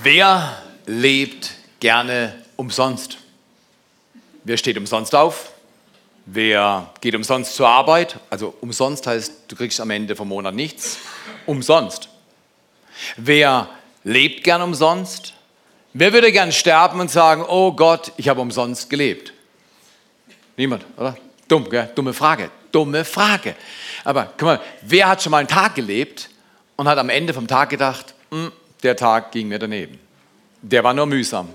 Wer 0.00 0.56
lebt 0.86 1.52
gerne 1.80 2.42
umsonst? 2.56 3.18
Wer 4.44 4.56
steht 4.56 4.78
umsonst 4.78 5.14
auf? 5.14 5.52
Wer 6.24 6.90
geht 7.00 7.14
umsonst 7.14 7.54
zur 7.54 7.68
Arbeit? 7.68 8.18
Also 8.30 8.54
umsonst 8.60 9.06
heißt, 9.06 9.32
du 9.48 9.56
kriegst 9.56 9.80
am 9.80 9.90
Ende 9.90 10.16
vom 10.16 10.28
Monat 10.28 10.54
nichts. 10.54 10.98
Umsonst. 11.46 12.08
Wer 13.16 13.68
lebt 14.04 14.44
gern 14.44 14.62
umsonst? 14.62 15.34
Wer 15.92 16.12
würde 16.12 16.32
gern 16.32 16.52
sterben 16.52 17.00
und 17.00 17.10
sagen, 17.10 17.44
oh 17.46 17.72
Gott, 17.72 18.12
ich 18.16 18.28
habe 18.28 18.40
umsonst 18.40 18.88
gelebt? 18.88 19.32
Niemand, 20.56 20.86
oder? 20.96 21.16
Dumm, 21.48 21.68
gell? 21.68 21.90
Dumme 21.94 22.14
Frage. 22.14 22.50
Dumme 22.70 23.04
Frage. 23.04 23.54
Aber 24.04 24.32
guck 24.38 24.42
mal, 24.42 24.60
wer 24.82 25.08
hat 25.08 25.22
schon 25.22 25.32
mal 25.32 25.38
einen 25.38 25.48
Tag 25.48 25.74
gelebt 25.74 26.30
und 26.76 26.88
hat 26.88 26.98
am 26.98 27.10
Ende 27.10 27.34
vom 27.34 27.46
Tag 27.46 27.68
gedacht, 27.68 28.14
hm, 28.30 28.50
der 28.82 28.96
Tag 28.96 29.32
ging 29.32 29.48
mir 29.48 29.58
daneben. 29.58 29.98
Der 30.60 30.84
war 30.84 30.94
nur 30.94 31.06
mühsam. 31.06 31.48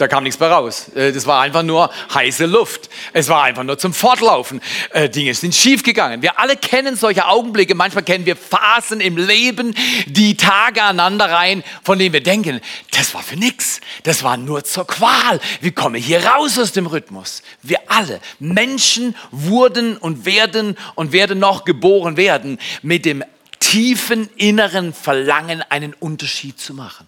Da 0.00 0.08
kam 0.08 0.24
nichts 0.24 0.40
mehr 0.40 0.50
raus. 0.50 0.88
Äh, 0.94 1.12
das 1.12 1.26
war 1.26 1.42
einfach 1.42 1.62
nur 1.62 1.90
heiße 2.14 2.46
Luft. 2.46 2.88
Es 3.12 3.28
war 3.28 3.42
einfach 3.42 3.64
nur 3.64 3.76
zum 3.76 3.92
Fortlaufen. 3.92 4.62
Äh, 4.92 5.10
Dinge 5.10 5.34
sind 5.34 5.54
schiefgegangen. 5.54 6.22
Wir 6.22 6.38
alle 6.38 6.56
kennen 6.56 6.96
solche 6.96 7.26
Augenblicke. 7.26 7.74
Manchmal 7.74 8.02
kennen 8.02 8.24
wir 8.24 8.34
Phasen 8.34 9.02
im 9.02 9.18
Leben, 9.18 9.74
die 10.06 10.38
Tage 10.38 10.82
aneinander 10.82 11.30
rein, 11.30 11.62
von 11.84 11.98
denen 11.98 12.14
wir 12.14 12.22
denken, 12.22 12.62
das 12.96 13.12
war 13.12 13.22
für 13.22 13.36
nichts. 13.36 13.82
Das 14.04 14.22
war 14.22 14.38
nur 14.38 14.64
zur 14.64 14.86
Qual. 14.86 15.38
Wir 15.60 15.72
kommen 15.72 16.00
hier 16.00 16.24
raus 16.24 16.58
aus 16.58 16.72
dem 16.72 16.86
Rhythmus. 16.86 17.42
Wir 17.62 17.80
alle, 17.88 18.20
Menschen 18.38 19.14
wurden 19.30 19.98
und 19.98 20.24
werden 20.24 20.78
und 20.94 21.12
werden 21.12 21.38
noch 21.38 21.66
geboren 21.66 22.16
werden 22.16 22.58
mit 22.80 23.04
dem 23.04 23.22
tiefen 23.70 24.28
inneren 24.34 24.92
Verlangen, 24.92 25.62
einen 25.62 25.94
Unterschied 25.94 26.58
zu 26.58 26.74
machen. 26.74 27.06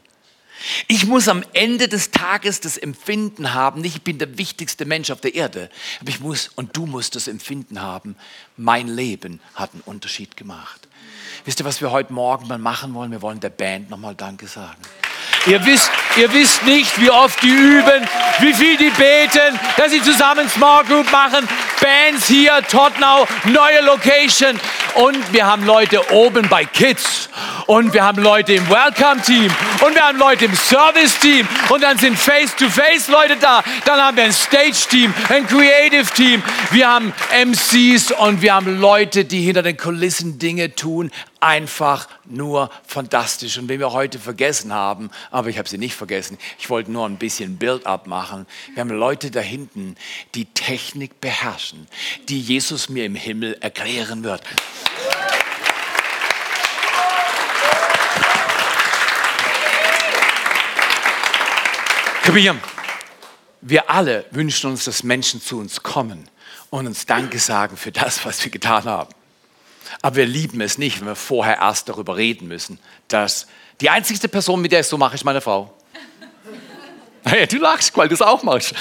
Ich 0.86 1.06
muss 1.06 1.26
am 1.26 1.42
Ende 1.54 1.88
des 1.88 2.12
Tages 2.12 2.60
das 2.60 2.76
Empfinden 2.76 3.52
haben, 3.52 3.80
nicht 3.80 3.96
ich 3.96 4.02
bin 4.02 4.18
der 4.18 4.38
wichtigste 4.38 4.84
Mensch 4.84 5.10
auf 5.10 5.20
der 5.20 5.34
Erde, 5.34 5.70
aber 6.00 6.10
ich 6.10 6.20
muss 6.20 6.52
und 6.54 6.76
du 6.76 6.86
musst 6.86 7.16
das 7.16 7.26
Empfinden 7.26 7.82
haben, 7.82 8.14
mein 8.56 8.86
Leben 8.86 9.40
hat 9.56 9.72
einen 9.72 9.82
Unterschied 9.86 10.36
gemacht. 10.36 10.86
Wisst 11.44 11.60
ihr, 11.60 11.64
was 11.64 11.80
wir 11.80 11.90
heute 11.90 12.12
Morgen 12.12 12.46
mal 12.46 12.58
machen 12.58 12.94
wollen? 12.94 13.10
Wir 13.10 13.22
wollen 13.22 13.40
der 13.40 13.50
Band 13.50 13.90
nochmal 13.90 14.14
Danke 14.14 14.46
sagen. 14.46 14.80
Ihr 15.46 15.64
wisst, 15.66 15.90
ihr 16.16 16.32
wisst 16.32 16.62
nicht, 16.62 17.00
wie 17.00 17.10
oft 17.10 17.42
die 17.42 17.48
üben, 17.48 18.08
wie 18.38 18.54
viel 18.54 18.76
die 18.76 18.90
beten, 18.90 19.58
dass 19.76 19.90
sie 19.90 20.00
zusammen 20.00 20.48
Small 20.48 20.84
Group 20.84 21.10
machen. 21.10 21.48
Bands 21.80 22.28
hier, 22.28 22.62
Tottenau, 22.68 23.26
neue 23.46 23.80
Location. 23.80 24.60
Und 24.94 25.32
wir 25.32 25.46
haben 25.46 25.64
Leute 25.64 26.12
oben 26.12 26.48
bei 26.48 26.64
Kids. 26.64 27.28
Und 27.66 27.94
wir 27.94 28.04
haben 28.04 28.22
Leute 28.22 28.54
im 28.54 28.68
Welcome-Team. 28.68 29.50
Und 29.84 29.94
wir 29.94 30.06
haben 30.06 30.18
Leute 30.18 30.44
im 30.44 30.54
Service-Team. 30.54 31.48
Und 31.68 31.82
dann 31.82 31.98
sind 31.98 32.18
Face-to-Face-Leute 32.18 33.36
da. 33.36 33.62
Dann 33.84 34.00
haben 34.00 34.16
wir 34.16 34.24
ein 34.24 34.32
Stage-Team, 34.32 35.14
ein 35.28 35.46
Creative-Team. 35.46 36.42
Wir 36.70 36.88
haben 36.88 37.12
MCs 37.32 38.12
und 38.12 38.42
wir 38.42 38.54
haben 38.54 38.80
Leute, 38.80 39.24
die 39.24 39.42
hinter 39.42 39.62
den 39.62 39.76
Kulissen 39.76 40.38
Dinge 40.38 40.74
tun 40.74 41.10
einfach 41.42 42.08
nur 42.24 42.70
fantastisch. 42.86 43.58
Und 43.58 43.68
wenn 43.68 43.80
wir 43.80 43.92
heute 43.92 44.18
vergessen 44.18 44.72
haben, 44.72 45.10
aber 45.30 45.48
ich 45.48 45.58
habe 45.58 45.68
sie 45.68 45.78
nicht 45.78 45.94
vergessen, 45.94 46.38
ich 46.58 46.70
wollte 46.70 46.92
nur 46.92 47.04
ein 47.04 47.18
bisschen 47.18 47.58
Build-up 47.58 48.06
machen. 48.06 48.46
Wir 48.74 48.80
haben 48.80 48.90
Leute 48.90 49.30
da 49.30 49.40
hinten, 49.40 49.96
die 50.34 50.46
Technik 50.46 51.20
beherrschen, 51.20 51.88
die 52.28 52.40
Jesus 52.40 52.88
mir 52.88 53.04
im 53.04 53.16
Himmel 53.16 53.56
erklären 53.60 54.22
wird. 54.22 54.42
Kapieren. 62.22 62.60
Wir 63.60 63.90
alle 63.90 64.24
wünschen 64.30 64.70
uns, 64.70 64.84
dass 64.84 65.02
Menschen 65.02 65.40
zu 65.40 65.58
uns 65.58 65.82
kommen 65.82 66.28
und 66.70 66.86
uns 66.86 67.04
Danke 67.04 67.38
sagen 67.38 67.76
für 67.76 67.92
das, 67.92 68.24
was 68.24 68.42
wir 68.44 68.50
getan 68.50 68.84
haben. 68.84 69.12
Aber 70.00 70.16
wir 70.16 70.26
lieben 70.26 70.60
es 70.60 70.78
nicht, 70.78 71.00
wenn 71.00 71.08
wir 71.08 71.16
vorher 71.16 71.58
erst 71.58 71.88
darüber 71.88 72.16
reden 72.16 72.48
müssen, 72.48 72.78
dass 73.08 73.46
die 73.80 73.90
einzigste 73.90 74.28
Person, 74.28 74.60
mit 74.60 74.72
der 74.72 74.80
ich 74.80 74.86
so 74.86 74.98
mache, 74.98 75.14
ist 75.14 75.24
meine 75.24 75.40
Frau. 75.40 75.72
Hey, 77.24 77.46
du 77.46 77.58
lachst, 77.58 77.96
weil 77.96 78.08
du 78.08 78.14
es 78.14 78.22
auch 78.22 78.42
machst. 78.42 78.70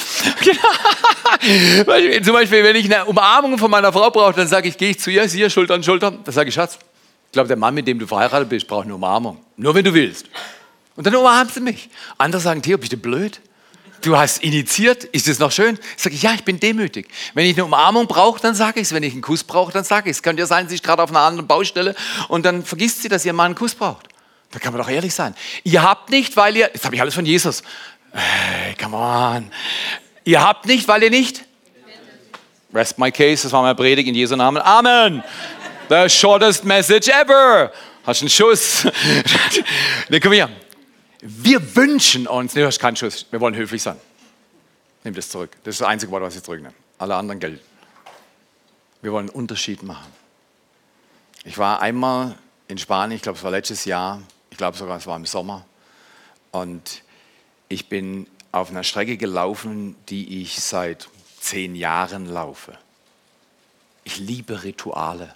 Zum 2.24 2.34
Beispiel, 2.34 2.64
wenn 2.64 2.76
ich 2.76 2.86
eine 2.86 3.06
Umarmung 3.06 3.60
von 3.60 3.70
meiner 3.70 3.94
Frau 3.94 4.10
brauche, 4.10 4.34
dann 4.34 4.48
sage 4.48 4.68
ich, 4.68 4.78
gehe 4.78 4.90
ich 4.90 5.00
zu 5.00 5.12
ihr, 5.12 5.30
sie 5.30 5.48
Schulter 5.48 5.76
an 5.76 5.84
Schulter. 5.84 6.10
Dann 6.10 6.34
sage 6.34 6.50
ich, 6.50 6.56
Schatz, 6.56 6.80
ich 7.28 7.34
glaube, 7.34 7.48
der 7.48 7.58
Mann, 7.58 7.76
mit 7.76 7.88
dem 7.88 8.00
du 8.00 8.08
verheiratet 8.08 8.50
bist, 8.50 8.68
braucht 8.68 8.86
eine 8.86 8.96
Umarmung. 8.96 9.38
Nur 9.58 9.76
wenn 9.76 9.86
du 9.86 9.94
willst. 9.94 10.26
Und 10.96 11.06
dann 11.06 11.16
umarmt 11.16 11.54
sie 11.54 11.62
mich. 11.62 11.88
Andere 12.18 12.42
sagen, 12.42 12.64
Theo, 12.64 12.80
bist 12.80 12.94
du 12.94 12.98
blöd? 12.98 13.40
Du 14.02 14.18
hast 14.18 14.44
initiiert, 14.44 15.04
ist 15.06 15.28
es 15.28 15.40
noch 15.40 15.52
schön? 15.52 15.80
Sag 15.98 16.14
ich, 16.14 16.22
ja, 16.22 16.34
ich 16.34 16.44
bin 16.44 16.60
demütig. 16.60 17.08
Wenn 17.34 17.46
ich 17.46 17.56
eine 17.56 17.66
Umarmung 17.66 18.08
brauche, 18.08 18.42
dann 18.42 18.56
sage 18.56 18.80
ich 18.80 18.88
es. 18.88 18.94
Wenn 18.94 19.04
ich 19.04 19.14
einen 19.14 19.22
Kuss 19.22 19.44
brauche, 19.44 19.72
dann 19.72 19.84
sage 19.84 20.10
ich 20.10 20.18
es. 20.18 20.24
Könnte 20.24 20.42
ja 20.42 20.46
sein, 20.46 20.68
sie 20.68 20.76
ist 20.76 20.84
gerade 20.84 21.02
auf 21.02 21.10
einer 21.10 21.22
anderen 21.22 21.48
Baustelle 21.48 21.96
und 22.28 22.46
dann 22.46 22.64
vergisst 22.64 23.02
sie, 23.02 23.10
dass 23.10 23.26
ihr 23.26 23.34
Mann 23.34 23.48
einen 23.48 23.56
Kuss 23.56 23.76
braucht. 23.76 24.08
Da 24.52 24.60
kann 24.60 24.74
man 24.74 24.82
doch 24.82 24.90
ehrlich 24.90 25.14
sein. 25.14 25.34
Ihr 25.64 25.82
habt 25.82 26.10
nicht, 26.10 26.36
weil 26.36 26.58
ihr, 26.58 26.70
jetzt 26.74 26.84
habe 26.84 26.96
ich 26.96 27.02
alles 27.02 27.16
von 27.16 27.26
Jesus. 27.26 27.64
Hey, 28.12 28.76
come 28.76 28.98
on. 28.98 29.50
Ihr 30.26 30.44
habt 30.44 30.66
nicht, 30.66 30.88
weil 30.88 31.04
ihr 31.04 31.10
nicht. 31.10 31.46
Rest 32.74 32.98
my 32.98 33.12
case, 33.12 33.44
das 33.44 33.52
war 33.52 33.62
meine 33.62 33.76
Predigt 33.76 34.08
in 34.08 34.16
Jesu 34.16 34.36
Namen. 34.36 34.62
Amen. 34.62 35.24
The 35.90 36.10
shortest 36.10 36.64
message 36.64 37.10
ever. 37.10 37.72
Hast 38.06 38.22
du 38.22 38.26
einen 38.26 38.30
Schuss? 38.30 38.86
ne, 40.10 40.20
komm 40.20 40.32
her. 40.32 40.50
Wir 41.22 41.76
wünschen 41.76 42.28
uns, 42.28 42.56
ne, 42.56 42.62
du 42.62 42.68
hast 42.68 42.80
keinen 42.80 42.96
Schuss, 42.96 43.28
wir 43.30 43.40
wollen 43.40 43.56
höflich 43.56 43.84
sein. 43.84 43.98
Nimm 45.04 45.14
das 45.14 45.30
zurück. 45.30 45.52
Das 45.64 45.76
ist 45.76 45.82
das 45.82 45.88
einzige 45.88 46.12
Wort, 46.12 46.24
was 46.24 46.36
ich 46.36 46.44
zurücknehme. 46.44 46.74
Alle 46.98 47.16
anderen 47.16 47.40
gelten. 47.40 47.64
Wir 49.02 49.12
wollen 49.12 49.30
einen 49.30 49.36
Unterschied 49.36 49.84
machen. 49.84 50.12
Ich 51.44 51.58
war 51.58 51.82
einmal 51.82 52.38
in 52.68 52.78
Spanien, 52.78 53.16
ich 53.16 53.22
glaube, 53.22 53.38
es 53.38 53.44
war 53.44 53.52
letztes 53.52 53.86
Jahr, 53.86 54.22
ich 54.50 54.58
glaube 54.58 54.78
sogar, 54.78 54.98
es 54.98 55.08
war 55.08 55.16
im 55.16 55.26
Sommer. 55.26 55.66
Und 56.52 57.04
ich 57.68 57.88
bin 57.88 58.28
auf 58.52 58.70
einer 58.70 58.84
Strecke 58.84 59.18
gelaufen, 59.18 59.96
die 60.09 60.42
ich 60.42 60.59
seit 60.59 61.08
zehn 61.40 61.76
Jahren 61.76 62.28
laufe. 62.28 62.78
Ich 64.03 64.20
liebe 64.20 64.64
Rituale. 64.64 65.36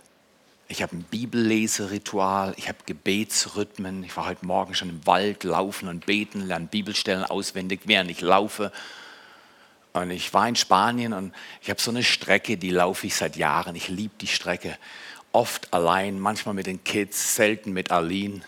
Ich 0.67 0.81
habe 0.81 0.95
ein 0.95 1.03
Bibelleseritual, 1.03 2.55
ich 2.57 2.67
habe 2.67 2.79
Gebetsrhythmen. 2.87 4.03
Ich 4.03 4.17
war 4.17 4.25
heute 4.25 4.45
Morgen 4.45 4.73
schon 4.73 4.89
im 4.89 5.05
Wald 5.05 5.43
laufen 5.43 5.87
und 5.87 6.07
beten, 6.07 6.41
lerne 6.41 6.65
Bibelstellen 6.65 7.23
auswendig, 7.23 7.81
während 7.85 8.09
ich 8.09 8.21
laufe. 8.21 8.71
Und 9.93 10.09
ich 10.09 10.33
war 10.33 10.47
in 10.49 10.55
Spanien 10.55 11.13
und 11.13 11.33
ich 11.61 11.69
habe 11.69 11.79
so 11.79 11.91
eine 11.91 12.03
Strecke, 12.03 12.57
die 12.57 12.71
laufe 12.71 13.05
ich 13.05 13.15
seit 13.15 13.35
Jahren. 13.35 13.75
Ich 13.75 13.89
liebe 13.89 14.15
die 14.19 14.27
Strecke. 14.27 14.75
Oft 15.31 15.71
allein, 15.71 16.19
manchmal 16.19 16.55
mit 16.55 16.65
den 16.65 16.83
Kids, 16.83 17.35
selten 17.35 17.71
mit 17.71 17.91
Aline. 17.91 18.41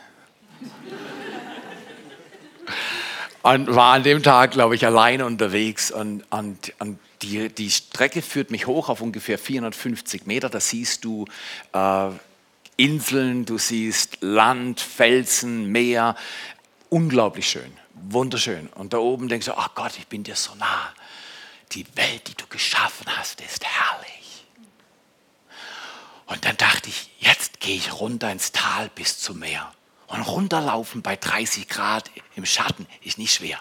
und 3.44 3.76
war 3.76 3.94
an 3.94 4.04
dem 4.04 4.24
Tag, 4.24 4.52
glaube 4.52 4.74
ich, 4.74 4.86
alleine 4.86 5.26
unterwegs 5.26 5.92
und, 5.92 6.24
und, 6.32 6.74
und 6.80 6.98
die, 7.22 7.50
die 7.50 7.72
Strecke 7.72 8.22
führt 8.22 8.52
mich 8.52 8.68
hoch 8.68 8.90
auf 8.90 9.02
ungefähr 9.02 9.38
450 9.38 10.26
Meter. 10.26 10.50
Da 10.50 10.60
siehst 10.60 11.04
du 11.04 11.26
äh, 11.74 12.10
Inseln, 12.76 13.46
du 13.46 13.58
siehst 13.58 14.18
Land, 14.22 14.80
Felsen, 14.80 15.72
Meer. 15.72 16.16
Unglaublich 16.90 17.50
schön, 17.50 17.72
wunderschön. 17.94 18.68
Und 18.68 18.94
da 18.94 19.00
oben 19.00 19.28
denkst 19.28 19.48
du, 19.48 19.58
ach 19.58 19.74
Gott, 19.76 19.94
ich 19.98 20.08
bin 20.08 20.24
dir 20.24 20.36
so 20.36 20.54
nah. 20.56 20.94
Die 21.74 21.86
Welt, 21.96 22.28
die 22.28 22.36
du 22.36 22.46
geschaffen 22.48 23.08
hast, 23.18 23.42
ist 23.42 23.66
herrlich. 23.66 24.46
Und 26.28 26.46
dann 26.46 26.56
dachte 26.58 26.90
ich, 26.90 27.10
jetzt 27.20 27.60
gehe 27.60 27.76
ich 27.76 28.00
runter 28.00 28.32
ins 28.32 28.52
Tal 28.52 28.90
bis 28.96 29.20
zum 29.20 29.40
Meer. 29.40 29.72
Und 30.08 30.22
runterlaufen 30.22 31.02
bei 31.02 31.16
30 31.16 31.68
Grad 31.68 32.10
im 32.36 32.46
Schatten 32.46 32.88
ist 33.02 33.18
nicht 33.18 33.34
schwer. 33.34 33.60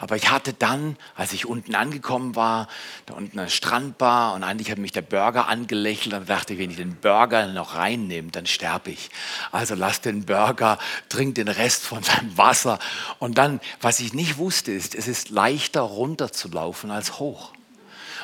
Aber 0.00 0.16
ich 0.16 0.30
hatte 0.30 0.54
dann, 0.54 0.96
als 1.14 1.34
ich 1.34 1.44
unten 1.44 1.74
angekommen 1.74 2.34
war, 2.34 2.68
da 3.04 3.14
unten 3.14 3.38
eine 3.38 3.50
Strandbar 3.50 4.32
und 4.32 4.42
eigentlich 4.42 4.70
hat 4.70 4.78
mich 4.78 4.92
der 4.92 5.02
Burger 5.02 5.46
angelächelt 5.46 6.14
und 6.14 6.28
dachte 6.28 6.54
ich, 6.54 6.58
wenn 6.58 6.70
ich 6.70 6.78
den 6.78 6.96
Burger 6.96 7.46
noch 7.48 7.74
reinnehme, 7.74 8.30
dann 8.30 8.46
sterbe 8.46 8.90
ich. 8.90 9.10
Also 9.52 9.74
lass 9.74 10.00
den 10.00 10.24
Burger, 10.24 10.78
trink 11.10 11.34
den 11.34 11.48
Rest 11.48 11.84
von 11.84 12.02
seinem 12.02 12.36
Wasser. 12.38 12.78
Und 13.18 13.36
dann, 13.36 13.60
was 13.82 14.00
ich 14.00 14.14
nicht 14.14 14.38
wusste, 14.38 14.72
ist, 14.72 14.94
es 14.94 15.06
ist 15.06 15.28
leichter 15.28 15.82
runter 15.82 16.32
zu 16.32 16.48
laufen 16.48 16.90
als 16.90 17.18
hoch. 17.18 17.52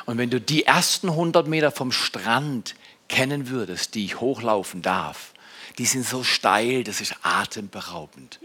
Und 0.07 0.17
wenn 0.17 0.31
du 0.31 0.41
die 0.41 0.65
ersten 0.65 1.09
100 1.09 1.47
Meter 1.47 1.69
vom 1.69 1.91
Strand 1.91 2.73
kennen 3.07 3.49
würdest, 3.49 3.93
die 3.93 4.05
ich 4.05 4.19
hochlaufen 4.19 4.81
darf, 4.81 5.33
die 5.77 5.85
sind 5.85 6.07
so 6.07 6.23
steil, 6.23 6.83
das 6.83 7.01
ist 7.01 7.15
atemberaubend. 7.21 8.39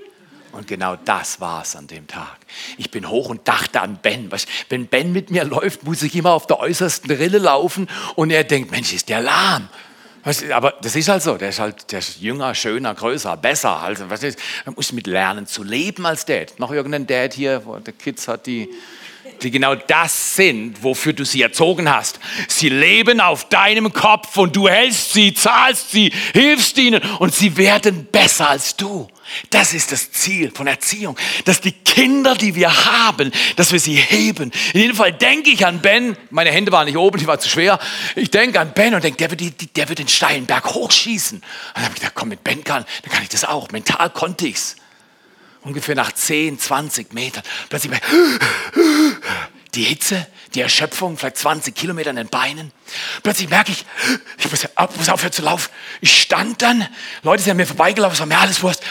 Und 0.53 0.67
genau 0.67 0.97
das 0.97 1.41
war 1.41 1.63
es 1.63 1.75
an 1.77 1.87
dem 1.87 2.07
Tag. 2.07 2.37
Ich 2.77 2.91
bin 2.91 3.09
hoch 3.09 3.31
und 3.31 3.49
dachte 3.49 3.81
an 3.81 3.99
Ben. 4.03 4.31
Wenn 4.69 4.87
Ben 4.87 5.13
mit 5.13 5.31
mir 5.31 5.45
läuft, 5.45 5.85
muss 5.85 6.03
ich 6.03 6.15
immer 6.15 6.33
auf 6.33 6.47
der 6.47 6.61
äußersten 6.61 7.11
Rille 7.11 7.39
laufen 7.39 7.89
und 8.17 8.31
er 8.31 8.45
denkt, 8.45 8.71
Mensch, 8.71 8.93
ist 8.93 9.09
der 9.09 9.23
lahm. 9.23 9.69
aber 10.53 10.75
das 10.83 10.95
ist 10.95 11.09
halt 11.09 11.23
so, 11.23 11.39
der 11.39 11.49
ist 11.49 11.59
halt 11.59 11.91
der 11.91 12.01
ist 12.01 12.21
jünger, 12.21 12.55
schöner, 12.55 12.95
größer, 12.95 13.37
besser. 13.39 13.79
Also, 13.79 14.11
was 14.11 14.23
ist, 14.23 14.39
man 14.67 14.75
muss 14.75 14.93
mit 14.93 15.07
lernen 15.07 15.47
zu 15.47 15.63
leben 15.63 16.05
als 16.05 16.27
Dad. 16.27 16.59
Noch 16.59 16.71
irgendein 16.71 17.07
Dad 17.07 17.33
hier, 17.33 17.63
der 17.87 17.95
Kids 17.95 18.29
hat, 18.29 18.47
die, 18.47 18.69
die 19.43 19.51
genau 19.51 19.75
das 19.75 20.37
sind, 20.37 20.83
wofür 20.83 21.13
du 21.13 21.25
sie 21.25 21.43
erzogen 21.43 21.91
hast. 21.91 22.21
Sie 22.49 22.69
leben 22.69 23.21
auf 23.21 23.49
deinem 23.49 23.93
Kopf 23.93 24.37
und 24.37 24.57
du 24.57 24.69
hältst 24.69 25.13
sie, 25.13 25.35
zahlst 25.35 25.91
sie, 25.91 26.13
hilfst 26.33 26.79
ihnen 26.79 27.03
und 27.19 27.35
sie 27.35 27.57
werden 27.57 28.07
besser 28.11 28.51
als 28.51 28.77
du. 28.77 29.09
Das 29.51 29.73
ist 29.73 29.93
das 29.93 30.13
Ziel 30.13 30.51
von 30.51 30.67
Erziehung, 30.67 31.17
dass 31.45 31.61
die 31.61 31.73
Kinder, 31.73 32.35
die 32.35 32.55
wir 32.55 32.85
haben, 32.85 33.33
dass 33.57 33.73
wir 33.73 33.81
sie 33.81 33.95
heben. 33.95 34.51
In 34.75 34.81
jedem 34.81 34.97
Fall 34.97 35.13
denke 35.13 35.51
ich 35.51 35.65
an 35.65 35.81
Ben, 35.81 36.17
meine 36.31 36.51
Hände 36.51 36.73
waren 36.73 36.87
nicht 36.87 36.97
oben, 36.97 37.19
die 37.19 37.27
waren 37.27 37.41
zu 37.41 37.49
schwer. 37.49 37.79
Ich 38.15 38.31
denke 38.31 38.61
an 38.61 38.73
Ben 38.75 38.95
und 38.95 39.05
denke, 39.05 39.19
der 39.19 39.31
wird, 39.31 39.77
der 39.77 39.89
wird 39.89 39.99
den 39.99 40.09
steilen 40.09 40.47
Berg 40.47 40.75
hochschießen. 40.75 41.39
Und 41.39 41.45
dann 41.75 41.85
habe 41.85 41.95
ich 41.95 42.01
gedacht, 42.01 42.15
komm, 42.15 42.29
mit 42.29 42.45
Ben 42.45 42.63
kann, 42.65 42.85
dann 43.03 43.13
kann 43.13 43.23
ich 43.23 43.29
das 43.29 43.45
auch. 43.45 43.71
Mental 43.71 44.11
konnte 44.11 44.47
ich 44.47 44.57
es. 44.57 44.77
Ungefähr 45.63 45.95
nach 45.95 46.13
10, 46.13 46.59
20 46.59 47.13
Metern. 47.13 47.43
Plötzlich 47.69 47.93
die 49.75 49.85
Hitze, 49.85 50.27
die 50.55 50.61
Erschöpfung, 50.61 51.17
vielleicht 51.17 51.39
20 51.39 51.75
Kilometer 51.75 52.11
in 52.11 52.17
den 52.17 52.29
Beinen. 52.29 52.73
Plötzlich 53.23 53.49
merke 53.49 53.73
ich, 53.73 53.87
ich 54.39 54.51
muss, 54.51 54.67
muss 54.97 55.09
aufhören 55.09 55.33
zu 55.33 55.43
laufen. 55.43 55.71
Ich 56.01 56.21
stand 56.21 56.61
dann, 56.63 56.87
Leute 57.23 57.43
sind 57.43 57.53
an 57.53 57.57
mir 57.57 57.67
vorbeigelaufen, 57.67 58.15
es 58.15 58.21
war 58.21 58.27
mir 58.27 58.39
alles 58.39 58.63
Wurst. 58.63 58.83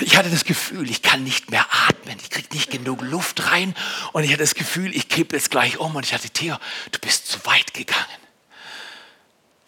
Ich 0.00 0.16
hatte 0.16 0.30
das 0.30 0.44
Gefühl, 0.44 0.90
ich 0.90 1.02
kann 1.02 1.22
nicht 1.22 1.50
mehr 1.50 1.66
atmen, 1.88 2.18
ich 2.20 2.30
kriege 2.30 2.48
nicht 2.52 2.70
genug 2.70 3.02
Luft 3.02 3.50
rein 3.50 3.74
und 4.12 4.24
ich 4.24 4.30
hatte 4.30 4.42
das 4.42 4.54
Gefühl, 4.54 4.94
ich 4.94 5.08
kippe 5.08 5.36
jetzt 5.36 5.50
gleich 5.50 5.78
um 5.78 5.94
und 5.94 6.04
ich 6.04 6.12
hatte, 6.12 6.30
Theo, 6.30 6.56
du 6.90 6.98
bist 6.98 7.28
zu 7.28 7.44
weit 7.46 7.74
gegangen. 7.74 8.04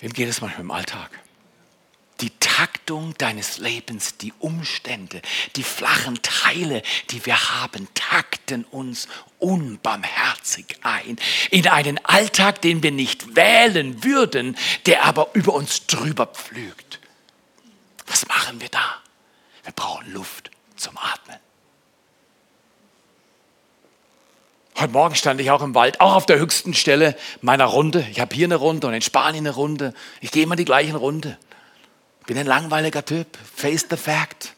Wem 0.01 0.13
geht 0.13 0.29
es 0.29 0.41
manchmal 0.41 0.63
im 0.63 0.71
Alltag? 0.71 1.11
Die 2.21 2.31
Taktung 2.41 3.15
deines 3.19 3.59
Lebens, 3.59 4.17
die 4.17 4.33
Umstände, 4.39 5.21
die 5.57 5.63
flachen 5.63 6.21
Teile, 6.23 6.83
die 7.11 7.25
wir 7.27 7.61
haben, 7.61 7.89
takten 7.95 8.65
uns 8.65 9.09
unbarmherzig 9.39 10.79
ein 10.83 11.19
in 11.51 11.69
einen 11.69 12.03
Alltag, 12.05 12.63
den 12.63 12.83
wir 12.83 12.93
nicht 12.93 13.37
wählen 13.37 14.03
würden, 14.03 14.57
der 14.87 15.05
aber 15.05 15.29
über 15.35 15.53
uns 15.55 15.87
drüber 15.87 16.27
pflügt. 16.27 17.01
Was 18.07 18.27
machen 18.29 18.61
wir 18.61 18.69
da? 18.69 18.97
Wir 19.65 19.73
brauchen 19.73 20.11
Luft 20.13 20.51
zum 20.77 20.97
Atmen. 20.97 21.37
Heute 24.79 24.93
Morgen 24.93 25.15
stand 25.15 25.41
ich 25.41 25.51
auch 25.51 25.63
im 25.63 25.75
Wald, 25.75 26.01
auch 26.01 26.15
auf 26.15 26.27
der 26.27 26.39
höchsten 26.39 26.75
Stelle 26.75 27.17
meiner 27.41 27.65
Runde. 27.65 28.07
Ich 28.11 28.21
habe 28.21 28.35
hier 28.35 28.47
eine 28.47 28.57
Runde 28.57 28.87
und 28.87 28.95
in 28.95 29.01
Spanien 29.01 29.47
eine 29.47 29.55
Runde. 29.55 29.95
Ich 30.21 30.31
gehe 30.31 30.43
immer 30.43 30.57
die 30.57 30.67
gleichen 30.67 30.97
Runde 30.97 31.39
bin 32.27 32.37
ein 32.39 32.47
langweiliger 32.47 33.05
Typ, 33.05 33.37
face 33.37 33.87
the 33.89 33.97
fact. 33.97 34.55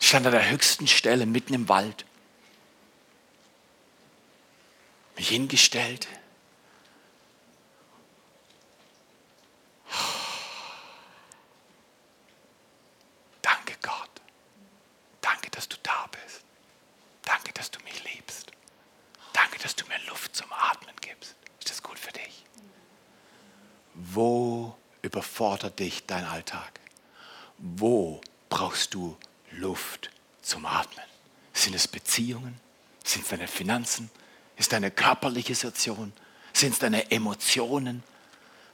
Ich 0.00 0.08
stand 0.08 0.26
an 0.26 0.32
der 0.32 0.48
höchsten 0.48 0.86
Stelle 0.86 1.26
mitten 1.26 1.54
im 1.54 1.68
Wald. 1.68 2.04
Mich 5.16 5.28
hingestellt. 5.30 6.06
Danke 13.42 13.74
Gott. 13.82 14.10
Danke, 15.20 15.50
dass 15.50 15.68
du 15.68 15.76
da 15.82 16.06
bist. 16.12 16.44
Danke, 17.22 17.52
dass 17.54 17.70
du 17.70 17.80
mich 17.82 18.04
liebst. 18.14 18.52
Danke, 19.32 19.58
dass 19.58 19.74
du 19.74 19.84
mir 19.86 19.98
Luft 20.06 20.36
zum 20.36 20.52
Atmen 20.52 20.94
gibst. 21.00 21.34
Ist 21.58 21.70
das 21.70 21.82
gut 21.82 21.98
für 21.98 22.12
dich? 22.12 22.44
Wo 23.94 24.76
überfordert 25.56 25.78
dich 25.78 26.04
dein 26.06 26.24
Alltag? 26.24 26.80
Wo 27.58 28.20
brauchst 28.48 28.92
du 28.94 29.16
Luft 29.52 30.10
zum 30.42 30.66
Atmen? 30.66 31.04
Sind 31.52 31.74
es 31.74 31.88
Beziehungen? 31.88 32.60
Sind 33.04 33.22
es 33.22 33.30
deine 33.30 33.48
Finanzen? 33.48 34.10
Ist 34.56 34.72
deine 34.72 34.90
körperliche 34.90 35.54
Situation? 35.54 36.12
Sind 36.52 36.74
es 36.74 36.78
deine 36.78 37.10
Emotionen? 37.10 38.02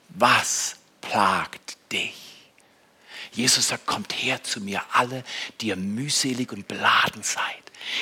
Was 0.08 0.76
plagt 1.00 1.76
dich? 1.92 2.14
Jesus 3.30 3.68
sagt, 3.68 3.86
kommt 3.86 4.12
her 4.12 4.42
zu 4.42 4.60
mir 4.60 4.82
alle, 4.92 5.24
die 5.60 5.68
ihr 5.68 5.76
mühselig 5.76 6.52
und 6.52 6.66
beladen 6.66 7.22
seid. 7.22 7.42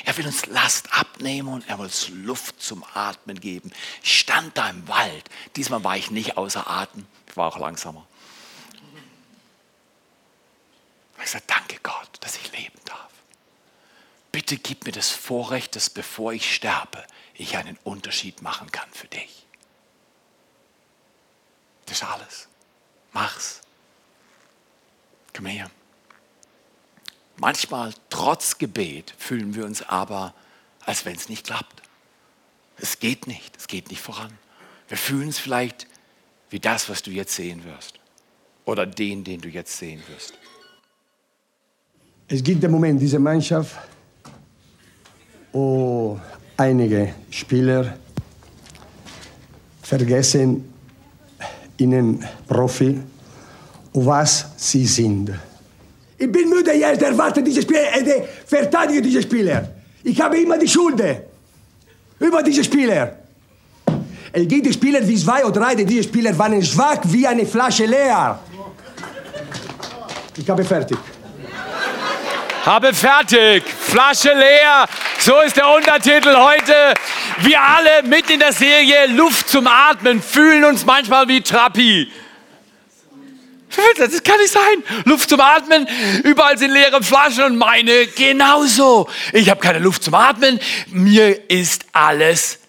Er 0.04 0.16
will 0.16 0.26
uns 0.26 0.46
Last 0.46 0.92
abnehmen 0.92 1.48
und 1.48 1.68
er 1.68 1.78
will 1.78 1.86
uns 1.86 2.08
Luft 2.08 2.60
zum 2.60 2.84
Atmen 2.94 3.38
geben. 3.38 3.70
Ich 4.02 4.20
stand 4.20 4.56
da 4.56 4.70
im 4.70 4.88
Wald. 4.88 5.30
Diesmal 5.56 5.84
war 5.84 5.96
ich 5.96 6.10
nicht 6.10 6.36
außer 6.36 6.68
Atem, 6.68 7.06
ich 7.28 7.36
war 7.36 7.46
auch 7.46 7.58
langsamer. 7.58 8.06
Und 11.20 11.24
ich 11.26 11.32
sage, 11.32 11.44
danke 11.48 11.78
Gott, 11.82 12.08
dass 12.20 12.36
ich 12.36 12.50
leben 12.52 12.78
darf. 12.86 13.10
Bitte 14.50 14.62
gib 14.64 14.84
mir 14.84 14.90
das 14.90 15.10
Vorrecht, 15.10 15.76
dass 15.76 15.90
bevor 15.90 16.32
ich 16.32 16.52
sterbe, 16.52 17.04
ich 17.34 17.56
einen 17.56 17.78
Unterschied 17.84 18.42
machen 18.42 18.72
kann 18.72 18.88
für 18.90 19.06
dich. 19.06 19.46
Das 21.86 21.98
ist 21.98 22.04
alles. 22.04 22.48
Mach's. 23.12 23.60
Komm 25.36 25.46
her. 25.46 25.70
Manchmal, 27.36 27.94
trotz 28.08 28.58
Gebet, 28.58 29.14
fühlen 29.18 29.54
wir 29.54 29.64
uns 29.64 29.82
aber, 29.82 30.34
als 30.80 31.04
wenn 31.04 31.14
es 31.14 31.28
nicht 31.28 31.46
klappt. 31.46 31.82
Es 32.76 32.98
geht 32.98 33.28
nicht, 33.28 33.56
es 33.56 33.68
geht 33.68 33.88
nicht 33.88 34.02
voran. 34.02 34.36
Wir 34.88 34.98
fühlen 34.98 35.28
es 35.28 35.38
vielleicht 35.38 35.86
wie 36.48 36.58
das, 36.58 36.88
was 36.88 37.04
du 37.04 37.12
jetzt 37.12 37.36
sehen 37.36 37.62
wirst. 37.62 38.00
Oder 38.64 38.84
den, 38.84 39.22
den 39.22 39.40
du 39.40 39.48
jetzt 39.48 39.78
sehen 39.78 40.02
wirst. 40.08 40.34
Es 42.26 42.42
gibt 42.42 42.64
im 42.64 42.72
Moment 42.72 43.00
diese 43.00 43.20
Mannschaft, 43.20 43.76
wo 45.52 46.18
einige 46.56 47.14
Spieler 47.30 47.94
vergessen, 49.82 50.72
ihnen 51.78 52.24
Profi, 52.46 53.00
was 53.92 54.46
sie 54.56 54.86
sind. 54.86 55.30
Ich 56.18 56.30
bin 56.30 56.48
müde 56.48 56.72
jetzt, 56.72 57.02
erwarte 57.02 57.42
diese 57.42 57.62
Spieler, 57.62 57.80
äh, 57.96 58.22
verteidige 58.46 59.02
diese 59.02 59.22
Spieler. 59.22 59.68
Ich 60.04 60.20
habe 60.20 60.38
immer 60.38 60.58
die 60.58 60.68
Schuld 60.68 61.02
über 62.18 62.42
diese 62.42 62.62
Spieler. 62.62 63.16
Es 64.32 64.46
gibt 64.46 64.72
Spieler 64.72 65.06
wie 65.08 65.16
zwei 65.16 65.44
oder 65.44 65.60
drei, 65.60 65.74
diese 65.74 66.04
Spieler 66.04 66.36
waren 66.38 66.62
schwach 66.62 66.98
wie 67.04 67.26
eine 67.26 67.44
Flasche 67.46 67.86
leer. 67.86 68.38
Ich 70.36 70.48
habe 70.48 70.64
fertig. 70.64 70.98
Habe 72.64 72.92
fertig, 72.92 73.64
Flasche 73.64 74.32
leer. 74.34 74.86
So 75.22 75.38
ist 75.40 75.54
der 75.58 75.68
Untertitel 75.68 76.34
heute. 76.34 76.94
Wir 77.40 77.60
alle 77.62 78.02
mitten 78.04 78.32
in 78.32 78.40
der 78.40 78.54
Serie 78.54 79.06
Luft 79.08 79.50
zum 79.50 79.66
Atmen 79.66 80.22
fühlen 80.22 80.64
uns 80.64 80.86
manchmal 80.86 81.28
wie 81.28 81.42
Trappi. 81.42 82.10
Das 83.98 84.22
kann 84.22 84.38
nicht 84.38 84.50
sein. 84.50 85.02
Luft 85.04 85.28
zum 85.28 85.40
Atmen, 85.40 85.86
überall 86.24 86.56
sind 86.56 86.72
leere 86.72 87.02
Flaschen 87.02 87.44
und 87.44 87.58
meine 87.58 88.06
genauso. 88.06 89.10
Ich 89.34 89.50
habe 89.50 89.60
keine 89.60 89.78
Luft 89.78 90.04
zum 90.04 90.14
Atmen. 90.14 90.58
Mir 90.86 91.50
ist 91.50 91.84
alles 91.92 92.60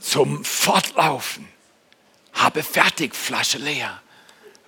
zum 0.00 0.44
Fortlaufen. 0.44 1.48
Habe 2.34 2.62
fertig, 2.62 3.14
Flasche 3.16 3.56
leer. 3.56 3.99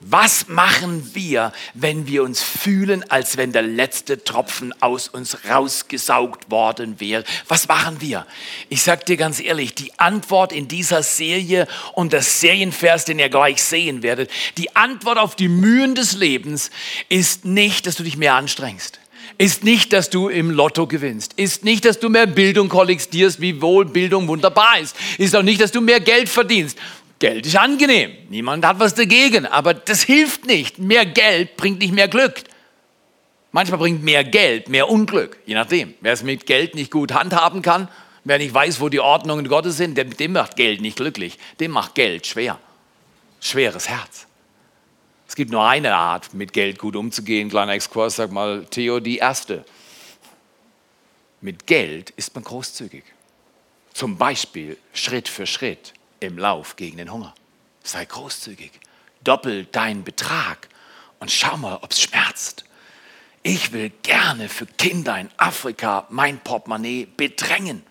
Was 0.04 0.48
machen 0.48 1.10
wir, 1.14 1.52
wenn 1.74 2.08
wir 2.08 2.24
uns 2.24 2.42
fühlen, 2.42 3.08
als 3.08 3.36
wenn 3.36 3.52
der 3.52 3.62
letzte 3.62 4.24
Tropfen 4.24 4.74
aus 4.82 5.06
uns 5.06 5.38
rausgesaugt 5.48 6.50
worden 6.50 6.98
wäre? 6.98 7.22
Was 7.46 7.68
machen 7.68 8.00
wir? 8.00 8.26
Ich 8.68 8.82
sage 8.82 9.04
dir 9.04 9.16
ganz 9.16 9.38
ehrlich, 9.38 9.76
die 9.76 9.96
Antwort 10.00 10.52
in 10.52 10.66
dieser 10.66 11.04
Serie 11.04 11.68
und 11.92 12.12
das 12.12 12.40
Serienvers, 12.40 13.04
den 13.04 13.20
ihr 13.20 13.28
gleich 13.28 13.62
sehen 13.62 14.02
werdet, 14.02 14.28
die 14.58 14.74
Antwort 14.74 15.18
auf 15.18 15.36
die 15.36 15.48
Mühen 15.48 15.94
des 15.94 16.14
Lebens 16.14 16.70
ist 17.08 17.44
nicht, 17.44 17.86
dass 17.86 17.94
du 17.94 18.02
dich 18.02 18.16
mehr 18.16 18.34
anstrengst 18.34 18.98
ist 19.38 19.64
nicht, 19.64 19.92
dass 19.92 20.10
du 20.10 20.28
im 20.28 20.50
Lotto 20.50 20.86
gewinnst, 20.86 21.32
ist 21.34 21.64
nicht, 21.64 21.84
dass 21.84 21.98
du 21.98 22.08
mehr 22.08 22.26
Bildung 22.26 22.68
kollektionierst, 22.68 23.40
wie 23.40 23.60
wohl 23.60 23.84
Bildung 23.86 24.28
wunderbar 24.28 24.78
ist, 24.78 24.94
ist 25.18 25.34
auch 25.34 25.42
nicht, 25.42 25.60
dass 25.60 25.72
du 25.72 25.80
mehr 25.80 26.00
Geld 26.00 26.28
verdienst. 26.28 26.78
Geld 27.22 27.46
ist 27.46 27.54
angenehm, 27.54 28.10
niemand 28.30 28.66
hat 28.66 28.80
was 28.80 28.96
dagegen, 28.96 29.46
aber 29.46 29.74
das 29.74 30.02
hilft 30.02 30.44
nicht. 30.44 30.80
Mehr 30.80 31.06
Geld 31.06 31.56
bringt 31.56 31.78
nicht 31.78 31.94
mehr 31.94 32.08
Glück. 32.08 32.42
Manchmal 33.52 33.78
bringt 33.78 34.02
mehr 34.02 34.24
Geld 34.24 34.68
mehr 34.68 34.90
Unglück, 34.90 35.38
je 35.46 35.54
nachdem. 35.54 35.94
Wer 36.00 36.14
es 36.14 36.24
mit 36.24 36.46
Geld 36.46 36.74
nicht 36.74 36.90
gut 36.90 37.14
handhaben 37.14 37.62
kann, 37.62 37.86
wer 38.24 38.38
nicht 38.38 38.52
weiß, 38.52 38.80
wo 38.80 38.88
die 38.88 38.98
Ordnungen 38.98 39.46
Gottes 39.46 39.76
sind, 39.76 39.96
dem 39.96 40.32
macht 40.32 40.56
Geld 40.56 40.80
nicht 40.80 40.96
glücklich, 40.96 41.38
dem 41.60 41.70
macht 41.70 41.94
Geld 41.94 42.26
schwer. 42.26 42.58
Schweres 43.40 43.88
Herz. 43.88 44.26
Es 45.28 45.36
gibt 45.36 45.52
nur 45.52 45.64
eine 45.64 45.94
Art, 45.94 46.34
mit 46.34 46.52
Geld 46.52 46.80
gut 46.80 46.96
umzugehen. 46.96 47.50
Kleiner 47.50 47.74
Exkurs, 47.74 48.16
sag 48.16 48.32
mal, 48.32 48.66
Theo, 48.68 48.98
die 48.98 49.18
erste. 49.18 49.64
Mit 51.40 51.68
Geld 51.68 52.10
ist 52.10 52.34
man 52.34 52.42
großzügig. 52.42 53.04
Zum 53.92 54.16
Beispiel 54.16 54.76
Schritt 54.92 55.28
für 55.28 55.46
Schritt 55.46 55.94
im 56.26 56.38
Lauf 56.38 56.76
gegen 56.76 56.96
den 56.96 57.12
Hunger. 57.12 57.34
sei 57.84 58.04
großzügig, 58.04 58.72
doppel 59.24 59.66
deinen 59.66 60.04
Betrag 60.04 60.68
und 61.18 61.30
schau 61.30 61.56
mal, 61.56 61.78
ob 61.82 61.92
es 61.92 62.00
schmerzt. 62.00 62.64
Ich 63.42 63.72
will 63.72 63.90
gerne 64.02 64.48
für 64.48 64.66
Kinder 64.66 65.18
in 65.18 65.28
Afrika 65.36 66.06
mein 66.10 66.38
Portemonnaie 66.38 67.06
bedrängen. 67.06 67.82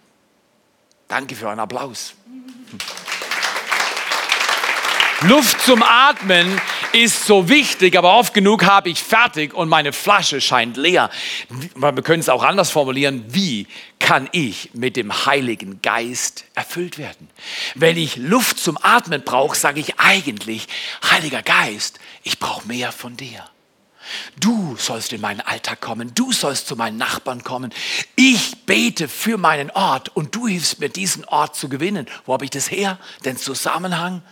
Danke 1.10 1.36
für 1.36 1.50
einen 1.50 1.60
Applaus. 1.60 2.14
Luft 5.24 5.62
zum 5.62 5.84
Atmen 5.84 6.60
ist 6.94 7.28
so 7.28 7.48
wichtig, 7.48 7.96
aber 7.96 8.18
oft 8.18 8.34
genug 8.34 8.66
habe 8.66 8.90
ich 8.90 9.04
fertig 9.04 9.54
und 9.54 9.70
meine 9.70 9.94
Flasche 9.94 10.42
scheint 10.42 10.78
leer. 10.78 11.12
Wir 11.76 11.94
können 12.02 12.22
es 12.22 12.30
auch 12.30 12.42
anders 12.42 12.72
formulieren. 12.72 13.24
Wie 13.28 13.68
kann 14.00 14.28
ich 14.32 14.72
mit 14.74 14.96
dem 14.96 15.28
Heiligen 15.28 15.80
Geist 15.84 16.46
erfüllt 16.56 16.98
werden? 16.98 17.30
Wenn 17.76 17.98
ich 17.98 18.16
Luft 18.16 18.58
zum 18.58 18.80
Atmen 18.82 19.22
brauche, 19.24 19.56
sage 19.56 19.80
ich 19.80 20.00
eigentlich, 20.00 20.68
Heiliger 21.12 21.44
Geist, 21.44 22.00
ich 22.24 22.40
brauche 22.40 22.68
mehr 22.68 22.92
von 22.92 23.16
dir. 23.16 23.46
Du 24.40 24.76
sollst 24.80 25.14
in 25.14 25.22
meinen 25.22 25.42
Alltag 25.42 25.82
kommen, 25.82 26.14
du 26.16 26.32
sollst 26.32 26.68
zu 26.68 26.76
meinen 26.76 26.98
Nachbarn 26.98 27.44
kommen. 27.44 27.72
Ich 28.16 28.66
bete 28.66 29.08
für 29.08 29.38
meinen 29.38 29.70
Ort 29.70 30.10
und 30.16 30.34
du 30.34 30.48
hilfst 30.48 30.80
mir, 30.80 30.90
diesen 30.90 31.26
Ort 31.26 31.56
zu 31.56 31.70
gewinnen. 31.70 32.08
Wo 32.26 32.34
habe 32.34 32.44
ich 32.44 32.52
das 32.52 32.72
her? 32.72 32.98
Den 33.24 33.38
Zusammenhang? 33.38 34.24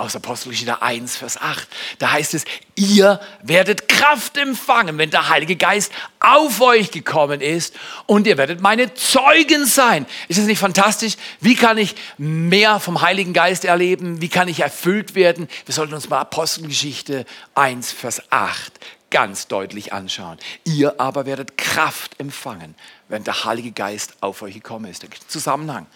Aus 0.00 0.16
Apostelgeschichte 0.16 0.82
1, 0.82 1.16
Vers 1.16 1.40
8. 1.40 1.68
Da 1.98 2.12
heißt 2.12 2.34
es, 2.34 2.44
ihr 2.74 3.20
werdet 3.42 3.88
Kraft 3.88 4.36
empfangen, 4.36 4.98
wenn 4.98 5.10
der 5.10 5.28
Heilige 5.28 5.56
Geist 5.56 5.92
auf 6.18 6.60
euch 6.60 6.90
gekommen 6.90 7.40
ist 7.40 7.74
und 8.06 8.26
ihr 8.26 8.38
werdet 8.38 8.60
meine 8.60 8.94
Zeugen 8.94 9.66
sein. 9.66 10.06
Ist 10.28 10.38
das 10.38 10.46
nicht 10.46 10.58
fantastisch? 10.58 11.16
Wie 11.40 11.54
kann 11.54 11.78
ich 11.78 11.94
mehr 12.18 12.80
vom 12.80 13.02
Heiligen 13.02 13.32
Geist 13.32 13.64
erleben? 13.64 14.20
Wie 14.20 14.28
kann 14.28 14.48
ich 14.48 14.60
erfüllt 14.60 15.14
werden? 15.14 15.48
Wir 15.66 15.74
sollten 15.74 15.94
uns 15.94 16.08
mal 16.08 16.20
Apostelgeschichte 16.20 17.26
1, 17.54 17.92
Vers 17.92 18.22
8 18.30 18.72
ganz 19.10 19.48
deutlich 19.48 19.92
anschauen. 19.92 20.38
Ihr 20.64 21.00
aber 21.00 21.26
werdet 21.26 21.58
Kraft 21.58 22.18
empfangen, 22.20 22.76
wenn 23.08 23.24
der 23.24 23.44
Heilige 23.44 23.72
Geist 23.72 24.14
auf 24.20 24.42
euch 24.42 24.54
gekommen 24.54 24.90
ist. 24.90 25.02
Der 25.02 25.10
Zusammenhang. 25.26 25.86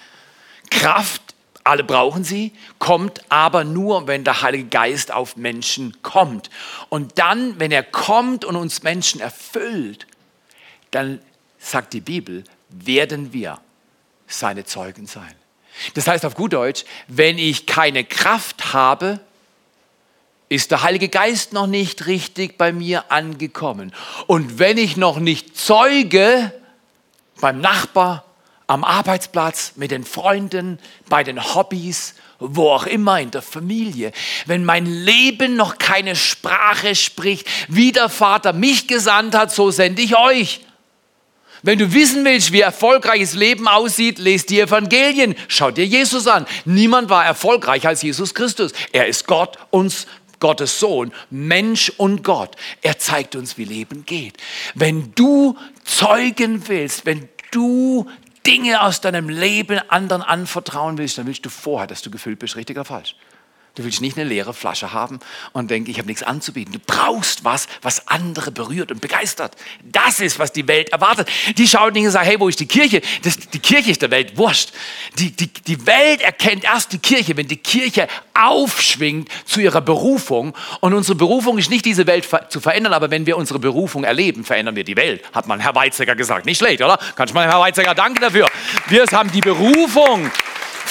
Kraft 0.71 1.34
alle 1.65 1.83
brauchen 1.83 2.25
sie, 2.25 2.53
kommt 2.79 3.23
aber 3.31 3.65
nur, 3.65 4.07
wenn 4.07 4.23
der 4.23 4.43
Heilige 4.43 4.69
Geist 4.69 5.11
auf 5.11 5.37
Menschen 5.37 5.97
kommt. 6.03 6.51
Und 6.91 7.19
dann, 7.19 7.59
wenn 7.59 7.73
er 7.73 7.83
kommt 7.83 8.45
und 8.45 8.55
uns 8.55 8.83
Menschen 8.83 9.21
erfüllt, 9.21 10.07
dann 10.91 11.21
sagt 11.59 11.95
die 11.95 12.03
Bibel, 12.03 12.45
werden 12.69 13.33
wir 13.33 13.61
seine 14.27 14.65
Zeugen 14.65 15.07
sein. 15.07 15.35
Das 15.95 16.07
heißt 16.07 16.25
auf 16.25 16.35
gut 16.35 16.53
Deutsch, 16.53 16.85
wenn 17.09 17.39
ich 17.39 17.67
keine 17.67 18.05
Kraft 18.05 18.75
habe, 18.75 19.21
ist 20.49 20.71
der 20.71 20.83
Heilige 20.83 21.09
Geist 21.09 21.53
noch 21.53 21.67
nicht 21.67 22.07
richtig 22.07 22.59
bei 22.59 22.73
mir 22.73 23.11
angekommen. 23.11 23.93
Und 24.27 24.59
wenn 24.59 24.77
ich 24.77 24.97
noch 24.97 25.19
nicht 25.19 25.57
zeuge 25.57 26.53
beim 27.41 27.61
Nachbar, 27.61 28.25
am 28.67 28.85
Arbeitsplatz, 28.85 29.73
mit 29.77 29.91
den 29.91 30.05
Freunden, 30.05 30.79
bei 31.09 31.23
den 31.23 31.55
Hobbys, 31.55 32.15
wo 32.39 32.71
auch 32.71 32.87
immer, 32.87 33.21
in 33.21 33.31
der 33.31 33.43
Familie, 33.43 34.13
wenn 34.47 34.65
mein 34.65 34.87
Leben 34.87 35.57
noch 35.57 35.79
keine 35.79 36.17
Sprache 36.17 36.95
spricht, 36.95 37.47
wie 37.69 37.93
der 37.93 38.09
Vater 38.09 38.53
mich 38.53 38.87
gesandt 38.87 39.35
hat, 39.35 39.53
so 39.53 39.71
sende 39.71 40.03
ich 40.03 40.17
euch. 40.17 40.61
Wenn 41.63 41.79
du 41.79 41.95
wissen 41.95 42.25
willst, 42.27 42.53
wie 42.53 42.61
erfolgreiches 42.61 43.33
Leben 43.33 43.69
aussieht, 43.69 44.19
lest 44.19 44.51
die 44.51 44.61
Evangelien, 44.61 45.35
schau 45.49 45.71
dir 45.71 45.87
Jesus 45.87 46.27
an. 46.27 46.47
Niemand 46.67 47.09
war 47.09 47.25
erfolgreicher 47.25 47.89
als 47.89 48.03
Jesus 48.03 48.35
Christus. 48.35 48.73
Er 48.93 49.07
ist 49.07 49.27
Gott, 49.27 49.57
uns 49.71 50.07
Gottes 50.41 50.79
Sohn, 50.79 51.11
Mensch 51.31 51.91
und 51.97 52.23
Gott. 52.23 52.57
Er 52.83 52.99
zeigt 52.99 53.35
uns, 53.35 53.57
wie 53.57 53.65
Leben 53.65 54.05
geht. 54.05 54.37
Wenn 54.75 55.15
du 55.15 55.57
zeugen 55.85 56.69
willst, 56.69 57.07
wenn 57.07 57.31
du 57.51 58.07
Dinge 58.47 58.83
aus 58.83 59.01
deinem 59.01 59.29
Leben 59.29 59.81
anderen 59.89 60.23
anvertrauen 60.23 60.99
willst, 60.99 61.19
dann 61.19 61.27
willst 61.27 61.45
du 61.45 61.51
vorher, 61.51 61.87
dass 61.87 62.03
du 62.03 62.11
gefüllt 62.11 62.39
bist, 62.39 62.57
richtig 62.57 62.77
oder 62.77 62.85
falsch. 62.85 63.17
Du 63.77 63.83
willst 63.83 64.01
nicht 64.01 64.17
eine 64.17 64.29
leere 64.29 64.55
Flasche 64.55 64.93
haben 64.93 65.19
und 65.53 65.69
denken, 65.69 65.91
ich 65.91 65.99
habe 65.99 66.07
nichts 66.07 66.23
anzubieten. 66.23 66.73
Du 66.73 66.79
brauchst 66.79 67.43
was, 67.43 67.67
was 67.83 68.07
andere 68.07 68.53
berührt 68.53 68.93
und 68.93 69.01
begeistert. 69.01 69.57
Das 69.83 70.21
ist, 70.21 70.39
was 70.39 70.53
die 70.53 70.69
Welt 70.69 70.91
erwartet. 70.91 71.29
Die 71.59 71.67
schauen 71.67 71.93
nicht 71.93 72.05
und 72.05 72.13
sagen, 72.13 72.27
hey, 72.27 72.39
wo 72.39 72.49
ist 72.49 72.61
die 72.61 72.67
Kirche? 72.67 73.03
Das, 73.25 73.37
die 73.37 73.59
Kirche 73.59 73.91
ist 73.91 74.01
der 74.01 74.13
Welt 74.13 74.37
wurscht. 74.39 74.73
Die, 75.19 75.33
die, 75.33 75.49
die 75.49 75.87
Welt 75.87 76.23
erkennt 76.23 76.63
erst 76.63 76.93
die 76.93 76.99
Kirche, 76.99 77.37
wenn 77.37 77.49
die 77.49 77.57
Kirche 77.57 78.07
aufschwingt 78.33 79.29
zu 79.45 79.61
ihrer 79.61 79.81
Berufung. 79.81 80.55
Und 80.79 80.95
unsere 80.95 81.17
Berufung 81.17 81.59
ist 81.59 81.69
nicht, 81.69 81.85
diese 81.85 82.07
Welt 82.07 82.29
zu 82.51 82.61
verändern, 82.61 82.93
aber 82.93 83.11
wenn 83.11 83.27
wir 83.27 83.37
unsere 83.37 83.59
Berufung 83.59 84.05
erleben, 84.05 84.45
verändern 84.45 84.77
wir 84.77 84.85
die 84.85 84.97
Welt, 84.97 85.25
hat 85.35 85.49
man 85.49 85.59
Herr 85.59 85.75
Weizsäcker 85.75 86.15
gesagt. 86.15 86.47
Nicht 86.47 86.59
schlecht, 86.59 86.81
oder? 86.81 86.97
Kannst 87.17 87.33
du 87.33 87.35
mal 87.35 87.49
Herr 87.49 87.59
Weizsäcker 87.59 87.97
danken 87.97 88.21
dafür. 88.21 88.47
Wir 88.87 89.05
haben 89.07 89.33
die 89.33 89.41
Berufung 89.41 90.31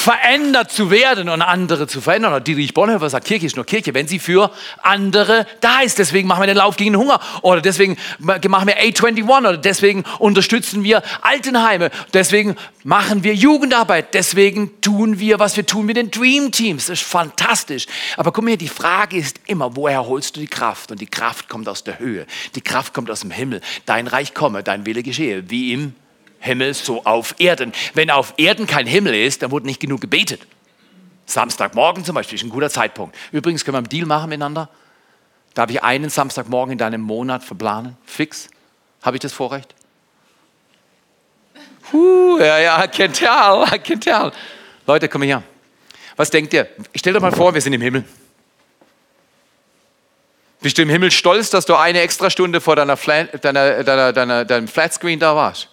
verändert 0.03 0.69
zu 0.69 0.91
werden 0.91 1.29
und 1.29 1.41
andere 1.41 1.87
zu 1.87 2.01
verändern. 2.01 2.33
Und 2.33 2.45
Dietrich 2.45 2.73
Bonhoeffer 2.73 3.09
sagt, 3.09 3.25
Kirche 3.25 3.45
ist 3.45 3.55
nur 3.55 3.65
Kirche, 3.65 3.93
wenn 3.93 4.05
sie 4.05 4.19
für 4.19 4.51
andere 4.81 5.47
da 5.61 5.79
ist. 5.79 5.97
Deswegen 5.97 6.27
machen 6.27 6.41
wir 6.41 6.47
den 6.47 6.57
Lauf 6.57 6.75
gegen 6.75 6.91
den 6.91 6.99
Hunger 6.99 7.21
oder 7.41 7.61
deswegen 7.61 7.95
machen 8.19 8.67
wir 8.67 8.77
A21 8.81 9.25
oder 9.25 9.55
deswegen 9.55 10.03
unterstützen 10.19 10.83
wir 10.83 11.03
Altenheime, 11.21 11.89
deswegen 12.13 12.57
machen 12.83 13.23
wir 13.23 13.33
Jugendarbeit, 13.33 14.13
deswegen 14.13 14.81
tun 14.81 15.19
wir, 15.19 15.39
was 15.39 15.55
wir 15.55 15.65
tun 15.65 15.85
mit 15.85 15.95
den 15.95 16.11
Dream 16.11 16.51
Teams. 16.51 16.87
Das 16.87 16.99
ist 16.99 17.07
fantastisch. 17.07 17.85
Aber 18.17 18.33
guck 18.33 18.43
mal, 18.43 18.57
die 18.57 18.67
Frage 18.67 19.15
ist 19.15 19.39
immer, 19.45 19.73
woher 19.77 20.05
holst 20.05 20.35
du 20.35 20.41
die 20.41 20.47
Kraft? 20.47 20.91
Und 20.91 20.99
die 20.99 21.07
Kraft 21.07 21.47
kommt 21.47 21.69
aus 21.69 21.85
der 21.85 21.99
Höhe. 21.99 22.25
Die 22.55 22.61
Kraft 22.61 22.93
kommt 22.93 23.09
aus 23.09 23.21
dem 23.21 23.31
Himmel. 23.31 23.61
Dein 23.85 24.07
Reich 24.07 24.33
komme, 24.33 24.63
dein 24.63 24.85
Wille 24.85 25.01
geschehe, 25.01 25.49
wie 25.49 25.71
im 25.71 25.95
Himmel 26.43 26.73
so 26.73 27.05
auf 27.05 27.35
Erden. 27.39 27.71
Wenn 27.93 28.09
auf 28.09 28.33
Erden 28.35 28.67
kein 28.67 28.85
Himmel 28.85 29.15
ist, 29.15 29.41
dann 29.41 29.51
wurde 29.51 29.65
nicht 29.65 29.79
genug 29.79 30.01
gebetet. 30.01 30.41
Samstagmorgen 31.25 32.03
zum 32.03 32.15
Beispiel 32.15 32.37
ist 32.37 32.43
ein 32.43 32.49
guter 32.49 32.69
Zeitpunkt. 32.69 33.15
Übrigens 33.31 33.63
können 33.63 33.75
wir 33.75 33.79
einen 33.79 33.87
Deal 33.87 34.05
machen 34.05 34.29
miteinander. 34.29 34.69
Darf 35.53 35.69
ich 35.69 35.81
einen 35.81 36.09
Samstagmorgen 36.09 36.73
in 36.73 36.77
deinem 36.77 36.99
Monat 36.99 37.45
verplanen? 37.45 37.95
Fix? 38.05 38.49
Habe 39.01 39.15
ich 39.15 39.21
das 39.21 39.31
Vorrecht? 39.31 39.73
Huh, 41.93 42.37
ja, 42.39 42.59
ja, 42.59 42.87
kennt 42.87 43.21
ja. 43.21 43.65
Leute, 44.85 45.07
komm 45.07 45.21
her. 45.21 45.43
Was 46.17 46.29
denkt 46.29 46.53
ihr? 46.53 46.67
Stell 46.93 47.13
dir 47.13 47.21
mal 47.21 47.31
vor, 47.31 47.53
wir 47.53 47.61
sind 47.61 47.71
im 47.71 47.81
Himmel. 47.81 48.03
Bist 50.59 50.77
du 50.77 50.81
im 50.81 50.89
Himmel 50.89 51.11
stolz, 51.11 51.49
dass 51.49 51.65
du 51.65 51.75
eine 51.75 52.01
extra 52.01 52.29
Stunde 52.29 52.59
vor 52.59 52.75
deiner, 52.75 52.97
deiner, 52.97 53.83
deiner, 53.83 54.11
deiner, 54.11 54.45
deinem 54.45 54.67
Flatscreen 54.67 55.19
da 55.19 55.35
warst? 55.35 55.69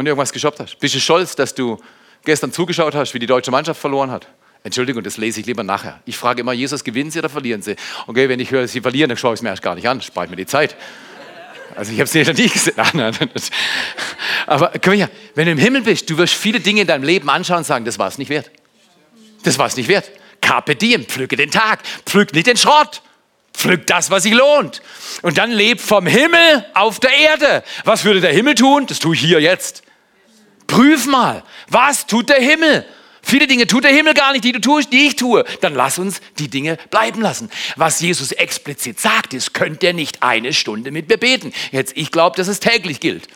Und 0.00 0.06
irgendwas 0.06 0.32
geshoppt 0.32 0.60
hast? 0.60 0.78
Bist 0.78 0.94
du 0.94 1.00
stolz, 1.00 1.36
dass 1.36 1.54
du 1.54 1.78
gestern 2.24 2.52
zugeschaut 2.52 2.94
hast, 2.94 3.14
wie 3.14 3.18
die 3.18 3.26
deutsche 3.26 3.50
Mannschaft 3.50 3.80
verloren 3.80 4.10
hat? 4.10 4.26
Entschuldigung, 4.62 5.02
das 5.02 5.16
lese 5.16 5.40
ich 5.40 5.46
lieber 5.46 5.62
nachher. 5.62 6.00
Ich 6.04 6.16
frage 6.18 6.40
immer, 6.40 6.52
Jesus, 6.52 6.84
gewinnen 6.84 7.10
sie 7.10 7.18
oder 7.18 7.30
verlieren 7.30 7.62
sie? 7.62 7.76
Okay, 8.06 8.28
wenn 8.28 8.40
ich 8.40 8.50
höre, 8.50 8.68
sie 8.68 8.80
verlieren, 8.80 9.08
dann 9.08 9.16
schaue 9.16 9.32
ich 9.32 9.38
es 9.38 9.42
mir 9.42 9.48
erst 9.50 9.62
gar 9.62 9.74
nicht 9.74 9.88
an, 9.88 10.02
spare 10.02 10.28
mir 10.28 10.36
die 10.36 10.46
Zeit. 10.46 10.76
Also 11.76 11.92
ich 11.92 12.00
habe 12.00 12.08
sie 12.08 12.20
ja 12.20 12.32
nie 12.32 12.48
gesehen. 12.48 12.74
Aber 14.46 14.72
komm 14.82 14.94
her, 14.94 15.08
wenn 15.34 15.46
du 15.46 15.52
im 15.52 15.58
Himmel 15.58 15.82
bist, 15.82 16.10
du 16.10 16.18
wirst 16.18 16.34
viele 16.34 16.60
Dinge 16.60 16.82
in 16.82 16.86
deinem 16.86 17.04
Leben 17.04 17.30
anschauen 17.30 17.58
und 17.58 17.64
sagen, 17.64 17.84
das 17.84 17.98
war 17.98 18.08
es 18.08 18.18
nicht 18.18 18.28
wert. 18.28 18.50
Das 19.44 19.58
war 19.58 19.66
es 19.66 19.76
nicht 19.76 19.88
wert. 19.88 20.10
Carpe 20.40 20.76
diem, 20.76 21.04
pflücke 21.06 21.36
den 21.36 21.50
Tag, 21.50 21.80
pflück 22.04 22.34
nicht 22.34 22.46
den 22.46 22.56
Schrott. 22.56 23.02
Pflück 23.52 23.86
das, 23.86 24.10
was 24.10 24.22
sich 24.22 24.32
lohnt. 24.32 24.80
Und 25.22 25.38
dann 25.38 25.50
lebt 25.50 25.80
vom 25.80 26.06
Himmel 26.06 26.64
auf 26.74 27.00
der 27.00 27.12
Erde. 27.12 27.64
Was 27.84 28.04
würde 28.04 28.20
der 28.20 28.32
Himmel 28.32 28.54
tun? 28.54 28.86
Das 28.86 28.98
tue 28.98 29.14
ich 29.14 29.20
hier 29.20 29.40
jetzt. 29.40 29.82
Prüf 30.70 31.06
mal, 31.06 31.42
was 31.68 32.06
tut 32.06 32.28
der 32.28 32.40
Himmel? 32.40 32.86
Viele 33.22 33.46
Dinge 33.46 33.66
tut 33.66 33.84
der 33.84 33.92
Himmel 33.92 34.14
gar 34.14 34.32
nicht, 34.32 34.44
die 34.44 34.52
du 34.52 34.60
tust, 34.60 34.92
die 34.92 35.08
ich 35.08 35.16
tue. 35.16 35.44
Dann 35.60 35.74
lass 35.74 35.98
uns 35.98 36.20
die 36.38 36.48
Dinge 36.48 36.78
bleiben 36.90 37.20
lassen. 37.20 37.50
Was 37.76 38.00
Jesus 38.00 38.32
explizit 38.32 38.98
sagt, 39.00 39.34
ist, 39.34 39.52
könnt 39.52 39.82
ihr 39.82 39.92
nicht 39.92 40.22
eine 40.22 40.52
Stunde 40.52 40.90
mit 40.90 41.08
mir 41.08 41.18
beten. 41.18 41.52
Jetzt, 41.72 41.96
ich 41.96 42.10
glaube, 42.12 42.36
dass 42.36 42.48
es 42.48 42.60
täglich 42.60 43.00
gilt. 43.00 43.28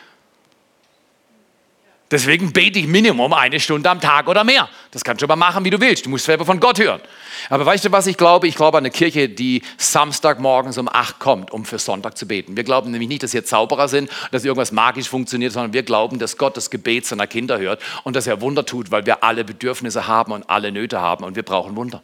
Deswegen 2.15 2.53
bete 2.53 2.79
ich 2.79 2.87
Minimum 2.87 3.33
eine 3.33 3.59
Stunde 3.59 3.89
am 3.89 3.99
Tag 3.99 4.29
oder 4.29 4.45
mehr. 4.45 4.69
Das 4.91 5.03
kannst 5.03 5.21
du 5.21 5.25
aber 5.25 5.35
machen, 5.35 5.65
wie 5.65 5.69
du 5.69 5.81
willst. 5.81 6.05
Du 6.05 6.09
musst 6.09 6.23
selber 6.23 6.45
von 6.45 6.61
Gott 6.61 6.79
hören. 6.79 7.01
Aber 7.49 7.65
weißt 7.65 7.83
du, 7.83 7.91
was 7.91 8.07
ich 8.07 8.15
glaube? 8.15 8.47
Ich 8.47 8.55
glaube 8.55 8.77
an 8.77 8.83
eine 8.83 8.89
Kirche, 8.89 9.27
die 9.27 9.61
Samstagmorgens 9.75 10.77
um 10.77 10.87
acht 10.87 11.19
kommt, 11.19 11.51
um 11.51 11.65
für 11.65 11.77
Sonntag 11.77 12.17
zu 12.17 12.25
beten. 12.25 12.55
Wir 12.55 12.63
glauben 12.63 12.89
nämlich 12.91 13.09
nicht, 13.09 13.23
dass 13.23 13.33
wir 13.33 13.43
Zauberer 13.43 13.89
sind, 13.89 14.09
dass 14.31 14.45
irgendwas 14.45 14.71
magisch 14.71 15.09
funktioniert, 15.09 15.51
sondern 15.51 15.73
wir 15.73 15.83
glauben, 15.83 16.17
dass 16.17 16.37
Gott 16.37 16.55
das 16.55 16.69
Gebet 16.69 17.05
seiner 17.05 17.27
Kinder 17.27 17.59
hört 17.59 17.81
und 18.05 18.15
dass 18.15 18.27
er 18.27 18.39
Wunder 18.39 18.65
tut, 18.65 18.91
weil 18.91 19.05
wir 19.05 19.21
alle 19.25 19.43
Bedürfnisse 19.43 20.07
haben 20.07 20.31
und 20.31 20.49
alle 20.49 20.71
Nöte 20.71 21.01
haben 21.01 21.25
und 21.25 21.35
wir 21.35 21.43
brauchen 21.43 21.75
Wunder. 21.75 22.01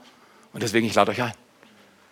Und 0.52 0.62
deswegen, 0.62 0.88
ich 0.88 0.94
lade 0.94 1.12
euch 1.12 1.24
ein. 1.24 1.32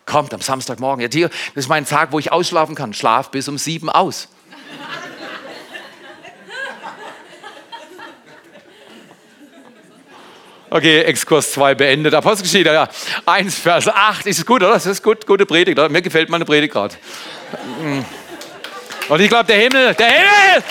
Kommt 0.05 0.33
am 0.33 0.39
Samstagmorgen. 0.39 1.01
Ja, 1.01 1.27
das 1.27 1.31
ist 1.53 1.67
mein 1.67 1.85
Tag, 1.85 2.13
wo 2.13 2.19
ich 2.19 2.31
ausschlafen 2.31 2.75
kann. 2.75 2.93
Schlaf 2.93 3.29
bis 3.29 3.49
um 3.49 3.57
sieben 3.57 3.89
aus. 3.89 4.29
Okay, 10.71 11.01
Exkurs 11.01 11.51
2 11.53 11.73
beendet. 11.75 12.13
Apostelgeschichte, 12.13 12.71
ja. 12.71 12.87
1, 13.25 13.59
Vers 13.59 13.87
8. 13.87 14.27
Ist 14.27 14.39
es 14.39 14.45
gut, 14.45 14.61
oder? 14.61 14.73
Das 14.73 14.85
ist 14.85 15.01
gut, 15.01 15.25
gute 15.25 15.45
Predigt? 15.45 15.77
Mir 15.89 16.01
gefällt 16.01 16.29
meine 16.29 16.45
Predigt 16.45 16.73
gerade. 16.73 16.95
Und 19.09 19.19
ich 19.19 19.29
glaube, 19.29 19.45
der 19.45 19.57
Himmel, 19.57 19.95
der 19.95 20.07
Himmel 20.07 20.63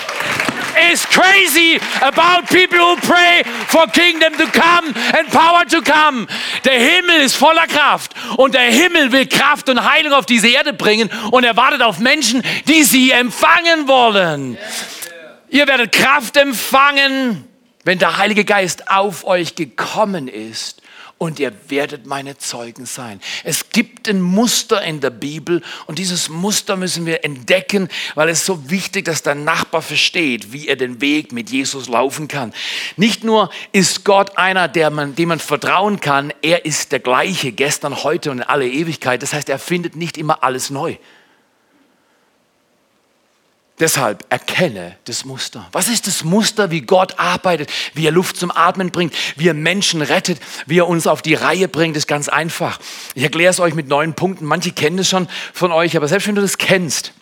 is 0.93 1.05
crazy 1.09 1.77
about 1.99 2.47
people 2.47 2.79
who 2.79 2.95
pray 3.05 3.43
for 3.67 3.85
kingdom 3.87 4.31
to 4.37 4.45
come 4.45 4.93
and 5.17 5.29
power 5.29 5.65
to 5.65 5.81
come. 5.81 6.27
Der 6.63 6.79
Himmel 6.79 7.21
ist 7.25 7.35
voller 7.35 7.67
Kraft 7.67 8.13
und 8.37 8.53
der 8.53 8.61
Himmel 8.61 9.11
will 9.11 9.27
Kraft 9.27 9.67
und 9.67 9.83
Heilung 9.83 10.13
auf 10.13 10.25
diese 10.25 10.47
Erde 10.47 10.71
bringen 10.71 11.09
und 11.31 11.43
er 11.43 11.57
wartet 11.57 11.81
auf 11.81 11.99
Menschen, 11.99 12.41
die 12.69 12.83
sie 12.83 13.11
empfangen 13.11 13.89
wollen. 13.89 14.57
Ihr 15.49 15.67
werdet 15.67 15.91
Kraft 15.91 16.37
empfangen 16.37 17.48
wenn 17.89 17.97
der 17.97 18.19
Heilige 18.19 18.45
Geist 18.45 18.91
auf 18.91 19.25
euch 19.25 19.55
gekommen 19.55 20.27
ist 20.27 20.83
und 21.17 21.39
ihr 21.39 21.51
werdet 21.69 22.05
meine 22.05 22.37
Zeugen 22.37 22.85
sein. 22.85 23.19
Es 23.43 23.69
gibt 23.69 24.07
ein 24.07 24.21
Muster 24.21 24.83
in 24.83 25.01
der 25.01 25.09
Bibel 25.09 25.63
und 25.87 25.97
dieses 25.97 26.29
Muster 26.29 26.77
müssen 26.77 27.07
wir 27.07 27.25
entdecken, 27.25 27.89
weil 28.13 28.29
es 28.29 28.45
so 28.45 28.69
wichtig, 28.69 29.05
dass 29.05 29.23
der 29.23 29.33
Nachbar 29.33 29.81
versteht, 29.81 30.53
wie 30.53 30.67
er 30.67 30.75
den 30.75 31.01
Weg 31.01 31.31
mit 31.31 31.49
Jesus 31.49 31.89
laufen 31.89 32.27
kann. 32.27 32.53
Nicht 32.95 33.23
nur 33.23 33.49
ist 33.71 34.05
Gott 34.05 34.37
einer, 34.37 34.67
der 34.67 34.91
man, 34.91 35.15
dem 35.15 35.29
man 35.29 35.39
vertrauen 35.39 35.99
kann, 35.99 36.31
er 36.43 36.65
ist 36.65 36.91
der 36.91 36.99
gleiche 36.99 37.53
gestern, 37.53 38.03
heute 38.03 38.29
und 38.29 38.37
in 38.37 38.43
alle 38.43 38.69
Ewigkeit. 38.69 39.23
Das 39.23 39.33
heißt, 39.33 39.49
er 39.49 39.57
findet 39.57 39.95
nicht 39.95 40.19
immer 40.19 40.43
alles 40.43 40.69
neu. 40.69 40.95
Deshalb 43.79 44.25
erkenne 44.29 44.97
das 45.05 45.23
Muster. 45.23 45.67
Was 45.71 45.87
ist 45.87 46.07
das 46.07 46.25
Muster, 46.25 46.69
wie 46.69 46.81
Gott 46.81 47.17
arbeitet, 47.17 47.71
wie 47.93 48.05
er 48.05 48.11
Luft 48.11 48.35
zum 48.35 48.51
Atmen 48.51 48.91
bringt, 48.91 49.13
wie 49.37 49.47
er 49.47 49.53
Menschen 49.53 50.01
rettet, 50.01 50.39
wie 50.65 50.79
er 50.79 50.87
uns 50.87 51.07
auf 51.07 51.21
die 51.21 51.33
Reihe 51.33 51.69
bringt, 51.69 51.95
ist 51.95 52.07
ganz 52.07 52.27
einfach. 52.27 52.79
Ich 53.15 53.23
erkläre 53.23 53.51
es 53.51 53.59
euch 53.61 53.73
mit 53.73 53.87
neun 53.87 54.15
Punkten. 54.15 54.45
Manche 54.45 54.71
kennen 54.71 54.99
es 54.99 55.09
schon 55.09 55.27
von 55.53 55.71
euch, 55.71 55.95
aber 55.95 56.09
selbst 56.09 56.27
wenn 56.27 56.35
du 56.35 56.41
das 56.41 56.57
kennst, 56.57 57.13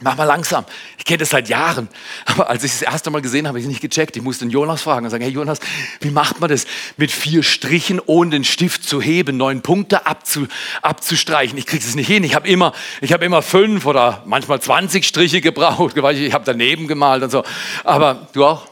Mach 0.00 0.16
mal 0.16 0.24
langsam. 0.24 0.64
Ich 0.96 1.04
kenne 1.04 1.18
das 1.18 1.30
seit 1.30 1.48
Jahren. 1.48 1.88
Aber 2.24 2.48
als 2.48 2.62
ich 2.62 2.70
es 2.70 2.80
das 2.80 2.92
erste 2.92 3.10
Mal 3.10 3.20
gesehen 3.20 3.48
habe, 3.48 3.48
habe 3.48 3.60
ich 3.60 3.66
nicht 3.66 3.80
gecheckt. 3.80 4.16
Ich 4.16 4.22
musste 4.22 4.44
den 4.44 4.50
Jonas 4.50 4.82
fragen 4.82 5.04
und 5.04 5.10
sagen, 5.10 5.24
hey 5.24 5.32
Jonas, 5.32 5.58
wie 6.00 6.10
macht 6.10 6.40
man 6.40 6.48
das? 6.48 6.66
Mit 6.96 7.10
vier 7.10 7.42
Strichen, 7.42 8.00
ohne 8.06 8.30
den 8.30 8.44
Stift 8.44 8.84
zu 8.84 9.02
heben, 9.02 9.36
neun 9.36 9.60
Punkte 9.60 10.06
abzu, 10.06 10.46
abzustreichen. 10.82 11.58
Ich 11.58 11.66
kriege 11.66 11.82
es 11.84 11.96
nicht 11.96 12.06
hin. 12.06 12.22
Ich 12.22 12.36
habe 12.36 12.46
immer, 12.48 12.74
ich 13.00 13.12
habe 13.12 13.24
immer 13.24 13.42
fünf 13.42 13.86
oder 13.86 14.22
manchmal 14.24 14.60
20 14.60 15.04
Striche 15.04 15.40
gebraucht. 15.40 15.96
Ich 16.08 16.32
habe 16.32 16.44
daneben 16.44 16.86
gemalt 16.86 17.22
und 17.22 17.30
so. 17.30 17.44
Aber 17.84 18.28
du 18.32 18.44
auch? 18.44 18.68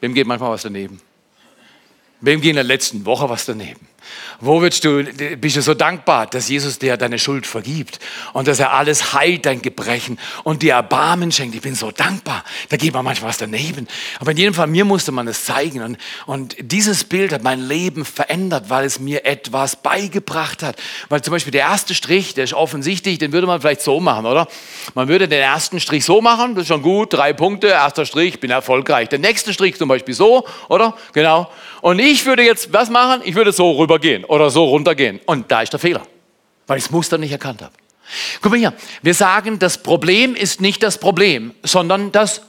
Wem 0.00 0.14
geht 0.14 0.26
manchmal 0.26 0.50
was 0.50 0.62
daneben? 0.62 1.00
Wem 2.20 2.40
geht 2.40 2.50
in 2.50 2.56
der 2.56 2.64
letzten 2.64 3.06
Woche 3.06 3.28
was 3.28 3.46
daneben? 3.46 3.86
Wo 4.40 4.60
willst 4.60 4.84
du, 4.84 5.02
bist 5.38 5.56
du 5.56 5.62
so 5.62 5.74
dankbar, 5.74 6.26
dass 6.26 6.48
Jesus 6.48 6.78
dir 6.78 6.96
deine 6.96 7.18
Schuld 7.18 7.46
vergibt 7.46 7.98
und 8.32 8.48
dass 8.48 8.60
er 8.60 8.72
alles 8.72 9.14
heilt, 9.14 9.46
dein 9.46 9.62
Gebrechen 9.62 10.18
und 10.44 10.62
dir 10.62 10.74
Erbarmen 10.74 11.32
schenkt. 11.32 11.54
Ich 11.54 11.62
bin 11.62 11.74
so 11.74 11.90
dankbar. 11.90 12.44
Da 12.68 12.76
geht 12.76 12.92
man 12.92 13.04
manchmal 13.04 13.30
was 13.30 13.38
daneben. 13.38 13.88
Aber 14.20 14.32
in 14.32 14.36
jedem 14.36 14.54
Fall, 14.54 14.66
mir 14.66 14.84
musste 14.84 15.12
man 15.12 15.26
es 15.28 15.44
zeigen. 15.44 15.82
Und, 15.82 15.98
und 16.26 16.56
dieses 16.60 17.04
Bild 17.04 17.32
hat 17.32 17.42
mein 17.42 17.66
Leben 17.66 18.04
verändert, 18.04 18.68
weil 18.68 18.84
es 18.84 18.98
mir 18.98 19.24
etwas 19.24 19.76
beigebracht 19.76 20.62
hat. 20.62 20.76
Weil 21.08 21.22
zum 21.22 21.32
Beispiel 21.32 21.52
der 21.52 21.62
erste 21.62 21.94
Strich, 21.94 22.34
der 22.34 22.44
ist 22.44 22.54
offensichtlich, 22.54 23.18
den 23.18 23.32
würde 23.32 23.46
man 23.46 23.60
vielleicht 23.60 23.82
so 23.82 24.00
machen, 24.00 24.26
oder? 24.26 24.48
Man 24.94 25.08
würde 25.08 25.28
den 25.28 25.40
ersten 25.40 25.80
Strich 25.80 26.04
so 26.04 26.20
machen, 26.20 26.54
das 26.54 26.62
ist 26.62 26.68
schon 26.68 26.82
gut, 26.82 27.12
drei 27.12 27.32
Punkte, 27.32 27.68
erster 27.68 28.06
Strich, 28.06 28.40
bin 28.40 28.50
erfolgreich. 28.50 29.08
Der 29.08 29.18
nächste 29.18 29.52
Strich 29.52 29.76
zum 29.76 29.88
Beispiel 29.88 30.14
so, 30.14 30.46
oder? 30.68 30.94
Genau. 31.12 31.50
Und 31.80 31.98
ich 31.98 32.26
würde 32.26 32.42
jetzt 32.42 32.72
was 32.72 32.90
machen? 32.90 33.20
Ich 33.24 33.34
würde 33.34 33.52
so 33.52 33.70
rübergehen 33.96 34.24
oder 34.24 34.50
so 34.50 34.64
runtergehen. 34.64 35.20
Und 35.26 35.50
da 35.50 35.62
ist 35.62 35.72
der 35.72 35.80
Fehler, 35.80 36.02
weil 36.66 36.78
ich 36.78 36.84
das 36.84 36.92
Muster 36.92 37.18
nicht 37.18 37.32
erkannt 37.32 37.62
habe. 37.62 37.72
Guck 38.40 38.52
mal 38.52 38.58
hier, 38.58 38.72
wir 39.02 39.14
sagen, 39.14 39.58
das 39.58 39.82
Problem 39.82 40.36
ist 40.36 40.60
nicht 40.60 40.82
das 40.82 40.98
Problem, 40.98 41.54
sondern 41.62 42.12
das 42.12 42.42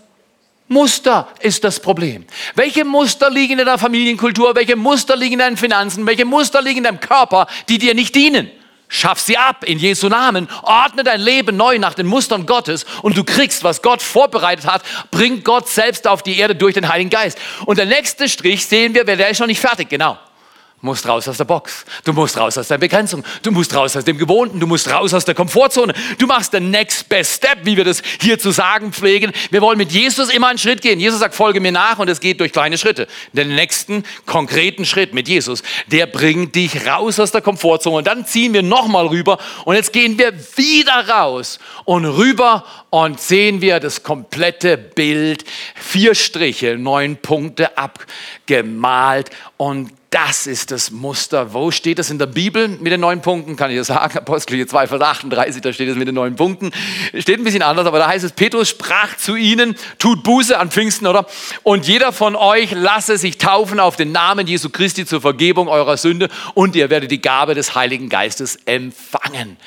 Muster 0.67 1.27
ist 1.39 1.63
das 1.63 1.79
Problem. 1.79 2.25
Welche 2.55 2.83
Muster 2.83 3.29
liegen 3.29 3.57
in 3.57 3.65
der 3.65 3.77
Familienkultur? 3.77 4.53
Welche 4.55 4.75
Muster 4.75 5.15
liegen 5.15 5.33
in 5.33 5.39
deinen 5.39 5.57
Finanzen? 5.57 6.05
Welche 6.05 6.25
Muster 6.25 6.61
liegen 6.61 6.79
in 6.79 6.83
deinem 6.83 6.99
Körper, 6.99 7.47
die 7.69 7.77
dir 7.77 7.95
nicht 7.95 8.13
dienen? 8.13 8.51
Schaff 8.89 9.19
sie 9.19 9.37
ab 9.37 9.63
in 9.65 9.79
Jesu 9.79 10.07
Namen. 10.07 10.47
Ordne 10.63 11.03
dein 11.03 11.19
Leben 11.19 11.57
neu 11.57 11.79
nach 11.79 11.93
den 11.93 12.05
Mustern 12.05 12.45
Gottes 12.45 12.85
und 13.01 13.17
du 13.17 13.23
kriegst, 13.23 13.63
was 13.63 13.81
Gott 13.81 14.01
vorbereitet 14.01 14.65
hat, 14.65 14.81
bringt 15.09 15.43
Gott 15.43 15.67
selbst 15.67 16.07
auf 16.07 16.21
die 16.21 16.37
Erde 16.37 16.55
durch 16.55 16.73
den 16.73 16.87
Heiligen 16.87 17.09
Geist. 17.09 17.37
Und 17.65 17.79
der 17.79 17.85
nächste 17.85 18.29
Strich 18.29 18.65
sehen 18.65 18.93
wir, 18.93 19.03
der 19.03 19.29
ist 19.29 19.39
noch 19.39 19.47
nicht 19.47 19.59
fertig, 19.59 19.89
genau 19.89 20.17
musst 20.81 21.07
raus 21.07 21.27
aus 21.27 21.37
der 21.37 21.45
Box. 21.45 21.85
Du 22.03 22.13
musst 22.13 22.37
raus 22.37 22.57
aus 22.57 22.67
der 22.67 22.77
Begrenzung. 22.77 23.23
Du 23.41 23.51
musst 23.51 23.73
raus 23.75 23.97
aus 23.97 24.05
dem 24.05 24.17
Gewohnten. 24.17 24.59
Du 24.59 24.67
musst 24.67 24.91
raus 24.91 25.11
aus 25.13 25.25
der 25.25 25.33
Komfortzone. 25.33 25.93
Du 26.19 26.27
machst 26.27 26.53
den 26.53 26.69
next 26.69 27.09
best 27.09 27.37
step, 27.37 27.59
wie 27.63 27.75
wir 27.75 27.83
das 27.83 28.03
hier 28.21 28.37
zu 28.37 28.51
sagen 28.51 28.93
pflegen. 28.93 29.31
Wir 29.49 29.61
wollen 29.61 29.79
mit 29.79 29.91
Jesus 29.91 30.29
immer 30.29 30.47
einen 30.47 30.59
Schritt 30.59 30.83
gehen. 30.83 30.99
Jesus 30.99 31.19
sagt, 31.19 31.33
folge 31.33 31.59
mir 31.59 31.71
nach 31.71 31.97
und 31.97 32.09
es 32.09 32.19
geht 32.19 32.39
durch 32.39 32.51
kleine 32.51 32.77
Schritte. 32.77 33.07
Den 33.33 33.55
nächsten 33.55 34.03
konkreten 34.27 34.85
Schritt 34.85 35.15
mit 35.15 35.27
Jesus, 35.27 35.63
der 35.87 36.05
bringt 36.05 36.53
dich 36.53 36.85
raus 36.85 37.19
aus 37.19 37.31
der 37.31 37.41
Komfortzone. 37.41 37.97
Und 37.97 38.07
dann 38.07 38.25
ziehen 38.27 38.53
wir 38.53 38.61
nochmal 38.61 39.07
rüber 39.07 39.39
und 39.65 39.75
jetzt 39.75 39.93
gehen 39.93 40.19
wir 40.19 40.31
wieder 40.57 41.09
raus 41.09 41.57
und 41.85 42.05
rüber 42.05 42.65
und 42.91 43.19
sehen 43.19 43.61
wir 43.61 43.79
das 43.79 44.03
komplette 44.03 44.77
Bild. 44.77 45.43
Vier 45.75 46.13
Striche, 46.13 46.77
neun 46.77 47.17
Punkte 47.17 47.77
abgemalt 47.77 49.31
und 49.57 49.91
das 50.11 50.47
ist 50.47 50.71
das 50.71 50.91
Muster. 50.91 51.53
Wo 51.53 51.71
steht 51.71 51.99
das 51.99 52.11
in 52.11 52.19
der 52.19 52.27
Bibel 52.27 52.67
mit 52.67 52.91
den 52.91 53.01
neun 53.01 53.21
Punkten? 53.21 53.55
Kann 53.55 53.71
ich 53.71 53.77
das 53.77 53.87
sagen? 53.87 54.17
Apostel 54.17 54.65
2, 54.65 54.87
Vers 54.87 55.01
38, 55.01 55.61
da 55.61 55.73
steht 55.73 55.89
es 55.89 55.95
mit 55.95 56.07
den 56.07 56.15
neun 56.15 56.35
Punkten. 56.35 56.71
Steht 57.17 57.39
ein 57.39 57.43
bisschen 57.43 57.63
anders, 57.63 57.87
aber 57.87 57.97
da 57.99 58.07
heißt 58.07 58.23
es, 58.23 58.31
Petrus 58.31 58.69
sprach 58.69 59.17
zu 59.17 59.35
ihnen, 59.35 59.75
tut 59.97 60.23
Buße 60.23 60.57
an 60.57 60.69
Pfingsten, 60.71 61.07
oder? 61.07 61.25
Und 61.63 61.87
jeder 61.87 62.13
von 62.13 62.35
euch 62.35 62.71
lasse 62.71 63.17
sich 63.17 63.37
taufen 63.37 63.79
auf 63.79 63.95
den 63.95 64.11
Namen 64.11 64.47
Jesu 64.47 64.69
Christi 64.69 65.05
zur 65.05 65.21
Vergebung 65.21 65.67
eurer 65.67 65.97
Sünde 65.97 66.29
und 66.53 66.75
ihr 66.75 66.89
werdet 66.89 67.11
die 67.11 67.21
Gabe 67.21 67.55
des 67.55 67.75
Heiligen 67.75 68.09
Geistes 68.09 68.57
empfangen. 68.65 69.57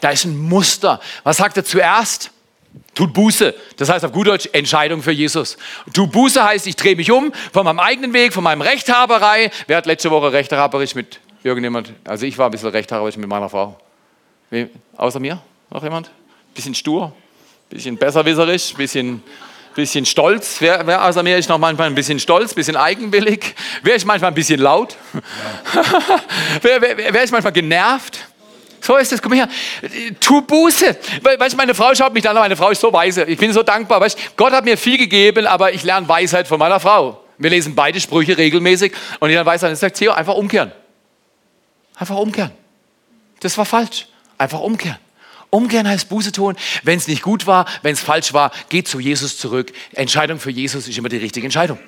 Da 0.00 0.10
ist 0.10 0.24
ein 0.24 0.38
Muster. 0.38 1.00
Was 1.24 1.38
sagt 1.38 1.56
er 1.56 1.64
zuerst? 1.64 2.30
Tut 2.94 3.12
Buße. 3.12 3.54
Das 3.76 3.88
heißt 3.88 4.04
auf 4.04 4.12
gut 4.12 4.26
Deutsch 4.26 4.48
Entscheidung 4.52 5.02
für 5.02 5.12
Jesus. 5.12 5.56
Tut 5.92 6.10
Buße 6.10 6.44
heißt, 6.44 6.66
ich 6.66 6.76
drehe 6.76 6.96
mich 6.96 7.10
um 7.10 7.32
von 7.52 7.64
meinem 7.64 7.78
eigenen 7.78 8.12
Weg, 8.12 8.32
von 8.32 8.44
meinem 8.44 8.62
Rechthaberei. 8.62 9.50
Wer 9.66 9.76
hat 9.76 9.86
letzte 9.86 10.10
Woche 10.10 10.32
rechthaberisch 10.32 10.94
mit 10.94 11.20
irgendjemand? 11.42 11.92
Also 12.04 12.26
ich 12.26 12.36
war 12.36 12.48
ein 12.48 12.50
bisschen 12.50 12.68
rechthaberisch 12.68 13.16
mit 13.16 13.28
meiner 13.28 13.48
Frau. 13.48 13.78
Wie, 14.50 14.68
außer 14.96 15.20
mir? 15.20 15.40
Noch 15.70 15.82
jemand? 15.82 16.10
Bisschen 16.54 16.74
stur? 16.74 17.12
Bisschen 17.68 17.96
besserwisserisch? 17.96 18.74
Bisschen, 18.74 19.22
bisschen 19.76 20.04
stolz? 20.04 20.56
Wer, 20.58 20.84
wer 20.84 21.04
außer 21.04 21.22
mir 21.22 21.38
ist 21.38 21.48
noch 21.48 21.58
manchmal 21.58 21.86
ein 21.86 21.94
bisschen 21.94 22.18
stolz? 22.18 22.52
Bisschen 22.52 22.76
eigenwillig? 22.76 23.54
Wer 23.84 23.94
ist 23.94 24.04
manchmal 24.04 24.32
ein 24.32 24.34
bisschen 24.34 24.60
laut? 24.60 24.96
wer, 26.62 26.82
wer, 26.82 27.14
wer 27.14 27.22
ist 27.22 27.30
manchmal 27.30 27.52
genervt? 27.52 28.29
So 28.90 28.96
ist 28.96 29.12
es, 29.12 29.22
komm 29.22 29.34
her. 29.34 29.48
Tu 30.18 30.42
Buße. 30.42 30.96
Weißt 31.22 31.52
du, 31.52 31.56
meine 31.56 31.76
Frau 31.76 31.94
schaut 31.94 32.12
mich 32.12 32.28
an, 32.28 32.34
meine 32.34 32.56
Frau 32.56 32.70
ist 32.70 32.80
so 32.80 32.92
weise. 32.92 33.22
Ich 33.22 33.38
bin 33.38 33.52
so 33.52 33.62
dankbar. 33.62 34.00
Weißt, 34.00 34.18
Gott 34.36 34.52
hat 34.52 34.64
mir 34.64 34.76
viel 34.76 34.98
gegeben, 34.98 35.46
aber 35.46 35.72
ich 35.72 35.84
lerne 35.84 36.08
Weisheit 36.08 36.48
von 36.48 36.58
meiner 36.58 36.80
Frau. 36.80 37.22
Wir 37.38 37.50
lesen 37.50 37.76
beide 37.76 38.00
Sprüche 38.00 38.36
regelmäßig 38.36 38.92
und 39.20 39.30
ich 39.30 39.36
dann 39.36 39.46
weiß, 39.46 39.60
dann 39.60 39.76
sagt 39.76 39.96
Theo, 39.96 40.10
einfach 40.10 40.34
umkehren. 40.34 40.72
Einfach 41.94 42.16
umkehren. 42.16 42.50
Das 43.38 43.56
war 43.58 43.64
falsch. 43.64 44.08
Einfach 44.38 44.58
umkehren. 44.58 44.98
Umkehren 45.50 45.86
heißt 45.86 46.08
Buße 46.08 46.32
tun. 46.32 46.56
Wenn 46.82 46.98
es 46.98 47.06
nicht 47.06 47.22
gut 47.22 47.46
war, 47.46 47.66
wenn 47.82 47.92
es 47.92 48.00
falsch 48.00 48.32
war, 48.32 48.50
geht 48.70 48.88
zu 48.88 48.98
Jesus 48.98 49.38
zurück. 49.38 49.72
Entscheidung 49.92 50.40
für 50.40 50.50
Jesus 50.50 50.88
ist 50.88 50.98
immer 50.98 51.08
die 51.08 51.18
richtige 51.18 51.46
Entscheidung. 51.46 51.78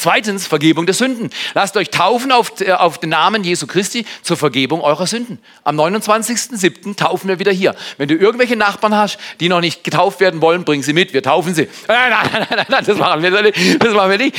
Zweitens, 0.00 0.46
Vergebung 0.46 0.86
der 0.86 0.94
Sünden. 0.94 1.28
Lasst 1.52 1.76
euch 1.76 1.90
taufen 1.90 2.32
auf, 2.32 2.58
äh, 2.62 2.72
auf, 2.72 2.96
den 2.96 3.10
Namen 3.10 3.44
Jesu 3.44 3.66
Christi 3.66 4.06
zur 4.22 4.38
Vergebung 4.38 4.80
eurer 4.80 5.06
Sünden. 5.06 5.38
Am 5.62 5.78
29.07. 5.78 6.96
taufen 6.96 7.28
wir 7.28 7.38
wieder 7.38 7.52
hier. 7.52 7.76
Wenn 7.98 8.08
du 8.08 8.14
irgendwelche 8.14 8.56
Nachbarn 8.56 8.96
hast, 8.96 9.18
die 9.40 9.50
noch 9.50 9.60
nicht 9.60 9.84
getauft 9.84 10.20
werden 10.20 10.40
wollen, 10.40 10.64
bring 10.64 10.82
sie 10.82 10.94
mit, 10.94 11.12
wir 11.12 11.22
taufen 11.22 11.54
sie. 11.54 11.68
Nein, 11.86 12.12
nein, 12.12 12.46
nein, 12.48 12.66
nein, 12.66 12.84
das 12.86 12.96
machen 12.96 13.22
wir 13.22 13.42
nicht. 13.42 13.82
Das 13.82 13.92
machen 13.92 14.10
wir 14.10 14.16
nicht. 14.16 14.36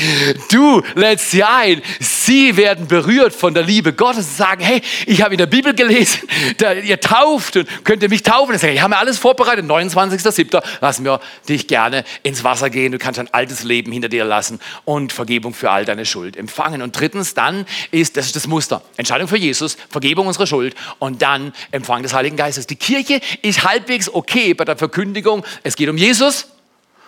Du 0.52 0.82
lädst 0.96 1.30
sie 1.30 1.44
ein. 1.44 1.84
Sie 2.00 2.58
werden 2.58 2.88
berührt 2.88 3.34
von 3.34 3.54
der 3.54 3.62
Liebe 3.62 3.94
Gottes 3.94 4.26
und 4.30 4.36
sagen, 4.38 4.64
hey, 4.64 4.82
ich 5.06 5.22
habe 5.22 5.36
in 5.36 5.38
der 5.38 5.46
Bibel 5.46 5.76
gelesen, 5.76 6.22
da, 6.58 6.74
ihr 6.74 7.00
tauft 7.00 7.56
und 7.58 7.68
könnt 7.84 8.02
ihr 8.02 8.10
mich 8.10 8.24
taufen. 8.24 8.56
Ich, 8.56 8.62
sage, 8.62 8.74
ich 8.74 8.82
habe 8.82 8.96
mir 8.96 8.98
alles 8.98 9.20
vorbereitet. 9.20 9.66
29.07. 9.66 10.60
lassen 10.82 11.06
wir 11.06 11.20
dich 11.48 11.68
gerne 11.68 12.04
ins 12.24 12.44
Wasser 12.44 12.72
gehen. 12.72 12.92
Du 12.92 12.98
kannst 12.98 13.20
dein 13.20 13.32
altes 13.32 13.62
Leben 13.62 13.92
hinter 13.92 14.10
dir 14.10 14.26
lassen 14.26 14.60
und 14.86 15.14
Vergebung 15.14 15.51
Vergebung 15.52 15.54
für 15.54 15.72
all 15.72 15.86
deine 15.86 16.06
Schuld 16.06 16.38
empfangen. 16.38 16.82
Und 16.82 17.00
drittens, 17.00 17.34
dann 17.34 17.66
ist, 17.92 18.18
das 18.18 18.28
ist 18.28 18.36
das 18.36 18.48
Muster, 18.48 18.82
Entscheidung 18.98 19.28
für 19.28 19.38
Jesus, 19.38 19.78
Vergebung 19.90 20.28
unserer 20.28 20.48
Schuld 20.48 20.76
und 21.00 21.22
dann 21.22 21.54
Empfang 21.72 22.04
des 22.04 22.14
Heiligen 22.14 22.38
Geistes. 22.38 22.68
Die 22.68 22.76
Kirche 22.76 23.22
ist 23.42 23.64
halbwegs 23.64 24.10
okay 24.10 24.54
bei 24.54 24.66
der 24.66 24.78
Verkündigung, 24.78 25.44
es 25.64 25.76
geht 25.76 25.90
um 25.90 25.98
Jesus 25.98 26.48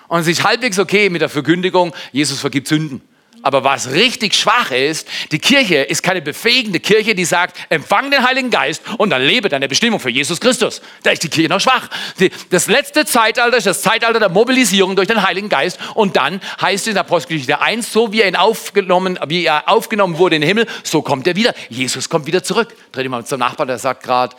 und 0.08 0.21
es 0.21 0.27
ist 0.27 0.43
halbwegs 0.43 0.79
okay 0.79 1.10
mit 1.10 1.21
der 1.21 1.29
Verkündigung, 1.29 1.93
Jesus 2.12 2.39
vergibt 2.39 2.67
Sünden. 2.67 3.01
Aber 3.43 3.65
was 3.65 3.91
richtig 3.91 4.34
schwach 4.36 4.71
ist, 4.71 5.08
die 5.34 5.38
Kirche 5.38 5.75
ist 5.75 6.01
keine 6.01 6.21
befähigende 6.21 6.79
Kirche, 6.79 7.13
die 7.13 7.25
sagt, 7.25 7.58
empfang 7.69 8.10
den 8.10 8.25
Heiligen 8.25 8.49
Geist 8.49 8.82
und 8.97 9.10
dann 9.10 9.21
lebe 9.21 9.49
deine 9.49 9.67
Bestimmung 9.67 9.99
für 9.99 10.10
Jesus 10.10 10.39
Christus. 10.39 10.82
Da 11.03 11.12
ist 11.12 11.23
die 11.23 11.29
Kirche 11.29 11.49
noch 11.49 11.60
schwach. 11.60 11.89
Die, 12.19 12.32
das 12.49 12.67
letzte 12.67 13.06
Zeitalter 13.06 13.58
ist 13.58 13.67
das 13.67 13.82
Zeitalter 13.82 14.19
der 14.19 14.29
Mobilisierung 14.29 14.95
durch 14.95 15.10
den 15.10 15.21
Heiligen 15.21 15.49
Geist 15.49 15.77
und 15.93 16.15
dann 16.15 16.39
heißt 16.62 16.84
es 16.84 16.88
in 16.88 16.93
der 16.93 17.03
Apostelgeschichte 17.03 17.60
1, 17.60 17.91
so 17.91 18.13
wie 18.13 18.21
er, 18.21 18.29
ihn 18.29 18.38
aufgenommen, 18.38 19.19
wie 19.27 19.43
er 19.43 19.67
aufgenommen 19.67 20.17
wurde 20.17 20.38
in 20.38 20.41
den 20.41 20.47
Himmel, 20.47 20.67
so 20.84 21.01
kommt 21.01 21.27
er 21.27 21.36
wieder. 21.36 21.53
Jesus 21.69 22.08
kommt 22.08 22.25
wieder 22.25 22.43
zurück. 22.43 22.73
Dreht 22.93 23.10
mal 23.10 23.25
zum 23.25 23.39
Nachbarn, 23.39 23.67
der 23.67 23.77
sagt 23.77 24.03
gerade, 24.03 24.38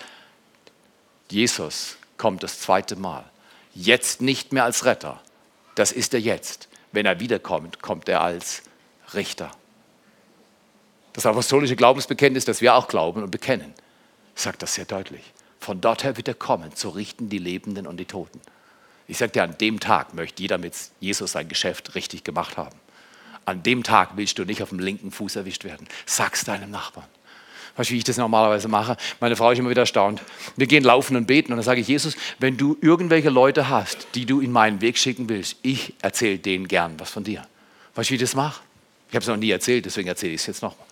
Jesus 1.31 1.99
kommt 2.17 2.43
das 2.43 2.61
zweite 2.61 2.97
Mal. 2.97 3.25
Jetzt 3.75 4.23
nicht 4.23 4.55
mehr 4.55 4.65
als 4.65 4.87
Retter. 4.87 5.21
Das 5.75 5.93
ist 5.93 6.15
er 6.15 6.21
jetzt. 6.21 6.69
Wenn 6.93 7.05
er 7.05 7.21
wiederkommt, 7.21 7.83
kommt 7.83 8.09
er 8.09 8.23
als 8.23 8.63
Richter. 9.15 9.51
Das 11.13 11.27
apostolische 11.27 11.77
Glaubensbekenntnis, 11.77 12.45
das 12.45 12.61
wir 12.61 12.75
auch 12.75 12.89
glauben 12.89 13.23
und 13.23 13.31
bekennen, 13.31 13.73
sagt 14.35 14.63
das 14.63 14.75
sehr 14.75 14.85
deutlich. 14.85 15.33
Von 15.61 15.81
dort 15.81 16.05
her 16.05 16.17
wird 16.17 16.29
er 16.29 16.35
kommen, 16.35 16.75
zu 16.75 16.91
richten 16.91 17.29
die 17.29 17.39
Lebenden 17.39 17.87
und 17.87 17.97
die 17.97 18.05
Toten. 18.05 18.41
Ich 19.07 19.19
sage 19.19 19.33
dir, 19.33 19.43
an 19.45 19.57
dem 19.59 19.81
Tag 19.81 20.15
möchte 20.15 20.43
jeder 20.43 20.59
mit 20.59 20.75
Jesus 21.01 21.33
sein 21.33 21.49
Geschäft 21.49 21.95
richtig 21.95 22.25
gemacht 22.25 22.57
haben. 22.57 22.77
An 23.45 23.63
dem 23.63 23.83
Tag 23.83 24.17
willst 24.17 24.39
du 24.39 24.45
nicht 24.45 24.63
auf 24.63 24.71
dem 24.71 24.79
linken 24.79 25.11
Fuß 25.11 25.37
erwischt 25.37 25.65
werden. 25.65 25.87
Sag's 26.07 26.45
deinem 26.45 26.71
Nachbarn. 26.71 27.07
Weißt 27.77 27.91
du, 27.91 27.95
wie 27.95 27.99
ich 27.99 28.05
das 28.05 28.17
normalerweise 28.17 28.69
mache? 28.69 28.97
Meine 29.21 29.37
Frau 29.37 29.51
ist 29.51 29.59
immer 29.59 29.71
wieder 29.71 29.83
erstaunt. 29.83 30.23
Wir 30.57 30.67
gehen 30.67 30.85
laufen 30.85 31.17
und 31.17 31.27
beten 31.27 31.53
und 31.53 31.59
dann 31.59 31.65
sage 31.65 31.81
ich, 31.81 31.89
Jesus, 31.89 32.17
wenn 32.39 32.57
du 32.57 32.77
irgendwelche 32.81 33.31
Leute 33.31 33.69
hast, 33.69 34.07
die 34.15 34.27
du 34.27 34.41
in 34.41 34.53
meinen 34.53 34.81
Weg 34.81 34.97
schicken 34.97 35.29
willst, 35.29 35.57
ich 35.63 35.93
erzähle 36.01 36.39
denen 36.39 36.69
gern 36.69 36.99
was 36.99 37.11
von 37.11 37.25
dir. 37.25 37.47
Weißt 37.95 38.11
du, 38.11 38.13
wie 38.13 38.17
ich 38.17 38.21
das 38.21 38.35
mache? 38.35 38.61
Ich 39.15 39.17
habe 39.17 39.23
es 39.23 39.29
noch 39.29 39.37
nie 39.37 39.51
erzählt, 39.53 39.87
deswegen 39.87 40.09
erzähle 40.09 40.33
ich 40.33 40.41
es 40.41 40.47
jetzt 40.49 40.61
nochmal. 40.61 40.89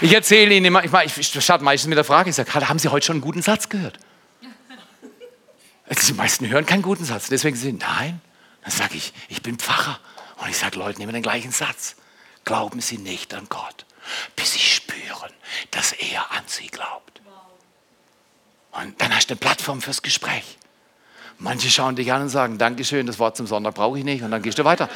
Ich 0.00 0.10
erzähle 0.14 0.54
Ihnen 0.54 0.64
immer, 0.64 0.82
ich, 1.04 1.18
ich 1.18 1.44
starte 1.44 1.62
meistens 1.62 1.90
mit 1.90 1.98
der 1.98 2.04
Frage, 2.04 2.30
ich 2.30 2.36
sage, 2.36 2.50
haben 2.54 2.78
Sie 2.78 2.88
heute 2.88 3.04
schon 3.04 3.16
einen 3.16 3.20
guten 3.20 3.42
Satz 3.42 3.68
gehört? 3.68 3.98
Also 5.86 6.06
die 6.06 6.14
meisten 6.14 6.48
hören 6.48 6.64
keinen 6.64 6.80
guten 6.80 7.04
Satz, 7.04 7.28
deswegen 7.28 7.56
sind 7.56 7.82
nein. 7.82 8.22
Dann 8.62 8.72
sage 8.72 8.94
ich, 8.96 9.12
ich 9.28 9.42
bin 9.42 9.58
Pfarrer 9.58 10.00
und 10.38 10.48
ich 10.48 10.56
sage 10.56 10.78
Leuten 10.78 11.02
immer 11.02 11.12
den 11.12 11.22
gleichen 11.22 11.52
Satz. 11.52 11.96
Glauben 12.46 12.80
Sie 12.80 12.96
nicht 12.96 13.34
an 13.34 13.50
Gott, 13.50 13.84
bis 14.34 14.54
Sie 14.54 14.60
spüren, 14.60 15.30
dass 15.72 15.92
er 15.92 16.32
an 16.32 16.44
Sie 16.46 16.68
glaubt. 16.68 17.20
Und 18.72 18.98
dann 18.98 19.14
hast 19.14 19.28
du 19.28 19.34
eine 19.34 19.40
Plattform 19.40 19.82
fürs 19.82 20.00
Gespräch. 20.00 20.56
Manche 21.38 21.70
schauen 21.70 21.96
dich 21.96 22.12
an 22.12 22.22
und 22.22 22.28
sagen, 22.28 22.58
Dankeschön, 22.58 23.06
das 23.06 23.18
Wort 23.18 23.36
zum 23.36 23.46
Sonntag 23.46 23.74
brauche 23.74 23.98
ich 23.98 24.04
nicht. 24.04 24.22
Und 24.22 24.30
dann 24.30 24.42
gehst 24.42 24.58
du 24.58 24.64
weiter. 24.64 24.88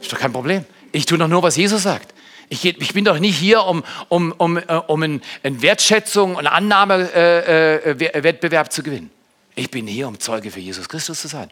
Ist 0.00 0.12
doch 0.12 0.18
kein 0.18 0.32
Problem. 0.32 0.64
Ich 0.92 1.06
tue 1.06 1.18
doch 1.18 1.28
nur, 1.28 1.42
was 1.42 1.56
Jesus 1.56 1.82
sagt. 1.82 2.14
Ich, 2.48 2.64
ich 2.64 2.94
bin 2.94 3.04
doch 3.04 3.18
nicht 3.18 3.36
hier, 3.36 3.64
um, 3.64 3.82
um, 4.08 4.32
um, 4.32 4.56
äh, 4.56 4.62
um 4.86 5.02
eine 5.02 5.20
Wertschätzung 5.42 6.36
und 6.36 6.46
Annahmewettbewerb 6.46 8.66
äh, 8.66 8.68
äh, 8.68 8.70
zu 8.70 8.82
gewinnen. 8.82 9.10
Ich 9.56 9.70
bin 9.70 9.86
hier, 9.86 10.06
um 10.06 10.20
Zeuge 10.20 10.50
für 10.50 10.60
Jesus 10.60 10.88
Christus 10.88 11.20
zu 11.20 11.28
sein. 11.28 11.50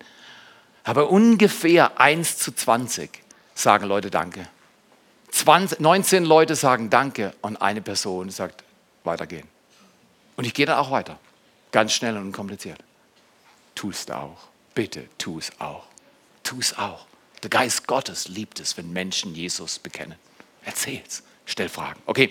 Aber 0.85 1.11
ungefähr 1.11 2.01
1 2.01 2.39
zu 2.39 2.53
20 2.53 3.11
sagen 3.55 3.87
Leute 3.87 4.11
Danke. 4.11 4.47
20, 5.33 5.81
19 5.81 6.25
Leute 6.25 6.55
sagen 6.55 6.91
Danke 6.91 7.35
und 7.41 7.57
eine 7.57 7.81
Person 7.81 8.31
sagt 8.31 8.63
weitergehen. 9.03 9.49
Und 10.37 10.47
ich 10.47 10.55
gehe 10.55 10.67
dann 10.67 10.79
auch 10.79 10.93
weiter. 10.93 11.19
Ganz 11.73 11.93
schnell 11.93 12.17
und 12.17 12.27
unkompliziert 12.27 12.79
tu 13.75 13.91
es 13.91 14.11
auch. 14.11 14.49
Bitte 14.75 15.09
tu 15.19 15.39
es 15.39 15.53
auch. 15.61 15.85
Tu 16.43 16.59
es 16.59 16.77
auch. 16.77 17.07
Der 17.43 17.51
Geist 17.51 17.87
Gottes 17.87 18.29
liebt 18.29 18.61
es, 18.61 18.77
wenn 18.77 18.93
Menschen 18.93 19.35
Jesus 19.35 19.79
bekennen. 19.79 20.17
Erzähl's. 20.65 21.23
Stell 21.47 21.69
Fragen. 21.69 22.01
Okay. 22.07 22.31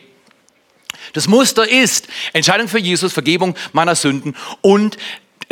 Das 1.13 1.27
Muster 1.27 1.67
ist 1.67 2.07
Entscheidung 2.33 2.67
für 2.67 2.79
Jesus, 2.79 3.13
Vergebung 3.13 3.55
meiner 3.73 3.95
Sünden 3.95 4.35
und 4.61 4.97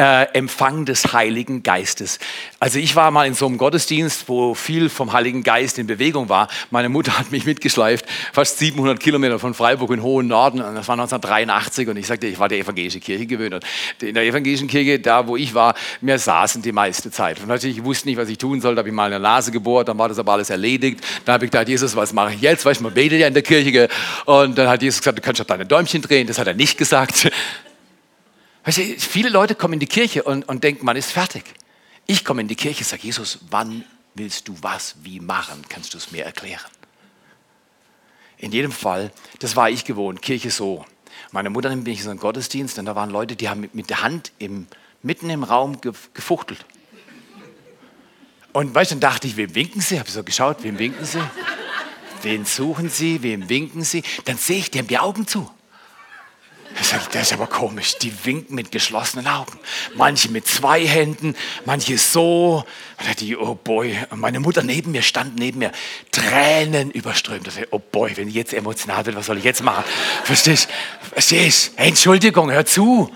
äh, 0.02 0.24
Empfang 0.34 0.86
des 0.86 1.14
Heiligen 1.14 1.62
Geistes. 1.62 2.18
Also 2.60 2.80
ich 2.80 2.96
war 2.96 3.12
mal 3.12 3.28
in 3.28 3.36
so 3.36 3.46
einem 3.46 3.60
Gottesdienst, 3.60 4.28
wo 4.28 4.56
viel 4.56 4.90
vom 4.90 5.14
Heiligen 5.14 5.44
Geist 5.44 5.78
in 5.78 5.86
Bewegung 5.86 6.28
war. 6.28 6.48
Meine 6.72 6.90
Mutter 6.90 7.20
hat 7.20 7.32
mich 7.32 7.46
mitgeschleift, 7.46 8.06
fast 8.34 8.58
700 8.58 9.00
Kilometer 9.00 9.38
von 9.38 9.54
Freiburg 9.54 9.92
in 9.92 10.02
hohen 10.02 10.28
Norden. 10.28 10.60
Und 10.60 10.74
das 10.74 10.88
war 10.88 10.94
1983 10.94 11.88
und 11.88 11.98
ich 11.98 12.08
sagte, 12.08 12.26
ich 12.26 12.40
war 12.40 12.50
der 12.50 12.58
evangelischen 12.58 13.00
Kirche 13.00 13.28
gewöhnt. 13.28 13.54
Und 13.54 13.64
in 14.02 14.16
der 14.16 14.24
evangelischen 14.24 14.68
Kirche, 14.68 15.00
da 15.00 15.28
wo 15.28 15.38
ich 15.38 15.54
war, 15.54 15.76
wir 16.02 16.18
saßen 16.18 16.64
die 16.64 16.72
meiste 16.72 17.12
Zeit. 17.12 17.40
Und 17.40 17.50
natürlich, 17.50 17.78
ich 17.78 17.84
wusste 17.84 18.08
nicht, 18.08 18.18
was 18.18 18.28
ich 18.28 18.40
tun 18.40 18.60
soll. 18.60 18.74
Da 18.74 18.80
habe 18.80 18.90
ich 18.90 18.96
mal 18.96 19.06
eine 19.06 19.20
Nase 19.20 19.52
gebohrt, 19.52 19.88
dann 19.88 20.00
war 20.00 20.10
das 20.10 20.18
aber 20.18 20.34
alles 20.34 20.50
erledigt. 20.50 21.02
Dann 21.26 21.34
habe 21.34 21.46
ich 21.46 21.52
gedacht, 21.52 21.70
Jesus, 21.70 21.96
was 21.96 22.12
mache 22.12 22.34
ich 22.34 22.42
jetzt? 22.42 22.66
Weißt 22.66 22.80
du, 22.80 22.86
man 22.86 22.94
betet 22.96 23.20
ja 23.20 23.28
in 23.28 23.36
der 23.36 23.44
Kirche. 23.44 23.88
Und 24.26 24.58
dann 24.58 24.68
hat 24.68 24.82
Jesus 24.82 25.02
gesagt, 25.02 25.20
du 25.20 25.22
kannst 25.22 25.40
doch 25.40 25.46
deine 25.46 25.68
Däumchen 25.68 26.02
drehen. 26.02 26.26
Das 26.26 26.40
hat 26.40 26.48
er 26.48 26.56
nicht 26.56 26.80
gesagt. 26.80 27.32
Weißt 28.64 28.78
du, 28.78 28.84
viele 29.00 29.30
Leute 29.30 29.56
kommen 29.56 29.74
in 29.74 29.80
die 29.80 29.88
Kirche 29.88 30.24
und, 30.24 30.48
und 30.48 30.64
denken, 30.64 30.86
man 30.86 30.96
ist 30.96 31.12
fertig. 31.12 31.44
Ich 32.06 32.24
komme 32.24 32.42
in 32.42 32.48
die 32.48 32.56
Kirche 32.56 32.80
und 32.80 32.88
sage, 32.88 33.04
Jesus, 33.04 33.40
wann 33.50 33.84
willst 34.14 34.48
du 34.48 34.56
was 34.62 34.96
wie 35.04 35.20
machen? 35.20 35.64
Kannst 35.70 35.94
du 35.94 35.98
es 35.98 36.12
mir 36.12 36.26
erklären? 36.26 36.70
In 38.38 38.52
jedem 38.52 38.72
Fall, 38.72 39.12
das 39.40 39.56
war 39.56 39.70
ich 39.70 39.86
gewohnt, 39.86 40.22
Kirche 40.22 40.52
so. 40.52 40.86
Meine 41.32 41.50
Mutter 41.50 41.70
nimmt 41.70 41.86
mich 41.86 42.00
in 42.00 42.04
so 42.04 42.10
einen 42.10 42.20
Gottesdienst 42.20 42.78
und 42.80 42.86
da 42.86 42.96
waren 42.96 43.10
Leute, 43.10 43.36
die 43.36 43.50
haben 43.50 43.70
mit, 43.74 43.90
der 43.90 44.02
Hand 44.02 44.32
im, 44.40 44.68
mitten 45.02 45.30
im 45.30 45.44
Raum 45.44 45.80
gefuchtelt. 45.82 46.66
Und 48.54 48.76
weißt 48.76 48.92
dann 48.92 49.00
dachte 49.00 49.28
ich, 49.28 49.38
wem 49.38 49.56
winken 49.56 49.82
sie? 49.82 50.00
Habe 50.00 50.10
so 50.10 50.24
geschaut, 50.24 50.64
wem 50.64 50.78
winken 50.78 51.06
sie? 51.06 51.22
Wen 52.22 52.46
suchen 52.46 52.90
sie? 52.90 53.24
Wem 53.24 53.48
winken 53.50 53.84
sie? 53.84 54.04
Dann 54.26 54.38
sehe 54.38 54.58
ich, 54.58 54.72
die 54.72 54.80
haben 54.80 54.88
die 54.88 55.00
Augen 55.00 55.28
zu. 55.28 55.50
Das 57.12 57.24
ist 57.24 57.34
aber 57.34 57.48
komisch. 57.48 57.98
Die 58.02 58.14
winken 58.26 58.56
mit 58.56 58.72
geschlossenen 58.72 59.28
Augen. 59.28 59.60
Manche 59.96 60.30
mit 60.30 60.48
zwei 60.48 60.86
Händen, 60.86 61.36
manche 61.66 61.98
so. 61.98 62.64
Die, 63.20 63.36
oh 63.36 63.56
boy. 63.56 63.98
meine 64.16 64.40
Mutter 64.40 64.64
neben 64.64 64.92
mir 64.92 65.02
stand 65.02 65.38
neben 65.38 65.60
mir, 65.60 65.72
Tränen 66.12 66.92
überströmt. 66.92 67.50
Oh 67.72 67.80
boy, 67.80 68.16
wenn 68.16 68.28
ich 68.28 68.36
jetzt 68.36 68.54
emotional 68.54 69.04
bin, 69.04 69.16
was 69.16 69.26
soll 69.26 69.38
ich 69.38 69.44
jetzt 69.44 69.64
machen? 69.64 69.84
Verstehst? 70.24 70.70
Verstehst 71.12 71.74
hey, 71.76 71.90
Entschuldigung, 71.90 72.52
hör 72.52 72.66
zu. 72.66 73.12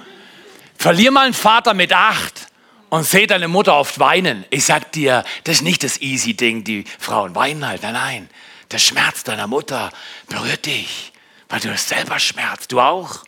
Verlier 0.77 1.11
mal 1.11 1.25
einen 1.25 1.33
Vater 1.33 1.73
mit 1.73 1.93
acht 1.93 2.47
und 2.89 3.05
seh 3.05 3.27
deine 3.27 3.47
Mutter 3.47 3.75
oft 3.75 3.99
weinen. 3.99 4.45
Ich 4.49 4.65
sag 4.65 4.91
dir, 4.91 5.23
das 5.43 5.55
ist 5.57 5.61
nicht 5.61 5.83
das 5.83 6.01
easy 6.01 6.33
Ding, 6.33 6.63
die 6.63 6.85
Frauen 6.99 7.35
weinen 7.35 7.65
halt. 7.65 7.83
Nein, 7.83 7.93
nein. 7.93 8.29
Der 8.71 8.79
Schmerz 8.79 9.23
deiner 9.23 9.47
Mutter 9.47 9.91
berührt 10.27 10.65
dich, 10.65 11.13
weil 11.49 11.59
du 11.59 11.69
es 11.69 11.87
selber 11.87 12.19
schmerzt. 12.19 12.71
Du 12.71 12.79
auch. 12.79 13.23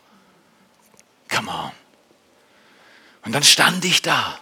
Come 1.28 1.50
on. 1.50 1.72
Und 3.24 3.32
dann 3.32 3.42
stand 3.42 3.84
ich 3.84 4.02
da. 4.02 4.38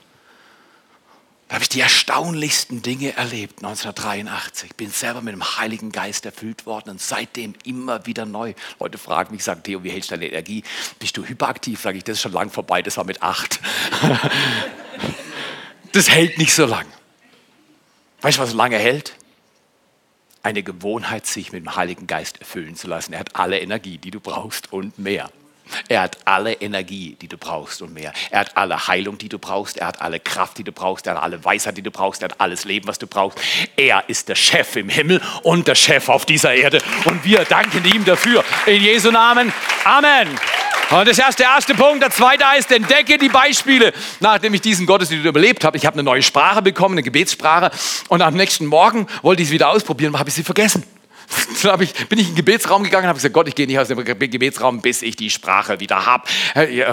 Da 1.49 1.55
habe 1.55 1.63
ich 1.63 1.69
die 1.69 1.81
erstaunlichsten 1.81 2.83
Dinge 2.83 3.17
erlebt, 3.17 3.59
1983. 3.59 4.75
Bin 4.75 4.91
selber 4.91 5.23
mit 5.23 5.33
dem 5.33 5.59
Heiligen 5.59 5.93
Geist 5.93 6.27
erfüllt 6.27 6.67
worden 6.67 6.91
und 6.91 7.01
seitdem 7.01 7.55
immer 7.65 8.05
wieder 8.07 8.27
neu. 8.27 8.55
Leute 8.81 8.99
fragen 8.99 9.33
mich, 9.33 9.45
sagen, 9.45 9.63
Theo, 9.63 9.85
wie 9.85 9.91
hältst 9.91 10.11
du 10.11 10.17
deine 10.17 10.27
Energie? 10.27 10.65
Bist 10.99 11.17
du 11.17 11.25
hyperaktiv? 11.25 11.81
Sage 11.81 11.99
ich, 11.99 12.05
das 12.05 12.15
ist 12.15 12.23
schon 12.23 12.33
lang 12.33 12.51
vorbei, 12.51 12.83
das 12.83 12.97
war 12.97 13.05
mit 13.05 13.23
acht. 13.23 13.61
das 15.93 16.11
hält 16.11 16.37
nicht 16.39 16.53
so 16.53 16.67
lang. 16.67 16.87
Weißt 18.23 18.39
du, 18.39 18.43
was 18.43 18.53
lange 18.53 18.79
hält? 18.79 19.15
Eine 20.43 20.65
Gewohnheit, 20.65 21.27
sich 21.27 21.53
mit 21.53 21.65
dem 21.65 21.77
Heiligen 21.77 22.09
Geist 22.09 22.41
erfüllen 22.41 22.75
zu 22.75 22.89
lassen. 22.89 23.13
Er 23.13 23.21
hat 23.21 23.37
alle 23.37 23.61
Energie, 23.61 23.99
die 23.99 24.11
du 24.11 24.19
brauchst 24.19 24.73
und 24.73 24.99
mehr. 24.99 25.31
Er 25.89 26.03
hat 26.03 26.19
alle 26.25 26.53
Energie, 26.55 27.17
die 27.21 27.29
du 27.29 27.37
brauchst 27.37 27.83
und 27.83 27.95
mehr. 27.95 28.13
Er 28.31 28.41
hat 28.41 28.57
alle 28.57 28.87
Heilung, 28.87 29.19
die 29.19 29.29
du 29.29 29.39
brauchst. 29.39 29.79
Er 29.79 29.87
hat 29.87 30.01
alle 30.01 30.21
Kraft, 30.21 30.59
die 30.59 30.65
du 30.65 30.73
brauchst. 30.73 31.07
Er 31.07 31.15
hat 31.15 31.23
alle 31.23 31.45
Weisheit, 31.45 31.77
die 31.77 31.83
du 31.83 31.91
brauchst. 31.91 32.23
Er 32.23 32.31
hat 32.31 32.41
alles 32.41 32.65
Leben, 32.65 32.87
was 32.87 32.99
du 32.99 33.07
brauchst. 33.07 33.39
Er 33.77 34.05
ist 34.09 34.29
der 34.29 34.35
Chef 34.35 34.77
im 34.77 34.89
Himmel 34.89 35.21
und 35.43 35.69
der 35.69 35.75
Chef 35.75 36.09
auf 36.09 36.27
dieser 36.27 36.55
Erde. 36.55 36.81
Und 37.05 37.25
wir 37.25 37.45
danken 37.45 37.85
ihm 37.85 38.05
dafür. 38.05 38.45
In 38.67 38.83
Jesu 38.83 39.11
Namen. 39.11 39.53
Amen. 39.85 40.29
Und 40.91 41.09
das 41.09 41.19
ist 41.19 41.39
der 41.41 41.47
erste 41.47 41.75
Punkt. 41.75 42.01
Der 42.01 42.11
zweite 42.11 42.49
heißt, 42.49 42.71
entdecke 42.71 43.19
die 43.19 43.29
Beispiele. 43.29 43.93
Nachdem 44.21 44.55
ich 44.55 44.61
diesen 44.61 44.87
Gottesdienst 44.87 45.27
überlebt 45.27 45.65
habe, 45.65 45.77
ich 45.77 45.85
habe 45.85 45.95
eine 45.95 46.05
neue 46.05 46.23
Sprache 46.23 46.63
bekommen, 46.63 46.95
eine 46.95 47.03
Gebetssprache. 47.03 47.73
Und 48.09 48.23
am 48.23 48.35
nächsten 48.35 48.67
Morgen 48.67 49.09
wollte 49.23 49.43
ich 49.43 49.49
sie 49.49 49.55
wieder 49.55 49.71
ausprobieren, 49.71 50.17
habe 50.17 50.29
ich 50.29 50.37
sie 50.37 50.45
vergessen. 50.45 50.85
Dann 51.63 51.81
ich, 51.81 52.09
bin 52.09 52.19
ich 52.19 52.29
in 52.29 52.33
den 52.33 52.37
Gebetsraum 52.37 52.83
gegangen 52.83 53.05
und 53.05 53.09
habe 53.09 53.17
gesagt, 53.17 53.35
Gott, 53.35 53.49
ich 53.49 53.55
gehe 53.55 53.67
nicht 53.67 53.79
aus 53.79 53.89
dem 53.89 54.03
Gebetsraum, 54.05 54.81
bis 54.81 55.03
ich 55.03 55.17
die 55.17 55.31
Sprache 55.31 55.81
wieder 55.81 56.07
habe. 56.07 56.29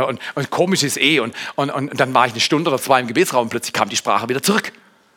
Und, 0.08 0.20
und 0.36 0.50
komisch 0.50 0.84
ist 0.84 0.98
eh. 0.98 1.20
Und, 1.20 1.36
und, 1.56 1.70
und 1.70 2.00
dann 2.00 2.14
war 2.14 2.26
ich 2.26 2.34
eine 2.34 2.42
Stunde 2.42 2.70
oder 2.70 2.82
zwei 2.82 3.00
im 3.00 3.08
Gebetsraum 3.08 3.44
und 3.44 3.50
plötzlich 3.50 3.74
kam 3.74 3.90
die 3.90 3.96
Sprache 3.96 4.28
wieder 4.30 4.42
zurück. 4.42 4.72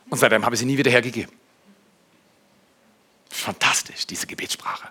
Und 0.09 0.17
seitdem 0.19 0.45
habe 0.45 0.55
ich 0.55 0.59
sie 0.59 0.65
nie 0.65 0.77
wieder 0.77 0.91
hergegeben. 0.91 1.31
Fantastisch, 3.29 4.07
diese 4.07 4.27
Gebetssprache. 4.27 4.87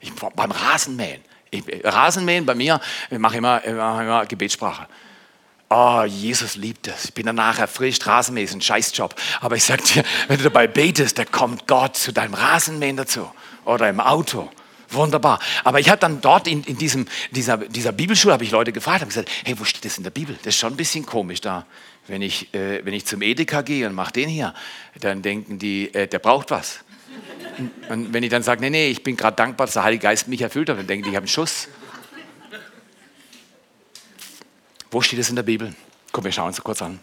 Ich, 0.00 0.12
beim 0.12 0.50
Rasenmähen. 0.50 1.22
Ich, 1.50 1.64
Rasenmähen 1.84 2.46
bei 2.46 2.54
mir, 2.54 2.80
ich 3.10 3.18
mache 3.18 3.38
immer, 3.38 3.62
mache 3.66 4.02
immer 4.02 4.26
Gebetssprache. 4.26 4.86
oh, 5.68 6.02
Jesus 6.04 6.56
liebt 6.56 6.88
es. 6.88 7.06
Ich 7.06 7.14
bin 7.14 7.26
danach 7.26 7.58
erfrischt, 7.58 8.06
Rasenmähen, 8.06 8.60
Scheißjob. 8.60 9.14
Aber 9.40 9.56
ich 9.56 9.64
sag 9.64 9.84
dir, 9.84 10.04
wenn 10.28 10.38
du 10.38 10.44
dabei 10.44 10.66
betest, 10.66 11.18
da 11.18 11.24
kommt 11.24 11.66
Gott 11.66 11.96
zu 11.96 12.12
deinem 12.12 12.34
Rasenmähen 12.34 12.96
dazu 12.96 13.30
oder 13.64 13.88
im 13.88 14.00
Auto. 14.00 14.50
Wunderbar. 14.90 15.40
Aber 15.64 15.80
ich 15.80 15.88
habe 15.88 15.98
dann 15.98 16.20
dort 16.20 16.46
in, 16.46 16.62
in 16.64 16.78
diesem, 16.78 17.06
dieser, 17.30 17.56
dieser 17.56 17.92
Bibelschule 17.92 18.32
habe 18.32 18.44
ich 18.44 18.50
Leute 18.50 18.72
gefragt, 18.72 19.00
habe 19.00 19.08
gesagt, 19.08 19.30
hey, 19.44 19.58
wo 19.58 19.64
steht 19.64 19.84
das 19.84 19.98
in 19.98 20.04
der 20.04 20.10
Bibel? 20.10 20.36
Das 20.42 20.54
ist 20.54 20.60
schon 20.60 20.72
ein 20.74 20.76
bisschen 20.76 21.04
komisch 21.04 21.40
da. 21.40 21.66
Wenn 22.06 22.22
ich, 22.22 22.52
äh, 22.54 22.84
wenn 22.84 22.92
ich 22.92 23.06
zum 23.06 23.22
Edeka 23.22 23.62
gehe 23.62 23.86
und 23.86 23.94
mache 23.94 24.12
den 24.12 24.28
hier, 24.28 24.54
dann 25.00 25.22
denken 25.22 25.58
die, 25.58 25.92
äh, 25.94 26.06
der 26.06 26.18
braucht 26.18 26.50
was. 26.50 26.80
Und 27.88 28.12
wenn 28.12 28.22
ich 28.22 28.30
dann 28.30 28.42
sage, 28.42 28.60
nee, 28.60 28.70
nee, 28.70 28.88
ich 28.88 29.02
bin 29.02 29.16
gerade 29.16 29.36
dankbar, 29.36 29.66
dass 29.66 29.74
der 29.74 29.84
Heilige 29.84 30.02
Geist 30.02 30.28
mich 30.28 30.42
erfüllt 30.42 30.68
hat, 30.68 30.78
dann 30.78 30.86
denken 30.86 31.04
die, 31.04 31.10
ich 31.10 31.16
habe 31.16 31.24
einen 31.24 31.28
Schuss. 31.28 31.68
Wo 34.90 35.00
steht 35.00 35.18
es 35.18 35.28
in 35.28 35.36
der 35.36 35.44
Bibel? 35.44 35.74
Komm, 36.12 36.24
wir 36.24 36.32
schauen 36.32 36.48
uns 36.48 36.62
kurz 36.62 36.82
an. 36.82 37.00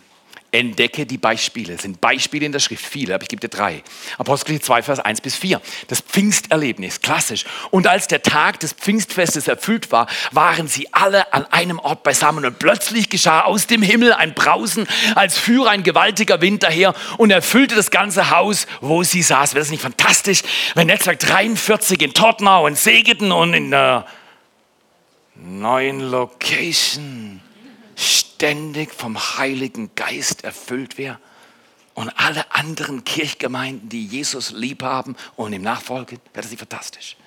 Entdecke 0.53 1.05
die 1.05 1.17
Beispiele. 1.17 1.75
Es 1.75 1.83
sind 1.83 2.01
Beispiele 2.01 2.45
in 2.45 2.51
der 2.51 2.59
Schrift, 2.59 2.85
viele, 2.85 3.15
aber 3.15 3.23
ich 3.23 3.29
gebe 3.29 3.39
dir 3.39 3.47
drei. 3.47 3.83
Apostelgeschichte 4.17 4.65
2, 4.65 4.83
Vers 4.83 4.99
1 4.99 5.21
bis 5.21 5.35
4. 5.35 5.61
Das 5.87 6.01
Pfingsterlebnis, 6.01 7.01
klassisch. 7.01 7.45
Und 7.69 7.87
als 7.87 8.07
der 8.07 8.21
Tag 8.21 8.59
des 8.59 8.73
Pfingstfestes 8.73 9.47
erfüllt 9.47 9.93
war, 9.93 10.07
waren 10.31 10.67
sie 10.67 10.91
alle 10.91 11.31
an 11.31 11.45
einem 11.45 11.79
Ort 11.79 12.03
beisammen. 12.03 12.43
Und 12.43 12.59
plötzlich 12.59 13.09
geschah 13.09 13.41
aus 13.41 13.67
dem 13.67 13.81
Himmel 13.81 14.11
ein 14.11 14.33
Brausen, 14.33 14.87
als 15.15 15.37
führe 15.37 15.69
ein 15.69 15.83
gewaltiger 15.83 16.41
Wind 16.41 16.63
daher 16.63 16.93
und 17.17 17.31
erfüllte 17.31 17.75
das 17.75 17.89
ganze 17.89 18.29
Haus, 18.29 18.67
wo 18.81 19.03
sie 19.03 19.21
saßen. 19.21 19.55
Wäre 19.55 19.63
das 19.63 19.71
nicht 19.71 19.83
fantastisch, 19.83 20.41
wenn 20.75 20.87
Netzwerk 20.87 21.19
43 21.19 22.01
in 22.01 22.13
Tottenau 22.13 22.65
und 22.65 22.77
Segeten 22.77 23.31
und 23.31 23.53
in 23.53 23.71
der 23.71 24.05
neuen 25.35 26.01
Location 26.01 27.41
ständig 28.01 28.93
vom 28.93 29.17
Heiligen 29.37 29.91
Geist 29.95 30.43
erfüllt 30.43 30.97
wäre 30.97 31.19
und 31.93 32.09
alle 32.09 32.51
anderen 32.53 33.03
Kirchgemeinden, 33.03 33.89
die 33.89 34.05
Jesus 34.05 34.51
lieb 34.51 34.83
haben 34.83 35.15
und 35.35 35.53
ihm 35.53 35.61
nachfolgen, 35.61 36.19
wäre 36.33 36.47
nicht 36.47 36.59
fantastisch. 36.59 37.17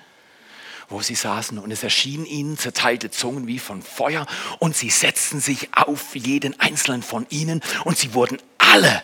Wo 0.89 1.01
sie 1.01 1.15
saßen 1.15 1.59
und 1.59 1.71
es 1.71 1.83
erschienen 1.83 2.27
ihnen 2.27 2.59
zerteilte 2.59 3.11
Zungen 3.11 3.47
wie 3.47 3.59
von 3.59 3.83
Feuer 3.83 4.27
und 4.59 4.77
sie 4.77 4.91
setzten 4.91 5.41
sich 5.41 5.75
auf 5.75 6.15
jeden 6.15 6.59
einzelnen 6.61 7.03
von 7.03 7.27
ihnen 7.31 7.63
und 7.85 7.97
sie 7.97 8.13
wurden 8.13 8.39
alle 8.59 9.03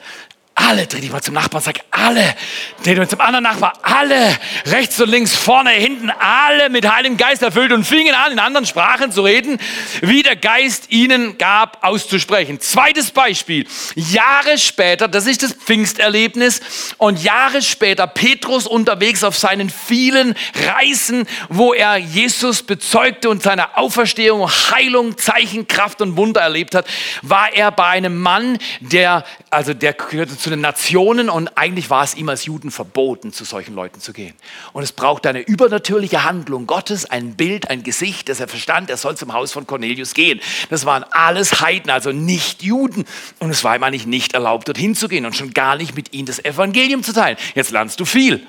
alle, 0.61 0.87
dreh 0.87 1.01
dich 1.01 1.11
mal 1.11 1.23
zum 1.23 1.35
Nachbarn, 1.35 1.63
sag 1.63 1.81
alle, 2.01 2.35
dreh 2.83 2.95
dich 2.95 3.09
zum 3.09 3.21
anderen 3.21 3.45
Nachbarn, 3.45 3.73
alle, 3.83 4.37
rechts 4.67 5.01
und 5.01 5.11
links, 5.11 5.35
vorne, 5.35 5.71
hinten, 5.71 6.11
alle 6.11 6.71
mit 6.71 6.91
Heiligem 6.91 7.17
Geist 7.17 7.43
erfüllt 7.43 7.73
und 7.73 7.85
fingen 7.85 8.15
an, 8.15 8.33
in 8.33 8.39
anderen 8.39 8.67
Sprachen 8.67 9.13
zu 9.13 9.23
reden, 9.23 9.59
wie 10.01 10.23
der 10.23 10.37
Geist 10.37 10.91
ihnen 10.91 11.37
gab, 11.39 11.85
auszusprechen. 11.85 12.61
Zweites 12.61 13.11
Beispiel, 13.11 13.67
Jahre 13.95 14.59
später, 14.59 15.09
das 15.09 15.27
ist 15.27 15.43
das 15.43 15.53
Pfingsterlebnis, 15.53 16.61
und 16.99 17.23
Jahre 17.23 17.63
später 17.63 18.07
Petrus 18.07 18.67
unterwegs 18.67 19.25
auf 19.25 19.37
seinen 19.37 19.71
vielen 19.71 20.35
Reisen, 20.67 21.27
wo 21.49 21.75
er 21.75 21.97
Jesus 21.97 22.63
bezeugte 22.63 23.29
und 23.29 23.43
seine 23.43 23.77
Auferstehung, 23.77 24.49
Heilung, 24.49 25.19
Zeichen, 25.19 25.69
Kraft 25.69 26.01
und 26.01 26.17
Wunder 26.17 26.41
erlebt 26.41 26.75
hat, 26.75 26.87
war 27.23 27.53
er 27.53 27.71
bei 27.71 27.87
einem 27.87 28.19
Mann, 28.19 28.59
der, 28.81 29.25
also 29.51 29.75
der 29.75 29.93
gehörte 29.93 30.39
zu 30.39 30.51
den 30.51 30.61
Nationen 30.61 31.29
und 31.29 31.57
eigentlich 31.57 31.90
war 31.91 32.05
es 32.05 32.15
ihm 32.15 32.29
als 32.29 32.47
Juden 32.47 32.71
verboten, 32.71 33.33
zu 33.33 33.45
solchen 33.45 33.75
Leuten 33.75 34.01
zu 34.01 34.13
gehen. 34.13 34.35
Und 34.73 34.83
es 34.83 34.93
braucht 34.93 35.27
eine 35.27 35.41
übernatürliche 35.41 36.25
Handlung 36.25 36.67
Gottes, 36.67 37.05
ein 37.05 37.35
Bild, 37.35 37.69
ein 37.69 37.83
Gesicht, 37.83 38.29
das 38.29 38.41
er 38.41 38.49
verstand, 38.49 38.91
er 38.91 38.97
soll 38.97 39.17
zum 39.17 39.33
Haus 39.33 39.53
von 39.53 39.67
Cornelius 39.67 40.15
gehen. 40.15 40.41
Das 40.71 40.87
waren 40.87 41.05
alles 41.11 41.61
Heiden, 41.61 41.91
also 41.91 42.13
nicht 42.13 42.63
Juden. 42.63 43.05
Und 43.39 43.51
es 43.51 43.63
war 43.65 43.77
ihm 43.77 43.83
eigentlich 43.83 44.07
nicht 44.07 44.33
erlaubt, 44.33 44.69
dorthin 44.69 44.95
zu 44.95 45.09
gehen 45.09 45.27
und 45.27 45.37
schon 45.37 45.53
gar 45.53 45.77
nicht 45.77 45.95
mit 45.95 46.13
ihnen 46.13 46.27
das 46.27 46.45
Evangelium 46.45 47.03
zu 47.03 47.13
teilen. 47.13 47.37
Jetzt 47.55 47.71
lernst 47.71 48.01
du 48.01 48.05
viel. 48.05 48.47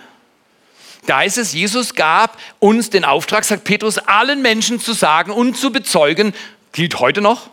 Da 1.06 1.24
ist 1.24 1.38
es, 1.38 1.54
Jesus 1.54 1.96
gab 1.96 2.38
uns 2.60 2.90
den 2.90 3.06
Auftrag, 3.06 3.44
sagt 3.44 3.64
Petrus, 3.64 3.98
allen 3.98 4.42
Menschen 4.42 4.80
zu 4.80 4.94
sagen 4.94 5.32
und 5.32 5.58
zu 5.58 5.72
bezeugen, 5.72 6.34
gilt 6.72 7.00
heute 7.00 7.22
noch, 7.22 7.51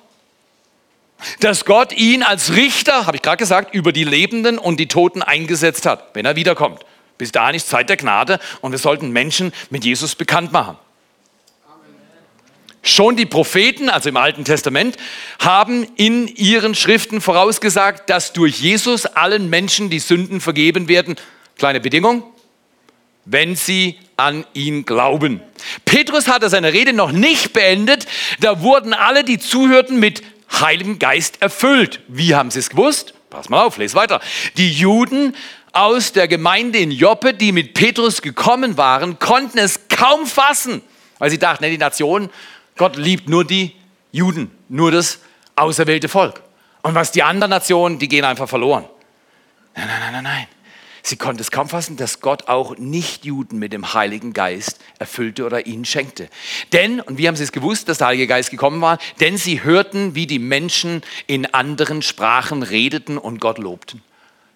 dass 1.40 1.64
Gott 1.64 1.92
ihn 1.92 2.22
als 2.22 2.54
Richter, 2.54 3.06
habe 3.06 3.16
ich 3.16 3.22
gerade 3.22 3.38
gesagt, 3.38 3.74
über 3.74 3.92
die 3.92 4.04
Lebenden 4.04 4.58
und 4.58 4.78
die 4.78 4.88
Toten 4.88 5.22
eingesetzt 5.22 5.86
hat, 5.86 6.10
wenn 6.14 6.24
er 6.24 6.36
wiederkommt. 6.36 6.84
Bis 7.16 7.32
dahin 7.32 7.56
ist 7.56 7.68
Zeit 7.68 7.88
der 7.88 7.96
Gnade 7.96 8.38
und 8.60 8.70
wir 8.70 8.78
sollten 8.78 9.10
Menschen 9.10 9.52
mit 9.70 9.84
Jesus 9.84 10.14
bekannt 10.14 10.52
machen. 10.52 10.76
Schon 12.82 13.16
die 13.16 13.26
Propheten, 13.26 13.90
also 13.90 14.08
im 14.08 14.16
Alten 14.16 14.44
Testament, 14.44 14.96
haben 15.40 15.86
in 15.96 16.28
ihren 16.28 16.76
Schriften 16.76 17.20
vorausgesagt, 17.20 18.08
dass 18.08 18.32
durch 18.32 18.60
Jesus 18.60 19.04
allen 19.04 19.50
Menschen 19.50 19.90
die 19.90 19.98
Sünden 19.98 20.40
vergeben 20.40 20.88
werden. 20.88 21.16
Kleine 21.58 21.80
Bedingung, 21.80 22.22
wenn 23.24 23.56
sie 23.56 23.98
an 24.16 24.46
ihn 24.54 24.84
glauben. 24.84 25.42
Petrus 25.84 26.28
hatte 26.28 26.48
seine 26.48 26.72
Rede 26.72 26.92
noch 26.92 27.12
nicht 27.12 27.52
beendet, 27.52 28.06
da 28.40 28.62
wurden 28.62 28.94
alle, 28.94 29.24
die 29.24 29.38
zuhörten, 29.38 29.98
mit 29.98 30.22
Heiligen 30.50 30.98
Geist 30.98 31.40
erfüllt. 31.42 32.00
Wie 32.08 32.34
haben 32.34 32.50
sie 32.50 32.58
es 32.58 32.70
gewusst? 32.70 33.14
Pass 33.30 33.48
mal 33.48 33.62
auf, 33.62 33.76
lese 33.76 33.94
weiter. 33.94 34.20
Die 34.56 34.72
Juden 34.72 35.34
aus 35.72 36.12
der 36.12 36.28
Gemeinde 36.28 36.78
in 36.78 36.90
Joppe, 36.90 37.34
die 37.34 37.52
mit 37.52 37.74
Petrus 37.74 38.22
gekommen 38.22 38.76
waren, 38.76 39.18
konnten 39.18 39.58
es 39.58 39.88
kaum 39.88 40.26
fassen, 40.26 40.82
weil 41.18 41.30
sie 41.30 41.38
dachten, 41.38 41.64
die 41.64 41.78
Nation, 41.78 42.30
Gott 42.76 42.96
liebt 42.96 43.28
nur 43.28 43.44
die 43.44 43.74
Juden, 44.12 44.50
nur 44.68 44.90
das 44.90 45.20
auserwählte 45.56 46.08
Volk. 46.08 46.42
Und 46.82 46.94
was 46.94 47.12
die 47.12 47.22
anderen 47.22 47.50
Nationen, 47.50 47.98
die 47.98 48.08
gehen 48.08 48.24
einfach 48.24 48.48
verloren. 48.48 48.84
Nein, 49.74 49.86
nein, 49.86 50.00
nein, 50.00 50.12
nein, 50.12 50.24
nein. 50.24 50.46
Sie 51.08 51.16
konnte 51.16 51.40
es 51.40 51.50
kaum 51.50 51.70
fassen, 51.70 51.96
dass 51.96 52.20
Gott 52.20 52.48
auch 52.48 52.76
Nichtjuden 52.76 53.58
mit 53.58 53.72
dem 53.72 53.94
Heiligen 53.94 54.34
Geist 54.34 54.78
erfüllte 54.98 55.46
oder 55.46 55.64
ihnen 55.64 55.86
schenkte. 55.86 56.28
Denn, 56.74 57.00
und 57.00 57.16
wie 57.16 57.26
haben 57.26 57.34
sie 57.34 57.44
es 57.44 57.52
gewusst, 57.52 57.88
dass 57.88 57.96
der 57.96 58.08
Heilige 58.08 58.26
Geist 58.26 58.50
gekommen 58.50 58.82
war? 58.82 58.98
Denn 59.18 59.38
sie 59.38 59.64
hörten, 59.64 60.14
wie 60.14 60.26
die 60.26 60.38
Menschen 60.38 61.00
in 61.26 61.46
anderen 61.54 62.02
Sprachen 62.02 62.62
redeten 62.62 63.16
und 63.16 63.40
Gott 63.40 63.56
lobten. 63.56 64.02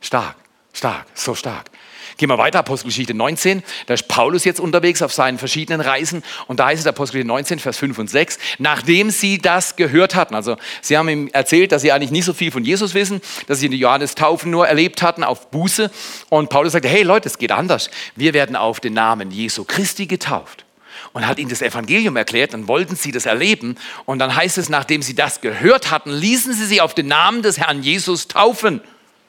Stark, 0.02 0.36
stark, 0.74 1.06
so 1.14 1.34
stark. 1.34 1.70
Gehen 2.16 2.28
wir 2.28 2.38
weiter, 2.38 2.60
Apostelgeschichte 2.60 3.14
19. 3.14 3.62
Da 3.86 3.94
ist 3.94 4.08
Paulus 4.08 4.44
jetzt 4.44 4.60
unterwegs 4.60 5.02
auf 5.02 5.12
seinen 5.12 5.38
verschiedenen 5.38 5.80
Reisen. 5.80 6.22
Und 6.46 6.60
da 6.60 6.66
heißt 6.66 6.80
es 6.80 6.86
Apostelgeschichte 6.86 7.28
19, 7.28 7.58
Vers 7.58 7.78
5 7.78 7.98
und 7.98 8.10
6. 8.10 8.38
Nachdem 8.58 9.10
sie 9.10 9.38
das 9.38 9.76
gehört 9.76 10.14
hatten, 10.14 10.34
also 10.34 10.56
sie 10.80 10.96
haben 10.96 11.08
ihm 11.08 11.28
erzählt, 11.32 11.72
dass 11.72 11.82
sie 11.82 11.92
eigentlich 11.92 12.10
nicht 12.10 12.24
so 12.24 12.32
viel 12.32 12.50
von 12.50 12.64
Jesus 12.64 12.94
wissen, 12.94 13.20
dass 13.46 13.60
sie 13.60 13.68
die 13.68 13.78
Johannes 13.78 14.14
Taufen 14.14 14.50
nur 14.50 14.66
erlebt 14.66 15.02
hatten 15.02 15.24
auf 15.24 15.50
Buße. 15.50 15.90
Und 16.28 16.50
Paulus 16.50 16.72
sagte, 16.72 16.88
hey 16.88 17.02
Leute, 17.02 17.28
es 17.28 17.38
geht 17.38 17.52
anders. 17.52 17.90
Wir 18.16 18.34
werden 18.34 18.56
auf 18.56 18.80
den 18.80 18.94
Namen 18.94 19.30
Jesu 19.30 19.64
Christi 19.64 20.06
getauft 20.06 20.64
und 21.12 21.26
hat 21.26 21.38
ihnen 21.38 21.50
das 21.50 21.62
Evangelium 21.62 22.16
erklärt, 22.16 22.54
dann 22.54 22.68
wollten 22.68 22.96
sie 22.96 23.12
das 23.12 23.26
erleben. 23.26 23.76
Und 24.04 24.18
dann 24.18 24.34
heißt 24.34 24.58
es, 24.58 24.68
nachdem 24.68 25.02
sie 25.02 25.14
das 25.14 25.40
gehört 25.40 25.90
hatten, 25.90 26.10
ließen 26.10 26.52
sie 26.52 26.66
sich 26.66 26.80
auf 26.80 26.94
den 26.94 27.08
Namen 27.08 27.42
des 27.42 27.58
Herrn 27.58 27.82
Jesus 27.82 28.28
taufen. 28.28 28.80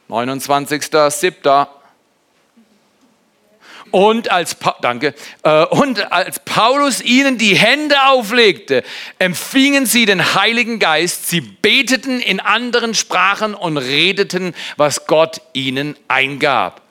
29.07. 0.10 1.68
Und 3.94 4.32
als, 4.32 4.56
pa 4.56 4.76
danke, 4.82 5.14
äh, 5.44 5.66
und 5.66 6.12
als 6.12 6.40
Paulus 6.40 7.00
ihnen 7.00 7.38
die 7.38 7.56
Hände 7.56 8.08
auflegte, 8.08 8.82
empfingen 9.20 9.86
sie 9.86 10.08
den 10.08 10.34
Heiligen 10.34 10.80
Geist. 10.80 11.30
Sie 11.30 11.42
beteten 11.42 12.20
in 12.20 12.40
anderen 12.40 12.96
Sprachen 12.96 13.54
und 13.54 13.78
redeten, 13.78 14.56
was 14.78 15.06
Gott 15.06 15.42
ihnen 15.54 15.96
eingab. 16.08 16.83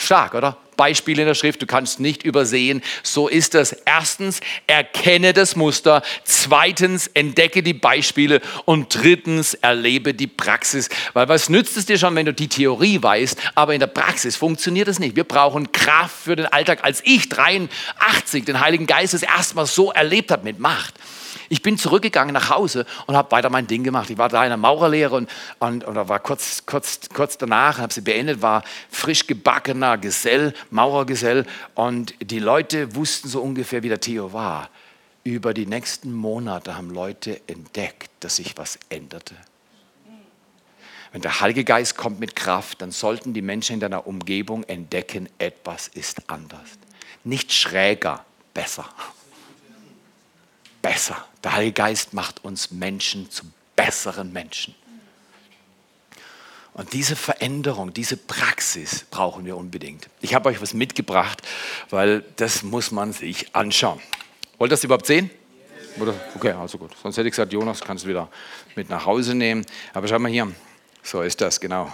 Stark, 0.00 0.34
oder? 0.34 0.56
Beispiele 0.80 1.20
in 1.20 1.28
der 1.28 1.34
Schrift, 1.34 1.60
du 1.60 1.66
kannst 1.66 2.00
nicht 2.00 2.22
übersehen. 2.22 2.80
So 3.02 3.28
ist 3.28 3.54
es. 3.54 3.72
Erstens, 3.84 4.40
erkenne 4.66 5.34
das 5.34 5.54
Muster. 5.54 6.02
Zweitens, 6.24 7.06
entdecke 7.08 7.62
die 7.62 7.74
Beispiele. 7.74 8.40
Und 8.64 8.94
drittens, 8.94 9.52
erlebe 9.52 10.14
die 10.14 10.26
Praxis. 10.26 10.88
Weil 11.12 11.28
was 11.28 11.50
nützt 11.50 11.76
es 11.76 11.84
dir 11.84 11.98
schon, 11.98 12.14
wenn 12.14 12.24
du 12.24 12.32
die 12.32 12.48
Theorie 12.48 13.02
weißt, 13.02 13.38
aber 13.54 13.74
in 13.74 13.80
der 13.80 13.88
Praxis 13.88 14.36
funktioniert 14.36 14.88
es 14.88 14.98
nicht. 14.98 15.16
Wir 15.16 15.24
brauchen 15.24 15.70
Kraft 15.70 16.16
für 16.24 16.34
den 16.34 16.46
Alltag. 16.46 16.82
Als 16.82 17.02
ich 17.04 17.28
83 17.28 18.46
den 18.46 18.60
Heiligen 18.60 18.86
Geist 18.86 19.12
das 19.12 19.22
erste 19.22 19.56
Mal 19.56 19.66
so 19.66 19.92
erlebt 19.92 20.30
habe 20.30 20.44
mit 20.44 20.60
Macht, 20.60 20.94
ich 21.50 21.62
bin 21.62 21.76
zurückgegangen 21.76 22.32
nach 22.32 22.48
Hause 22.48 22.86
und 23.06 23.16
habe 23.16 23.32
weiter 23.32 23.50
mein 23.50 23.66
Ding 23.66 23.82
gemacht. 23.82 24.08
Ich 24.08 24.16
war 24.16 24.28
da 24.28 24.44
in 24.44 24.50
der 24.50 24.56
Maurerlehre 24.56 25.16
und, 25.16 25.28
und, 25.58 25.82
und 25.82 25.96
war 25.96 26.20
kurz, 26.20 26.64
kurz, 26.64 27.00
kurz 27.12 27.38
danach, 27.38 27.78
habe 27.78 27.92
sie 27.92 28.02
beendet, 28.02 28.40
war 28.40 28.62
frisch 28.88 29.26
gebackener 29.26 29.98
Gesell, 29.98 30.54
Maurergesell. 30.70 31.44
Und 31.74 32.14
die 32.22 32.38
Leute 32.38 32.94
wussten 32.94 33.28
so 33.28 33.42
ungefähr, 33.42 33.82
wie 33.82 33.88
der 33.88 34.00
Theo 34.00 34.32
war. 34.32 34.70
Über 35.24 35.52
die 35.52 35.66
nächsten 35.66 36.12
Monate 36.12 36.76
haben 36.76 36.90
Leute 36.90 37.40
entdeckt, 37.48 38.10
dass 38.20 38.36
sich 38.36 38.56
was 38.56 38.78
änderte. 38.88 39.34
Wenn 41.10 41.22
der 41.22 41.40
Heilige 41.40 41.64
Geist 41.64 41.96
kommt 41.96 42.20
mit 42.20 42.36
Kraft, 42.36 42.80
dann 42.80 42.92
sollten 42.92 43.34
die 43.34 43.42
Menschen 43.42 43.74
in 43.74 43.80
deiner 43.80 44.06
Umgebung 44.06 44.62
entdecken, 44.62 45.28
etwas 45.38 45.88
ist 45.88 46.30
anders. 46.30 46.78
Nicht 47.24 47.52
schräger, 47.52 48.24
besser 48.54 48.88
besser. 50.82 51.24
Der 51.44 51.54
Heilige 51.54 51.74
Geist 51.74 52.14
macht 52.14 52.44
uns 52.44 52.70
Menschen 52.70 53.30
zu 53.30 53.44
besseren 53.76 54.32
Menschen. 54.32 54.74
Und 56.72 56.92
diese 56.92 57.16
Veränderung, 57.16 57.92
diese 57.92 58.16
Praxis 58.16 59.04
brauchen 59.10 59.44
wir 59.44 59.56
unbedingt. 59.56 60.08
Ich 60.20 60.34
habe 60.34 60.48
euch 60.48 60.62
was 60.62 60.72
mitgebracht, 60.72 61.42
weil 61.90 62.24
das 62.36 62.62
muss 62.62 62.90
man 62.90 63.12
sich 63.12 63.54
anschauen. 63.54 64.00
Wollt 64.58 64.70
ihr 64.70 64.74
das 64.74 64.84
überhaupt 64.84 65.06
sehen? 65.06 65.30
Oder? 65.98 66.14
Okay, 66.36 66.52
also 66.52 66.78
gut. 66.78 66.92
Sonst 67.02 67.16
hätte 67.16 67.28
ich 67.28 67.32
gesagt, 67.32 67.52
Jonas, 67.52 67.80
kannst 67.80 68.04
du 68.04 68.08
wieder 68.08 68.28
mit 68.76 68.88
nach 68.88 69.04
Hause 69.04 69.34
nehmen. 69.34 69.66
Aber 69.92 70.06
schau 70.06 70.18
mal 70.18 70.30
hier. 70.30 70.50
So 71.02 71.22
ist 71.22 71.40
das, 71.40 71.60
genau. 71.60 71.92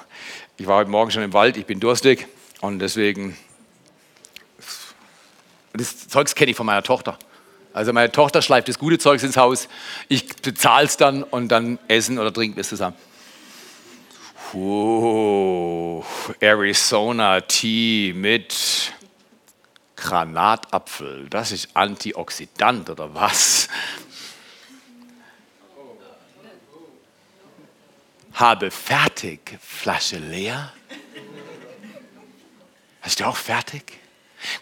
Ich 0.58 0.66
war 0.66 0.78
heute 0.78 0.90
Morgen 0.90 1.10
schon 1.10 1.22
im 1.22 1.32
Wald, 1.32 1.56
ich 1.56 1.64
bin 1.64 1.80
durstig 1.80 2.26
und 2.60 2.80
deswegen. 2.80 3.36
Das 5.72 6.08
Zeugs 6.08 6.34
kenne 6.34 6.50
ich 6.50 6.56
von 6.56 6.66
meiner 6.66 6.82
Tochter. 6.82 7.18
Also 7.76 7.92
meine 7.92 8.10
Tochter 8.10 8.40
schleift 8.40 8.68
das 8.68 8.78
gute 8.78 8.98
Zeugs 8.98 9.22
ins 9.22 9.36
Haus, 9.36 9.68
ich 10.08 10.26
bezahle 10.36 10.86
es 10.86 10.96
dann 10.96 11.22
und 11.22 11.48
dann 11.48 11.78
essen 11.88 12.18
oder 12.18 12.32
trinken 12.32 12.56
wir 12.56 12.62
es 12.62 12.70
zusammen. 12.70 12.96
Oh, 14.54 16.02
Arizona 16.40 17.42
Tea 17.42 18.14
mit 18.14 18.94
Granatapfel. 19.94 21.28
Das 21.28 21.52
ist 21.52 21.68
Antioxidant 21.76 22.88
oder 22.88 23.14
was? 23.14 23.68
Habe 28.32 28.70
fertig, 28.70 29.58
Flasche 29.60 30.16
leer. 30.16 30.72
Hast 33.02 33.20
du 33.20 33.24
auch 33.24 33.36
fertig? 33.36 34.05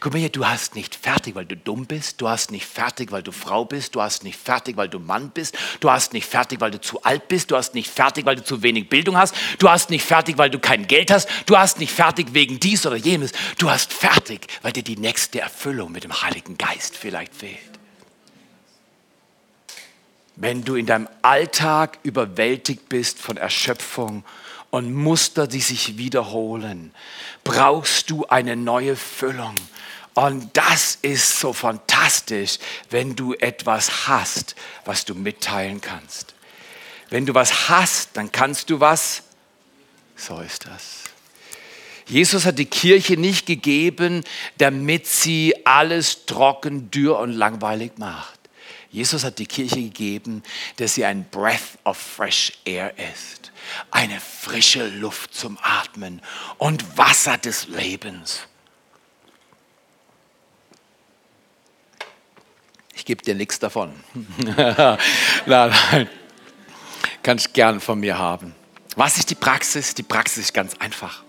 Guck 0.00 0.12
mal 0.12 0.18
hier, 0.18 0.28
du 0.28 0.46
hast 0.46 0.74
nicht 0.74 0.94
fertig, 0.94 1.34
weil 1.34 1.46
du 1.46 1.56
dumm 1.56 1.86
bist. 1.86 2.20
Du 2.20 2.28
hast 2.28 2.50
nicht 2.50 2.66
fertig, 2.66 3.12
weil 3.12 3.22
du 3.22 3.32
Frau 3.32 3.64
bist. 3.64 3.94
Du 3.94 4.02
hast 4.02 4.24
nicht 4.24 4.38
fertig, 4.38 4.76
weil 4.76 4.88
du 4.88 4.98
Mann 4.98 5.30
bist. 5.30 5.56
Du 5.80 5.90
hast 5.90 6.12
nicht 6.12 6.26
fertig, 6.26 6.60
weil 6.60 6.70
du 6.70 6.80
zu 6.80 7.02
alt 7.02 7.28
bist. 7.28 7.50
Du 7.50 7.56
hast 7.56 7.74
nicht 7.74 7.90
fertig, 7.90 8.26
weil 8.26 8.36
du 8.36 8.44
zu 8.44 8.62
wenig 8.62 8.88
Bildung 8.88 9.16
hast. 9.16 9.34
Du 9.58 9.68
hast 9.68 9.90
nicht 9.90 10.04
fertig, 10.04 10.38
weil 10.38 10.50
du 10.50 10.58
kein 10.58 10.86
Geld 10.86 11.10
hast. 11.10 11.28
Du 11.46 11.56
hast 11.56 11.78
nicht 11.78 11.92
fertig 11.92 12.34
wegen 12.34 12.60
dies 12.60 12.86
oder 12.86 12.96
jenes. 12.96 13.32
Du 13.58 13.70
hast 13.70 13.92
fertig, 13.92 14.46
weil 14.62 14.72
dir 14.72 14.82
die 14.82 14.96
nächste 14.96 15.40
Erfüllung 15.40 15.92
mit 15.92 16.04
dem 16.04 16.22
Heiligen 16.22 16.58
Geist 16.58 16.96
vielleicht 16.96 17.34
fehlt. 17.34 17.58
Wenn 20.36 20.64
du 20.64 20.74
in 20.74 20.86
deinem 20.86 21.08
Alltag 21.22 21.98
überwältigt 22.02 22.88
bist 22.88 23.20
von 23.20 23.36
Erschöpfung 23.36 24.24
und 24.70 24.92
Muster, 24.92 25.46
die 25.46 25.60
sich 25.60 25.96
wiederholen, 25.96 26.92
brauchst 27.44 28.10
du 28.10 28.26
eine 28.26 28.56
neue 28.56 28.96
Füllung. 28.96 29.54
Und 30.14 30.57
das 30.57 30.98
ist 31.03 31.40
so 31.40 31.53
fantastisch, 31.53 32.59
wenn 32.90 33.16
du 33.16 33.35
etwas 33.35 34.07
hast, 34.07 34.55
was 34.85 35.05
du 35.05 35.14
mitteilen 35.14 35.81
kannst. 35.81 36.35
Wenn 37.11 37.27
du 37.27 37.35
was 37.35 37.68
hast, 37.68 38.16
dann 38.16 38.31
kannst 38.31 38.70
du 38.70 38.81
was. 38.81 39.22
So 40.16 40.40
ist 40.40 40.66
das. 40.66 41.05
Jesus 42.07 42.44
hat 42.44 42.59
die 42.59 42.66
Kirche 42.66 43.16
nicht 43.16 43.46
gegeben, 43.46 44.24
damit 44.59 45.07
sie 45.07 45.55
alles 45.66 46.27
trocken, 46.27 46.90
dürr 46.90 47.18
und 47.18 47.33
langweilig 47.33 47.92
macht. 47.96 48.38
Jesus 48.90 49.24
hat 49.24 49.38
die 49.38 49.46
Kirche 49.46 49.77
gegeben, 49.77 50.42
dass 50.77 50.94
sie 50.94 51.05
ein 51.05 51.24
Breath 51.31 51.79
of 51.83 51.96
Fresh 51.96 52.53
Air 52.64 52.94
ist. 53.12 53.50
Eine 53.90 54.20
frische 54.20 54.87
Luft 54.87 55.35
zum 55.35 55.59
Atmen 55.62 56.22
und 56.59 56.96
Wasser 56.96 57.38
des 57.38 57.66
Lebens. 57.66 58.42
Ich 63.04 63.06
gebe 63.06 63.22
dir 63.22 63.34
nichts 63.34 63.58
davon. 63.58 63.92
nein, 64.38 64.98
nein. 65.46 66.08
Kannst 67.22 67.52
gern 67.52 67.78
von 67.78 68.00
mir 68.00 68.16
haben. 68.16 68.54
Was 68.96 69.18
ist 69.18 69.28
die 69.28 69.34
Praxis? 69.34 69.92
Die 69.92 70.02
Praxis 70.02 70.44
ist 70.44 70.54
ganz 70.54 70.72
einfach. 70.78 71.22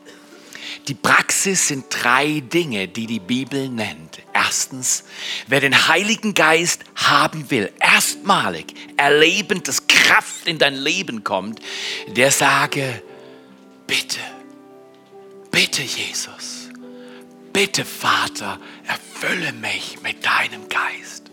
Die 0.87 0.93
Praxis 0.93 1.67
sind 1.67 1.87
drei 1.89 2.39
Dinge, 2.39 2.87
die 2.87 3.07
die 3.07 3.19
Bibel 3.19 3.67
nennt. 3.67 4.21
Erstens, 4.31 5.03
wer 5.47 5.59
den 5.59 5.89
Heiligen 5.89 6.33
Geist 6.33 6.85
haben 6.95 7.51
will, 7.51 7.69
erstmalig 7.81 8.73
erlebend, 8.95 9.67
dass 9.67 9.85
Kraft 9.85 10.47
in 10.47 10.57
dein 10.57 10.75
Leben 10.75 11.25
kommt, 11.25 11.59
der 12.07 12.31
sage, 12.31 13.01
bitte, 13.85 14.21
bitte 15.51 15.81
Jesus, 15.81 16.69
bitte 17.51 17.83
Vater, 17.83 18.61
erfülle 18.87 19.51
mich 19.51 20.01
mit 20.01 20.25
deinem 20.25 20.69
Geist. 20.69 21.24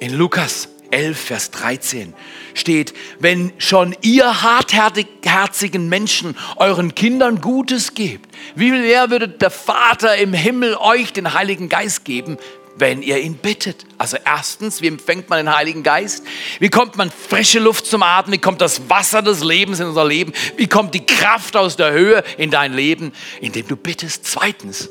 In 0.00 0.14
Lukas 0.14 0.68
11, 0.92 1.20
Vers 1.20 1.50
13 1.50 2.14
steht, 2.54 2.94
wenn 3.18 3.52
schon 3.58 3.94
ihr 4.00 4.42
hartherzigen 4.42 5.90
Menschen 5.90 6.38
euren 6.56 6.94
Kindern 6.94 7.42
Gutes 7.42 7.92
gebt, 7.92 8.34
wie 8.54 8.70
viel 8.70 8.80
mehr 8.80 9.10
würde 9.10 9.28
der 9.28 9.50
Vater 9.50 10.16
im 10.16 10.32
Himmel 10.32 10.74
euch 10.76 11.12
den 11.12 11.34
Heiligen 11.34 11.68
Geist 11.68 12.06
geben, 12.06 12.38
wenn 12.78 13.02
ihr 13.02 13.18
ihn 13.18 13.34
bittet. 13.34 13.84
Also 13.98 14.16
erstens, 14.24 14.80
wie 14.80 14.86
empfängt 14.86 15.28
man 15.28 15.44
den 15.44 15.54
Heiligen 15.54 15.82
Geist? 15.82 16.24
Wie 16.60 16.70
kommt 16.70 16.96
man 16.96 17.10
frische 17.10 17.58
Luft 17.58 17.84
zum 17.84 18.02
Atmen? 18.02 18.32
Wie 18.32 18.40
kommt 18.40 18.62
das 18.62 18.88
Wasser 18.88 19.20
des 19.20 19.44
Lebens 19.44 19.80
in 19.80 19.86
unser 19.86 20.06
Leben? 20.06 20.32
Wie 20.56 20.66
kommt 20.66 20.94
die 20.94 21.04
Kraft 21.04 21.58
aus 21.58 21.76
der 21.76 21.92
Höhe 21.92 22.24
in 22.38 22.50
dein 22.50 22.72
Leben? 22.72 23.12
Indem 23.42 23.68
du 23.68 23.76
bittest. 23.76 24.24
Zweitens, 24.24 24.88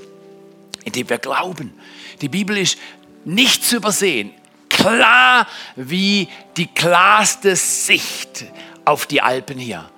indem 0.85 1.09
wir 1.09 1.17
glauben. 1.17 1.73
Die 2.21 2.29
Bibel 2.29 2.55
ist 2.59 2.77
nicht 3.25 3.65
zu 3.65 3.77
übersehen 3.77 4.33
klar 4.81 5.47
wie 5.75 6.29
die 6.57 6.67
klarste 6.67 7.55
Sicht 7.55 8.45
auf 8.85 9.05
die 9.05 9.21
Alpen 9.21 9.57
hier, 9.59 9.89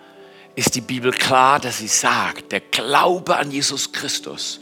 ist 0.56 0.76
die 0.76 0.82
Bibel 0.82 1.12
klar, 1.12 1.60
dass 1.60 1.78
sie 1.80 1.88
sagt, 1.88 2.52
der 2.52 2.60
Glaube 2.60 3.38
an 3.38 3.52
Jesus 3.52 3.92
Christus 3.92 4.60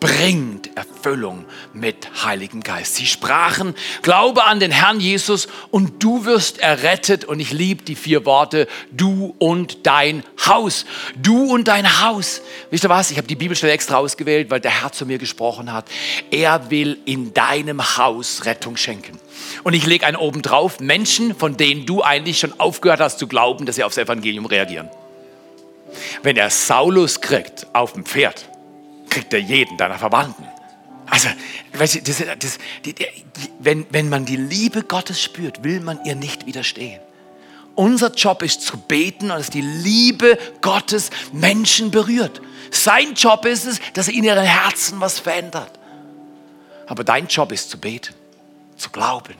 bringt 0.00 0.76
Erfüllung 0.76 1.44
mit 1.72 2.24
Heiligem 2.24 2.62
Geist. 2.62 2.96
Sie 2.96 3.06
sprachen, 3.06 3.74
glaube 4.02 4.44
an 4.44 4.58
den 4.58 4.70
Herrn 4.70 4.98
Jesus 4.98 5.46
und 5.70 6.02
du 6.02 6.24
wirst 6.24 6.58
errettet. 6.58 7.24
Und 7.26 7.38
ich 7.38 7.52
liebe 7.52 7.84
die 7.84 7.94
vier 7.94 8.24
Worte, 8.24 8.66
du 8.90 9.34
und 9.38 9.86
dein 9.86 10.24
Haus. 10.46 10.86
Du 11.16 11.52
und 11.52 11.68
dein 11.68 12.02
Haus. 12.02 12.40
Wisst 12.70 12.84
ihr 12.84 12.90
was? 12.90 13.10
Ich 13.10 13.18
habe 13.18 13.28
die 13.28 13.36
Bibelstelle 13.36 13.72
extra 13.72 13.98
ausgewählt, 13.98 14.50
weil 14.50 14.60
der 14.60 14.82
Herr 14.82 14.92
zu 14.92 15.06
mir 15.06 15.18
gesprochen 15.18 15.72
hat. 15.72 15.86
Er 16.30 16.70
will 16.70 16.98
in 17.04 17.34
deinem 17.34 17.96
Haus 17.98 18.46
Rettung 18.46 18.76
schenken. 18.76 19.20
Und 19.62 19.74
ich 19.74 19.86
lege 19.86 20.06
einen 20.06 20.16
oben 20.16 20.42
drauf, 20.42 20.80
Menschen, 20.80 21.34
von 21.34 21.56
denen 21.56 21.86
du 21.86 22.02
eigentlich 22.02 22.38
schon 22.38 22.58
aufgehört 22.58 23.00
hast 23.00 23.18
zu 23.18 23.26
glauben, 23.26 23.66
dass 23.66 23.76
sie 23.76 23.84
aufs 23.84 23.98
Evangelium 23.98 24.46
reagieren. 24.46 24.88
Wenn 26.22 26.36
er 26.36 26.50
Saulus 26.50 27.20
kriegt 27.20 27.66
auf 27.74 27.92
dem 27.92 28.04
Pferd, 28.04 28.49
kriegt 29.10 29.32
er 29.32 29.40
jeden 29.40 29.76
deiner 29.76 29.98
Verwandten. 29.98 30.46
Also, 31.10 31.28
weißt 31.72 31.96
du, 31.96 32.02
das, 32.02 32.22
das, 32.38 32.58
die, 32.84 32.94
die, 32.94 33.06
wenn, 33.58 33.84
wenn 33.90 34.08
man 34.08 34.24
die 34.24 34.36
Liebe 34.36 34.82
Gottes 34.84 35.20
spürt, 35.20 35.64
will 35.64 35.80
man 35.80 36.04
ihr 36.04 36.14
nicht 36.14 36.46
widerstehen. 36.46 37.00
Unser 37.74 38.12
Job 38.12 38.42
ist 38.42 38.62
zu 38.62 38.76
beten 38.76 39.28
dass 39.28 39.50
die 39.50 39.60
Liebe 39.60 40.38
Gottes 40.60 41.10
Menschen 41.32 41.90
berührt. 41.90 42.40
Sein 42.70 43.14
Job 43.14 43.44
ist 43.44 43.66
es, 43.66 43.80
dass 43.94 44.08
er 44.08 44.14
in 44.14 44.24
ihren 44.24 44.44
Herzen 44.44 45.00
was 45.00 45.18
verändert. 45.18 45.78
Aber 46.86 47.04
dein 47.04 47.26
Job 47.26 47.52
ist 47.52 47.70
zu 47.70 47.78
beten, 47.78 48.14
zu 48.76 48.90
glauben, 48.90 49.34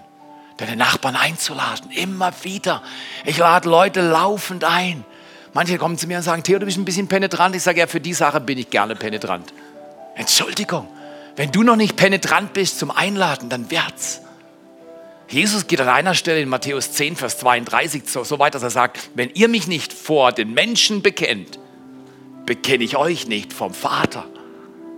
deine 0.57 0.77
Nachbarn 0.77 1.17
einzuladen, 1.17 1.91
immer 1.91 2.33
wieder. 2.43 2.83
Ich 3.25 3.39
lade 3.39 3.69
Leute 3.69 4.01
laufend 4.01 4.65
ein. 4.65 5.05
Manche 5.53 5.79
kommen 5.79 5.99
zu 5.99 6.07
mir 6.07 6.19
und 6.19 6.23
sagen, 6.23 6.43
Theo, 6.43 6.59
du 6.59 6.67
bist 6.67 6.79
ein 6.79 6.85
bisschen 6.85 7.09
penetrant. 7.09 7.57
Ich 7.57 7.63
sage, 7.63 7.81
ja, 7.81 7.87
für 7.87 8.01
die 8.01 8.15
Sache 8.15 8.41
bin 8.41 8.59
ich 8.59 8.71
gerne 8.71 8.95
penetrant. 8.95 9.53
Entschuldigung, 10.15 10.87
wenn 11.37 11.51
du 11.51 11.63
noch 11.63 11.77
nicht 11.77 11.97
penetrant 11.97 12.53
bist 12.53 12.79
zum 12.79 12.91
Einladen, 12.91 13.49
dann 13.49 13.71
wird's. 13.71 14.21
Jesus 15.29 15.69
geht 15.69 15.81
an 15.81 15.89
einer 15.89 16.15
Stelle 16.15 16.41
in 16.41 16.49
Matthäus 16.49 16.93
10, 16.93 17.17
Vers 17.17 17.39
32 17.39 18.03
so, 18.07 18.25
so 18.25 18.39
weit, 18.39 18.55
dass 18.55 18.65
er 18.65 18.71
sagt, 18.71 19.11
wenn 19.15 19.31
ihr 19.31 19.49
mich 19.49 19.69
nicht 19.69 19.93
vor 19.93 20.33
den 20.33 20.53
Menschen 20.55 21.03
bekennt, 21.03 21.59
bekenne 22.47 22.83
ich 22.83 22.97
euch 22.97 23.29
nicht 23.29 23.53
vom 23.53 23.73
Vater. 23.73 24.27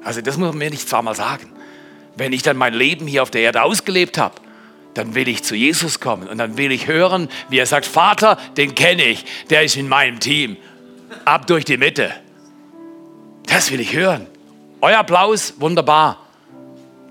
Also 0.03 0.23
das 0.23 0.39
muss 0.39 0.49
man 0.49 0.59
mir 0.59 0.71
nicht 0.71 0.89
zweimal 0.89 1.15
sagen. 1.15 1.53
Wenn 2.17 2.33
ich 2.33 2.43
dann 2.43 2.57
mein 2.57 2.75
Leben 2.75 3.07
hier 3.07 3.23
auf 3.23 3.31
der 3.31 3.43
Erde 3.43 3.63
ausgelebt 3.63 4.19
habe, 4.19 4.35
dann 4.95 5.15
will 5.15 5.29
ich 5.29 5.43
zu 5.43 5.55
Jesus 5.55 6.01
kommen 6.01 6.29
und 6.29 6.39
dann 6.39 6.57
will 6.57 6.73
ich 6.73 6.87
hören, 6.87 7.29
wie 7.49 7.59
er 7.59 7.67
sagt, 7.67 7.87
Vater, 7.87 8.37
den 8.57 8.75
kenne 8.75 9.05
ich, 9.05 9.25
der 9.51 9.63
ist 9.63 9.77
in 9.77 9.89
meinem 9.89 10.21
Team. 10.21 10.57
Ab 11.25 11.47
durch 11.47 11.65
die 11.65 11.77
Mitte. 11.77 12.13
Das 13.47 13.71
will 13.71 13.81
ich 13.81 13.95
hören. 13.95 14.27
Euer 14.81 14.99
Applaus, 14.99 15.55
wunderbar. 15.59 16.19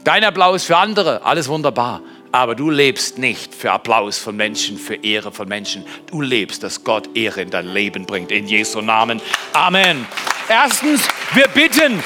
Dein 0.04 0.24
Applaus 0.24 0.64
für 0.64 0.78
andere, 0.78 1.24
alles 1.24 1.48
wunderbar. 1.48 2.02
Aber 2.32 2.56
du 2.56 2.70
lebst 2.70 3.18
nicht 3.18 3.54
für 3.54 3.72
Applaus 3.72 4.18
von 4.18 4.36
Menschen, 4.36 4.78
für 4.78 4.96
Ehre 4.96 5.32
von 5.32 5.48
Menschen. 5.48 5.86
Du 6.08 6.22
lebst, 6.22 6.64
dass 6.64 6.84
Gott 6.84 7.16
Ehre 7.16 7.42
in 7.42 7.50
dein 7.50 7.68
Leben 7.68 8.06
bringt. 8.06 8.32
In 8.32 8.48
Jesu 8.48 8.82
Namen. 8.82 9.22
Amen. 9.54 10.08
Erstens, 10.48 11.08
wir 11.34 11.48
bitten. 11.50 12.02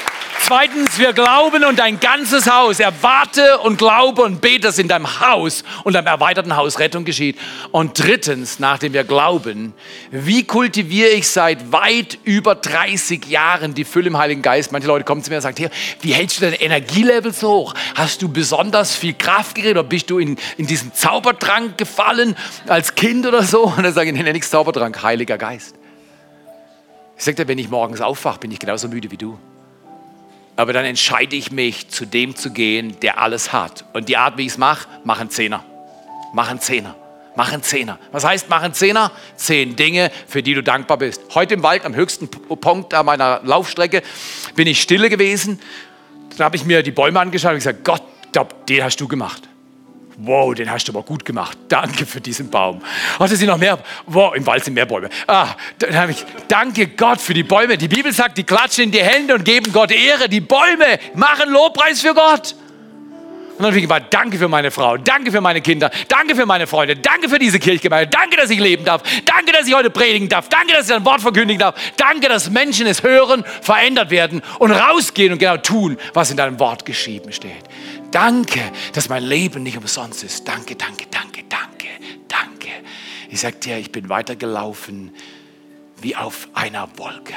Zweitens, 0.46 1.00
wir 1.00 1.12
glauben 1.12 1.64
und 1.64 1.80
dein 1.80 1.98
ganzes 1.98 2.48
Haus. 2.48 2.78
Erwarte 2.78 3.58
und 3.58 3.78
glaube 3.78 4.22
und 4.22 4.40
bete, 4.40 4.60
dass 4.60 4.78
in 4.78 4.86
deinem 4.86 5.18
Haus 5.18 5.64
und 5.82 5.94
deinem 5.94 6.06
erweiterten 6.06 6.54
Haus 6.54 6.78
Rettung 6.78 7.04
geschieht. 7.04 7.36
Und 7.72 8.00
drittens, 8.00 8.60
nachdem 8.60 8.92
wir 8.92 9.02
glauben, 9.02 9.74
wie 10.12 10.44
kultiviere 10.44 11.08
ich 11.08 11.26
seit 11.26 11.72
weit 11.72 12.20
über 12.22 12.54
30 12.54 13.26
Jahren 13.26 13.74
die 13.74 13.82
Fülle 13.82 14.06
im 14.06 14.18
Heiligen 14.18 14.40
Geist? 14.40 14.70
Manche 14.70 14.86
Leute 14.86 15.04
kommen 15.04 15.20
zu 15.20 15.30
mir 15.30 15.38
und 15.38 15.42
sagen, 15.42 15.56
hier, 15.58 15.70
wie 16.02 16.12
hältst 16.12 16.36
du 16.36 16.42
dein 16.42 16.52
Energielevel 16.52 17.32
so 17.32 17.48
hoch? 17.48 17.74
Hast 17.96 18.22
du 18.22 18.28
besonders 18.28 18.94
viel 18.94 19.14
Kraft 19.14 19.56
gekriegt 19.56 19.72
oder 19.72 19.82
bist 19.82 20.08
du 20.10 20.20
in, 20.20 20.36
in 20.58 20.68
diesen 20.68 20.94
Zaubertrank 20.94 21.76
gefallen 21.76 22.36
als 22.68 22.94
Kind 22.94 23.26
oder 23.26 23.42
so? 23.42 23.64
Und 23.64 23.82
dann 23.82 23.92
sage 23.92 24.10
ich, 24.10 24.16
nee, 24.16 24.32
nichts 24.32 24.50
Zaubertrank, 24.50 25.02
Heiliger 25.02 25.38
Geist. 25.38 25.74
Ich 27.18 27.24
sage 27.24 27.34
dir, 27.34 27.48
wenn 27.48 27.58
ich 27.58 27.68
morgens 27.68 28.00
aufwache, 28.00 28.38
bin 28.38 28.52
ich 28.52 28.60
genauso 28.60 28.86
müde 28.86 29.10
wie 29.10 29.16
du. 29.16 29.36
Aber 30.56 30.72
dann 30.72 30.84
entscheide 30.84 31.36
ich 31.36 31.52
mich, 31.52 31.88
zu 31.88 32.06
dem 32.06 32.34
zu 32.34 32.50
gehen, 32.50 32.98
der 33.00 33.18
alles 33.18 33.52
hat. 33.52 33.84
Und 33.92 34.08
die 34.08 34.16
Art, 34.16 34.38
wie 34.38 34.42
ich 34.42 34.52
es 34.52 34.58
mache, 34.58 34.88
machen 35.04 35.30
Zehner. 35.30 35.64
Machen 36.32 36.60
Zehner. 36.60 36.96
Machen 37.36 37.62
Zehner. 37.62 37.98
Was 38.12 38.24
heißt 38.24 38.48
machen 38.48 38.72
Zehner? 38.72 39.12
Zehn 39.36 39.76
Dinge, 39.76 40.10
für 40.26 40.42
die 40.42 40.54
du 40.54 40.62
dankbar 40.62 40.96
bist. 40.96 41.20
Heute 41.34 41.54
im 41.54 41.62
Wald, 41.62 41.84
am 41.84 41.94
höchsten 41.94 42.28
Punkt 42.30 42.94
meiner 43.04 43.40
Laufstrecke, 43.44 44.02
bin 44.54 44.66
ich 44.66 44.80
stille 44.80 45.10
gewesen. 45.10 45.60
Dann 46.36 46.46
habe 46.46 46.56
ich 46.56 46.64
mir 46.64 46.82
die 46.82 46.90
Bäume 46.90 47.20
angeschaut 47.20 47.52
und 47.52 47.58
gesagt, 47.58 47.84
Gott, 47.84 48.02
den 48.68 48.82
hast 48.82 48.98
du 48.98 49.06
gemacht. 49.06 49.42
Wow, 50.18 50.54
den 50.54 50.70
hast 50.70 50.88
du 50.88 50.92
aber 50.92 51.02
gut 51.02 51.26
gemacht. 51.26 51.58
Danke 51.68 52.06
für 52.06 52.22
diesen 52.22 52.48
Baum. 52.48 52.80
Ach, 53.18 53.28
da 53.28 53.36
sind 53.36 53.48
noch 53.48 53.58
mehr. 53.58 53.78
Wow, 54.06 54.34
im 54.34 54.46
Wald 54.46 54.64
sind 54.64 54.72
mehr 54.72 54.86
Bäume. 54.86 55.10
Ah, 55.26 55.48
dann 55.78 55.94
habe 55.94 56.12
ich, 56.12 56.24
danke 56.48 56.86
Gott 56.88 57.20
für 57.20 57.34
die 57.34 57.42
Bäume. 57.42 57.76
Die 57.76 57.88
Bibel 57.88 58.12
sagt, 58.12 58.38
die 58.38 58.44
klatschen 58.44 58.84
in 58.84 58.90
die 58.92 59.02
Hände 59.02 59.34
und 59.34 59.44
geben 59.44 59.70
Gott 59.72 59.90
Ehre. 59.90 60.28
Die 60.28 60.40
Bäume 60.40 60.98
machen 61.14 61.50
Lobpreis 61.50 62.00
für 62.00 62.14
Gott. 62.14 62.54
Und 63.56 63.62
dann 63.62 63.68
habe 63.68 63.78
ich 63.78 63.84
gesagt, 63.84 64.12
danke 64.12 64.36
für 64.36 64.48
meine 64.48 64.70
Frau, 64.70 64.98
danke 64.98 65.32
für 65.32 65.40
meine 65.40 65.62
Kinder, 65.62 65.90
danke 66.08 66.34
für 66.34 66.44
meine 66.44 66.66
Freunde, 66.66 66.94
danke 66.94 67.30
für 67.30 67.38
diese 67.38 67.58
Kirchgemeinde, 67.58 68.10
danke, 68.10 68.36
dass 68.36 68.50
ich 68.50 68.60
leben 68.60 68.84
darf, 68.84 69.02
danke, 69.24 69.50
dass 69.50 69.66
ich 69.66 69.74
heute 69.74 69.88
predigen 69.88 70.28
darf, 70.28 70.50
danke, 70.50 70.74
dass 70.74 70.90
ich 70.90 70.94
ein 70.94 71.06
Wort 71.06 71.22
verkündigen 71.22 71.58
darf, 71.58 71.74
danke, 71.96 72.28
dass 72.28 72.50
Menschen 72.50 72.86
es 72.86 73.02
hören, 73.02 73.44
verändert 73.62 74.10
werden 74.10 74.42
und 74.58 74.72
rausgehen 74.72 75.32
und 75.32 75.38
genau 75.38 75.56
tun, 75.56 75.96
was 76.12 76.30
in 76.30 76.36
deinem 76.36 76.58
Wort 76.60 76.84
geschrieben 76.84 77.32
steht. 77.32 77.64
Danke, 78.10 78.60
dass 78.92 79.08
mein 79.08 79.24
Leben 79.24 79.62
nicht 79.62 79.76
umsonst 79.76 80.24
ist. 80.24 80.46
Danke, 80.46 80.76
danke, 80.76 81.06
danke, 81.10 81.44
danke, 81.48 81.88
danke. 82.28 82.68
Ich 83.28 83.40
sage 83.40 83.56
dir, 83.56 83.78
ich 83.78 83.92
bin 83.92 84.08
weitergelaufen 84.08 85.12
wie 86.00 86.16
auf 86.16 86.48
einer 86.54 86.88
Wolke. 86.98 87.34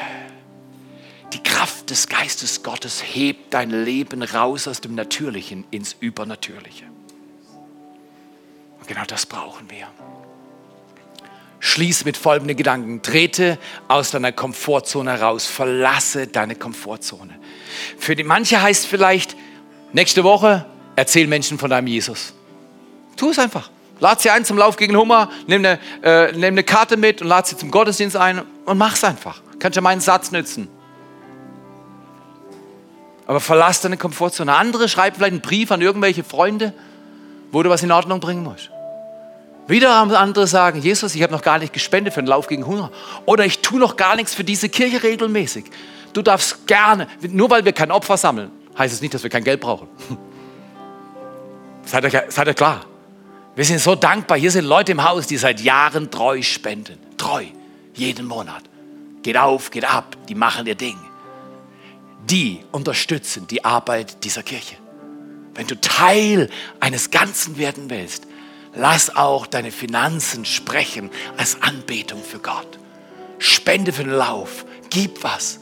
Die 1.34 1.44
Kraft 1.44 1.90
des 1.90 2.08
Geistes 2.08 2.64
Gottes 2.64 3.04
hebt 3.04 3.54
dein 3.54 3.70
Leben 3.70 4.24
raus 4.24 4.68
aus 4.68 4.82
dem 4.82 4.96
Natürlichen 4.96 5.66
ins 5.72 5.96
Übernatürliche. 6.00 6.86
Und 8.80 8.88
genau 8.88 9.04
das 9.06 9.26
brauchen 9.26 9.70
wir. 9.70 9.88
Schließ 11.60 12.06
mit 12.06 12.18
folgenden 12.18 12.58
Gedanken. 12.58 13.02
Trete 13.02 13.60
aus 13.88 14.12
deiner 14.12 14.32
Komfortzone 14.32 15.12
heraus. 15.12 15.46
Verlasse 15.46 16.28
deine 16.28 16.56
Komfortzone. 16.56 17.38
Für 17.98 18.16
die 18.16 18.24
manche 18.24 18.62
heißt 18.62 18.88
vielleicht, 18.88 19.36
nächste 19.94 20.24
Woche 20.24 20.66
erzähl 20.96 21.28
Menschen 21.28 21.58
von 21.58 21.70
deinem 21.70 21.88
Jesus. 21.88 22.34
Tu 23.16 23.30
es 23.30 23.40
einfach. 23.40 23.70
Lad 24.00 24.22
sie 24.22 24.30
ein 24.30 24.46
zum 24.46 24.58
Lauf 24.58 24.78
gegen 24.78 24.96
Hummer, 24.96 25.30
nimm 25.48 25.66
eine, 25.66 25.80
äh, 26.04 26.32
nimm 26.32 26.54
eine 26.54 26.64
Karte 26.64 26.96
mit 26.96 27.22
und 27.22 27.28
lad 27.28 27.48
sie 27.48 27.58
zum 27.58 27.70
Gottesdienst 27.70 28.16
ein 28.16 28.42
und 28.66 28.78
mach 28.78 28.96
es 28.96 29.04
einfach. 29.04 29.42
Kannst 29.60 29.76
ja 29.76 29.82
meinen 29.82 30.00
Satz 30.00 30.32
nützen. 30.32 30.70
Aber 33.28 33.42
verlass 33.42 33.82
deine 33.82 33.98
Komfortzone. 33.98 34.56
Andere 34.56 34.90
schreiben 34.90 35.16
vielleicht 35.18 35.34
einen 35.34 35.42
Brief 35.42 35.72
an 35.72 35.82
irgendwelche 35.82 36.24
Freunde, 36.24 36.74
wo 37.52 37.62
du 37.62 37.70
was 37.70 37.84
in 37.84 37.92
Ordnung 37.92 38.20
bringen 38.20 38.44
musst. 38.44 38.72
Wieder 39.68 39.96
andere 39.96 40.48
sagen, 40.48 40.82
Jesus, 40.82 41.14
ich 41.14 41.22
habe 41.22 41.32
noch 41.32 41.44
gar 41.44 41.60
nicht 41.60 41.74
gespendet 41.74 42.16
für 42.16 42.24
den 42.24 42.28
Lauf 42.28 42.48
gegen 42.48 42.66
Hunger. 42.66 42.90
Oder 43.26 43.46
ich 43.46 43.60
tue 43.60 43.80
noch 43.80 43.98
gar 43.98 44.16
nichts 44.16 44.34
für 44.34 44.44
diese 44.44 44.68
Kirche 44.68 45.04
regelmäßig. 45.04 45.66
Du 46.14 46.24
darfst 46.24 46.66
gerne, 46.66 47.08
nur 47.22 47.52
weil 47.52 47.66
wir 47.66 47.74
kein 47.74 47.92
Opfer 47.92 48.18
sammeln, 48.18 48.50
heißt 48.80 48.94
es 48.94 49.02
nicht, 49.02 49.14
dass 49.14 49.22
wir 49.22 49.30
kein 49.30 49.44
Geld 49.44 49.60
brauchen. 49.60 49.88
seid, 51.86 52.12
ihr, 52.12 52.24
seid 52.30 52.48
ihr 52.48 52.54
klar? 52.56 52.86
Wir 53.56 53.66
sind 53.66 53.80
so 53.80 53.94
dankbar. 53.94 54.38
Hier 54.38 54.52
sind 54.52 54.66
Leute 54.66 54.94
im 54.94 55.04
Haus, 55.04 55.28
die 55.28 55.38
seit 55.38 55.60
Jahren 55.60 56.10
treu 56.10 56.42
spenden. 56.42 56.98
Treu. 57.18 57.44
Jeden 57.94 58.26
Monat. 58.26 58.64
Geht 59.22 59.38
auf, 59.38 59.70
geht 59.70 59.86
ab. 59.86 60.16
Die 60.28 60.36
machen 60.36 60.66
ihr 60.66 60.76
Ding 60.76 60.98
die 62.30 62.60
unterstützen 62.72 63.48
die 63.48 63.66
Arbeit 63.66 64.24
dieser 64.24 64.44
Kirche. 64.44 64.76
Wenn 65.56 65.68
du 65.68 65.80
Teil 65.80 66.50
eines 66.80 67.12
Ganzen 67.12 67.58
werden 67.58 67.90
willst, 67.90 68.28
lass 68.76 69.16
auch 69.16 69.48
deine 69.48 69.72
Finanzen 69.72 70.46
sprechen 70.46 71.10
als 71.38 71.62
Anbetung 71.62 72.24
für 72.24 72.40
Gott. 72.40 72.80
Spende 73.40 73.92
für 73.92 74.04
den 74.04 74.14
Lauf, 74.14 74.66
gib 74.90 75.24
was. 75.24 75.60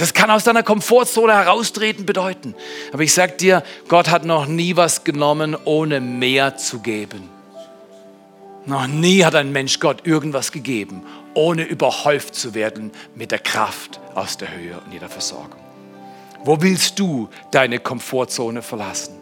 Das 0.00 0.14
kann 0.14 0.30
aus 0.30 0.44
deiner 0.44 0.62
Komfortzone 0.62 1.34
heraustreten 1.34 2.06
bedeuten. 2.06 2.54
Aber 2.90 3.02
ich 3.02 3.12
sage 3.12 3.34
dir, 3.34 3.62
Gott 3.86 4.08
hat 4.08 4.24
noch 4.24 4.46
nie 4.46 4.74
was 4.74 5.04
genommen, 5.04 5.54
ohne 5.66 6.00
mehr 6.00 6.56
zu 6.56 6.78
geben. 6.78 7.28
Noch 8.64 8.86
nie 8.86 9.26
hat 9.26 9.34
ein 9.34 9.52
Mensch 9.52 9.78
Gott 9.78 10.06
irgendwas 10.06 10.52
gegeben, 10.52 11.02
ohne 11.34 11.64
überhäuft 11.64 12.34
zu 12.34 12.54
werden 12.54 12.92
mit 13.14 13.30
der 13.30 13.40
Kraft 13.40 14.00
aus 14.14 14.38
der 14.38 14.50
Höhe 14.56 14.80
und 14.82 14.90
jeder 14.90 15.10
Versorgung. 15.10 15.60
Wo 16.44 16.62
willst 16.62 16.98
du 16.98 17.28
deine 17.50 17.78
Komfortzone 17.78 18.62
verlassen? 18.62 19.18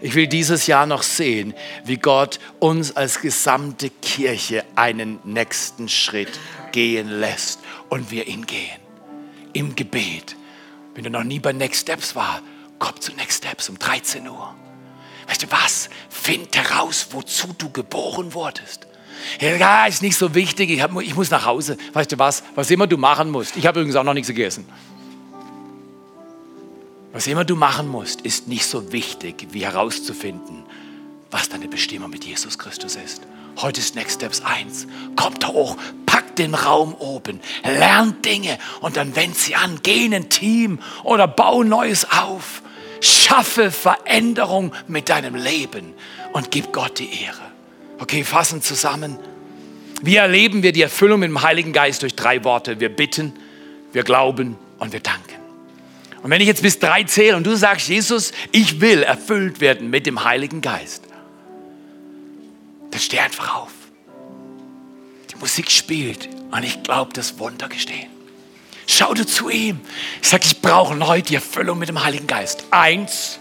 Ich 0.00 0.16
will 0.16 0.26
dieses 0.26 0.66
Jahr 0.66 0.86
noch 0.86 1.04
sehen, 1.04 1.54
wie 1.84 1.96
Gott 1.96 2.40
uns 2.58 2.96
als 2.96 3.20
gesamte 3.20 3.88
Kirche 4.02 4.64
einen 4.74 5.20
nächsten 5.22 5.88
Schritt 5.88 6.40
gehen 6.72 7.08
lässt 7.08 7.60
und 7.88 8.10
wir 8.10 8.26
ihn 8.26 8.44
gehen. 8.46 8.87
Im 9.52 9.74
Gebet. 9.74 10.36
Wenn 10.94 11.04
du 11.04 11.10
noch 11.10 11.24
nie 11.24 11.38
bei 11.38 11.52
Next 11.52 11.82
Steps 11.82 12.14
war, 12.14 12.40
komm 12.78 13.00
zu 13.00 13.12
Next 13.12 13.44
Steps 13.44 13.68
um 13.68 13.78
13 13.78 14.28
Uhr. 14.28 14.54
Weißt 15.28 15.42
du 15.42 15.50
was? 15.50 15.90
Find 16.08 16.56
heraus, 16.56 17.08
wozu 17.10 17.54
du 17.56 17.70
geboren 17.70 18.34
wurdest. 18.34 18.86
Ja, 19.40 19.86
ist 19.86 20.02
nicht 20.02 20.16
so 20.16 20.34
wichtig, 20.34 20.70
ich, 20.70 20.80
hab, 20.80 20.98
ich 21.00 21.14
muss 21.14 21.30
nach 21.30 21.44
Hause. 21.44 21.76
Weißt 21.92 22.10
du 22.12 22.18
was? 22.18 22.42
Was 22.54 22.70
immer 22.70 22.86
du 22.86 22.96
machen 22.96 23.30
musst. 23.30 23.56
Ich 23.56 23.66
habe 23.66 23.80
übrigens 23.80 23.96
auch 23.96 24.04
noch 24.04 24.14
nichts 24.14 24.28
gegessen. 24.28 24.66
Was 27.12 27.26
immer 27.26 27.44
du 27.44 27.56
machen 27.56 27.88
musst, 27.88 28.20
ist 28.20 28.48
nicht 28.48 28.66
so 28.66 28.92
wichtig, 28.92 29.48
wie 29.50 29.64
herauszufinden, 29.64 30.64
was 31.30 31.48
deine 31.48 31.68
Bestimmung 31.68 32.10
mit 32.10 32.24
Jesus 32.24 32.58
Christus 32.58 32.96
ist. 32.96 33.22
Heute 33.56 33.80
ist 33.80 33.94
Next 33.96 34.16
Steps 34.16 34.42
1. 34.42 34.86
Kommt 35.16 35.46
hoch, 35.46 35.76
den 36.38 36.54
Raum 36.54 36.94
oben, 36.94 37.40
lernt 37.64 38.24
Dinge 38.24 38.58
und 38.80 38.96
dann 38.96 39.16
wend 39.16 39.36
sie 39.36 39.54
an. 39.54 39.80
Geh 39.82 40.06
in 40.06 40.14
ein 40.14 40.28
Team 40.28 40.80
oder 41.04 41.26
bau 41.26 41.62
Neues 41.62 42.06
auf. 42.10 42.62
Schaffe 43.00 43.70
Veränderung 43.70 44.72
mit 44.86 45.08
deinem 45.08 45.34
Leben 45.34 45.94
und 46.32 46.50
gib 46.50 46.72
Gott 46.72 46.98
die 46.98 47.22
Ehre. 47.22 47.52
Okay, 47.98 48.24
fassen 48.24 48.62
zusammen. 48.62 49.18
Wie 50.02 50.16
erleben 50.16 50.62
wir 50.62 50.72
die 50.72 50.82
Erfüllung 50.82 51.20
mit 51.20 51.28
dem 51.28 51.42
Heiligen 51.42 51.72
Geist 51.72 52.02
durch 52.02 52.14
drei 52.14 52.44
Worte? 52.44 52.80
Wir 52.80 52.88
bitten, 52.88 53.32
wir 53.92 54.04
glauben 54.04 54.56
und 54.78 54.92
wir 54.92 55.00
danken. 55.00 55.34
Und 56.22 56.30
wenn 56.30 56.40
ich 56.40 56.46
jetzt 56.46 56.62
bis 56.62 56.78
drei 56.78 57.04
zähle 57.04 57.36
und 57.36 57.46
du 57.46 57.56
sagst, 57.56 57.88
Jesus, 57.88 58.32
ich 58.52 58.80
will 58.80 59.02
erfüllt 59.02 59.60
werden 59.60 59.90
mit 59.90 60.06
dem 60.06 60.24
Heiligen 60.24 60.60
Geist, 60.60 61.04
dann 62.90 63.00
steh 63.00 63.18
einfach 63.18 63.56
auf. 63.56 63.77
Musik 65.40 65.70
spielt 65.70 66.28
und 66.50 66.62
ich 66.62 66.82
glaube, 66.82 67.12
das 67.12 67.38
Wunder 67.38 67.68
gestehen. 67.68 68.10
Schau 68.86 69.12
du 69.12 69.26
zu 69.26 69.50
ihm. 69.50 69.80
Ich 70.22 70.28
sage, 70.28 70.44
ich 70.46 70.60
brauche 70.62 70.98
heute 71.06 71.28
die 71.28 71.34
Erfüllung 71.34 71.78
mit 71.78 71.88
dem 71.88 72.02
Heiligen 72.02 72.26
Geist. 72.26 72.64
Eins, 72.70 73.38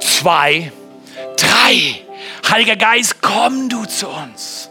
zwei, 0.00 0.70
drei. 1.36 2.02
Heiliger 2.50 2.76
Geist, 2.76 3.22
komm 3.22 3.68
du 3.68 3.86
zu 3.86 4.06
uns. 4.08 4.68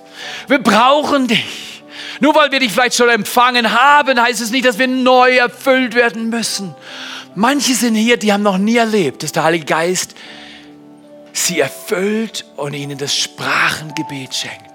Wir 0.47 0.59
brauchen 0.59 1.27
dich. 1.27 1.83
Nur 2.19 2.35
weil 2.35 2.51
wir 2.51 2.59
dich 2.59 2.71
vielleicht 2.71 2.95
schon 2.95 3.09
empfangen 3.09 3.71
haben, 3.71 4.21
heißt 4.21 4.41
es 4.41 4.51
nicht, 4.51 4.65
dass 4.65 4.77
wir 4.77 4.87
neu 4.87 5.37
erfüllt 5.37 5.95
werden 5.95 6.29
müssen. 6.29 6.75
Manche 7.35 7.73
sind 7.73 7.95
hier, 7.95 8.17
die 8.17 8.31
haben 8.31 8.43
noch 8.43 8.57
nie 8.57 8.77
erlebt, 8.77 9.23
dass 9.23 9.31
der 9.31 9.43
Heilige 9.43 9.65
Geist 9.65 10.15
sie 11.33 11.59
erfüllt 11.59 12.45
und 12.55 12.73
ihnen 12.73 12.97
das 12.97 13.15
Sprachengebet 13.15 14.33
schenkt. 14.33 14.74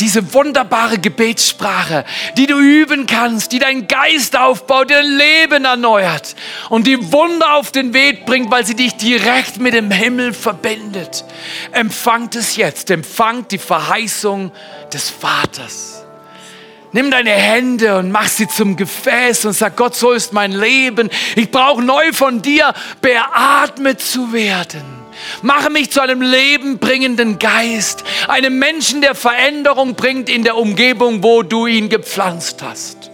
Diese 0.00 0.34
wunderbare 0.34 0.98
Gebetssprache, 0.98 2.04
die 2.36 2.46
du 2.46 2.58
üben 2.58 3.06
kannst, 3.06 3.52
die 3.52 3.58
deinen 3.58 3.88
Geist 3.88 4.36
aufbaut, 4.36 4.90
dein 4.90 5.06
Leben 5.06 5.64
erneuert 5.64 6.34
und 6.68 6.86
die 6.86 7.12
Wunder 7.12 7.54
auf 7.54 7.72
den 7.72 7.92
Weg 7.92 8.26
bringt, 8.26 8.50
weil 8.50 8.66
sie 8.66 8.74
dich 8.74 8.94
direkt 8.96 9.58
mit 9.58 9.74
dem 9.74 9.90
Himmel 9.90 10.32
verbindet. 10.32 11.24
Empfangt 11.72 12.36
es 12.36 12.56
jetzt, 12.56 12.90
empfangt 12.90 13.52
die 13.52 13.58
Verheißung 13.58 14.52
des 14.92 15.10
Vaters. 15.10 16.04
Nimm 16.92 17.10
deine 17.10 17.30
Hände 17.30 17.96
und 17.96 18.10
mach 18.10 18.28
sie 18.28 18.46
zum 18.46 18.76
Gefäß 18.76 19.46
und 19.46 19.54
sag, 19.54 19.76
Gott, 19.76 19.94
so 19.94 20.12
ist 20.12 20.34
mein 20.34 20.52
Leben. 20.52 21.08
Ich 21.36 21.50
brauche 21.50 21.82
neu 21.82 22.12
von 22.12 22.42
dir 22.42 22.74
beatmet 23.00 24.00
zu 24.00 24.32
werden. 24.32 25.01
Mache 25.42 25.70
mich 25.70 25.90
zu 25.90 26.00
einem 26.00 26.22
lebenbringenden 26.22 27.38
Geist, 27.38 28.04
einem 28.28 28.58
Menschen, 28.58 29.00
der 29.00 29.14
Veränderung 29.14 29.94
bringt 29.94 30.28
in 30.28 30.44
der 30.44 30.56
Umgebung, 30.56 31.22
wo 31.22 31.42
du 31.42 31.66
ihn 31.66 31.88
gepflanzt 31.88 32.62
hast. 32.62 33.10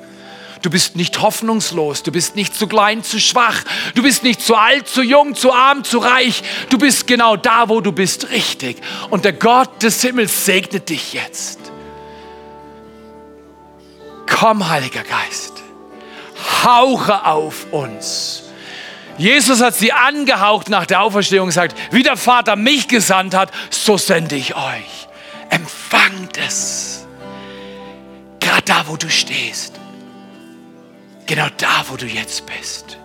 Du 0.62 0.70
bist 0.70 0.96
nicht 0.96 1.20
hoffnungslos, 1.20 2.02
du 2.02 2.10
bist 2.10 2.34
nicht 2.34 2.54
zu 2.54 2.66
klein, 2.66 3.04
zu 3.04 3.20
schwach, 3.20 3.62
du 3.94 4.02
bist 4.02 4.24
nicht 4.24 4.40
zu 4.40 4.56
alt, 4.56 4.88
zu 4.88 5.02
jung, 5.02 5.34
zu 5.34 5.52
arm, 5.52 5.84
zu 5.84 5.98
reich. 5.98 6.42
Du 6.68 6.78
bist 6.78 7.06
genau 7.06 7.36
da, 7.36 7.68
wo 7.68 7.80
du 7.80 7.92
bist, 7.92 8.30
richtig. 8.30 8.78
Und 9.10 9.24
der 9.24 9.34
Gott 9.34 9.82
des 9.82 10.02
Himmels 10.02 10.44
segnet 10.44 10.88
dich 10.88 11.12
jetzt. 11.12 11.60
Komm, 14.26 14.68
Heiliger 14.68 15.04
Geist, 15.04 15.54
hauche 16.64 17.24
auf 17.24 17.72
uns. 17.72 18.47
Jesus 19.18 19.60
hat 19.60 19.74
sie 19.74 19.92
angehaucht 19.92 20.68
nach 20.70 20.86
der 20.86 21.02
Auferstehung 21.02 21.44
und 21.44 21.48
gesagt, 21.48 21.76
wie 21.90 22.04
der 22.04 22.16
Vater 22.16 22.56
mich 22.56 22.88
gesandt 22.88 23.34
hat, 23.34 23.50
so 23.70 23.98
sende 23.98 24.36
ich 24.36 24.54
euch. 24.54 25.08
Empfangt 25.50 26.38
es. 26.38 27.06
Gerade 28.40 28.62
da, 28.64 28.84
wo 28.86 28.96
du 28.96 29.10
stehst. 29.10 29.74
Genau 31.26 31.48
da, 31.58 31.84
wo 31.88 31.96
du 31.96 32.06
jetzt 32.06 32.44
bist. 32.46 32.96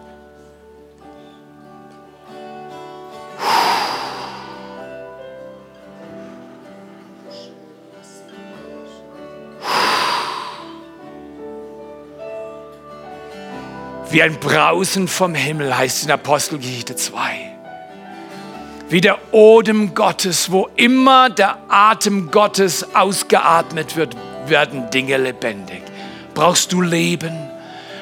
Wie 14.14 14.22
ein 14.22 14.40
Brausen 14.40 15.08
vom 15.08 15.34
Himmel 15.34 15.76
heißt 15.76 16.04
in 16.04 16.12
Apostelgeschichte 16.12 16.96
2. 16.96 17.18
Wie 18.88 19.02
der 19.02 19.18
Odem 19.34 19.96
Gottes, 19.96 20.52
wo 20.52 20.70
immer 20.76 21.32
der 21.32 21.58
Atem 21.68 22.30
Gottes 22.30 22.94
ausgeatmet 22.94 23.96
wird, 23.96 24.16
werden 24.46 24.88
Dinge 24.92 25.18
lebendig. 25.18 25.82
Brauchst 26.36 26.72
du 26.72 26.84
Leben? 26.84 27.36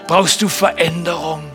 Brauchst 0.07 0.41
du 0.41 0.49
Veränderung? 0.49 1.49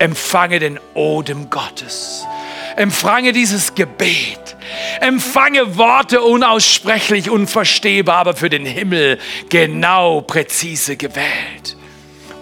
Empfange 0.00 0.58
den 0.58 0.80
Odem 0.94 1.48
Gottes. 1.48 2.26
Empfange 2.74 3.32
dieses 3.32 3.76
Gebet. 3.76 4.56
Empfange 5.00 5.76
Worte 5.76 6.20
unaussprechlich, 6.22 7.30
unverstehbar, 7.30 8.16
aber 8.16 8.34
für 8.34 8.50
den 8.50 8.66
Himmel 8.66 9.20
genau 9.48 10.20
präzise 10.22 10.96
gewählt 10.96 11.76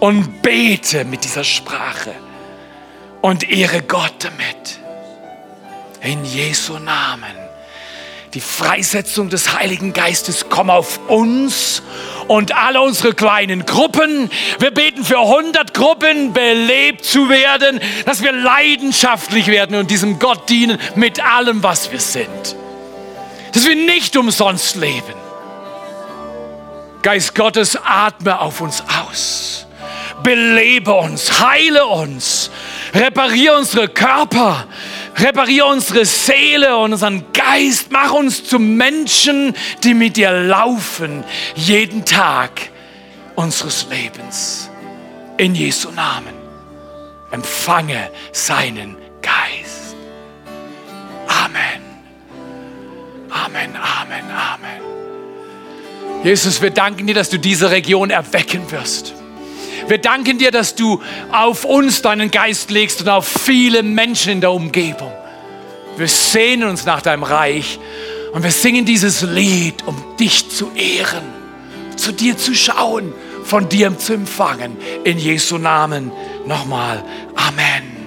und 0.00 0.42
bete 0.42 1.04
mit 1.04 1.24
dieser 1.24 1.44
Sprache 1.44 2.14
und 3.20 3.50
ehre 3.50 3.82
Gott 3.82 4.14
damit. 4.20 4.78
In 6.00 6.24
Jesu 6.24 6.78
Namen. 6.78 7.32
Die 8.34 8.40
Freisetzung 8.40 9.30
des 9.30 9.58
Heiligen 9.58 9.94
Geistes 9.94 10.46
komm 10.50 10.68
auf 10.68 11.00
uns 11.08 11.82
und 12.28 12.54
alle 12.54 12.82
unsere 12.82 13.14
kleinen 13.14 13.64
Gruppen. 13.64 14.30
Wir 14.58 14.70
beten 14.70 15.02
für 15.02 15.18
100 15.18 15.72
Gruppen, 15.72 16.34
belebt 16.34 17.04
zu 17.04 17.30
werden, 17.30 17.80
dass 18.04 18.22
wir 18.22 18.32
leidenschaftlich 18.32 19.46
werden 19.46 19.76
und 19.76 19.90
diesem 19.90 20.18
Gott 20.18 20.48
dienen 20.50 20.78
mit 20.94 21.24
allem, 21.24 21.62
was 21.62 21.90
wir 21.90 22.00
sind. 22.00 22.54
Dass 23.54 23.66
wir 23.66 23.74
nicht 23.74 24.14
umsonst 24.16 24.76
leben. 24.76 25.14
Geist 27.02 27.34
Gottes, 27.34 27.78
atme 27.82 28.38
auf 28.40 28.60
uns 28.60 28.84
aus 29.02 29.67
belebe 30.22 30.92
uns, 30.92 31.40
heile 31.40 31.86
uns, 31.86 32.50
repariere 32.94 33.56
unsere 33.56 33.88
Körper, 33.88 34.66
repariere 35.16 35.66
unsere 35.66 36.04
Seele 36.04 36.76
und 36.76 36.92
unseren 36.92 37.24
Geist, 37.32 37.90
mach 37.90 38.12
uns 38.12 38.44
zu 38.44 38.58
Menschen, 38.58 39.54
die 39.84 39.94
mit 39.94 40.16
dir 40.16 40.30
laufen, 40.30 41.24
jeden 41.54 42.04
Tag 42.04 42.70
unseres 43.34 43.86
Lebens. 43.90 44.70
In 45.36 45.54
Jesu 45.54 45.90
Namen 45.90 46.34
empfange 47.30 48.10
seinen 48.32 48.96
Geist. 49.22 49.94
Amen. 51.28 51.82
Amen, 53.30 53.76
Amen, 53.76 54.24
Amen. 54.30 54.78
Jesus, 56.24 56.60
wir 56.60 56.70
danken 56.70 57.06
dir, 57.06 57.14
dass 57.14 57.30
du 57.30 57.38
diese 57.38 57.70
Region 57.70 58.10
erwecken 58.10 58.68
wirst. 58.70 59.14
Wir 59.86 59.98
danken 59.98 60.38
dir, 60.38 60.50
dass 60.50 60.74
du 60.74 61.00
auf 61.30 61.64
uns 61.64 62.02
deinen 62.02 62.30
Geist 62.30 62.70
legst 62.70 63.00
und 63.00 63.08
auf 63.08 63.26
viele 63.26 63.82
Menschen 63.82 64.32
in 64.32 64.40
der 64.40 64.52
Umgebung. 64.52 65.12
Wir 65.96 66.08
sehnen 66.08 66.68
uns 66.68 66.84
nach 66.84 67.02
deinem 67.02 67.22
Reich 67.22 67.78
und 68.32 68.42
wir 68.42 68.50
singen 68.50 68.84
dieses 68.84 69.22
Lied, 69.22 69.86
um 69.86 69.96
dich 70.18 70.50
zu 70.50 70.70
ehren, 70.74 71.24
zu 71.96 72.12
dir 72.12 72.36
zu 72.36 72.54
schauen, 72.54 73.12
von 73.44 73.68
dir 73.68 73.96
zu 73.98 74.14
empfangen. 74.14 74.76
In 75.04 75.18
Jesu 75.18 75.58
Namen 75.58 76.12
nochmal. 76.46 77.02
Amen. 77.34 77.97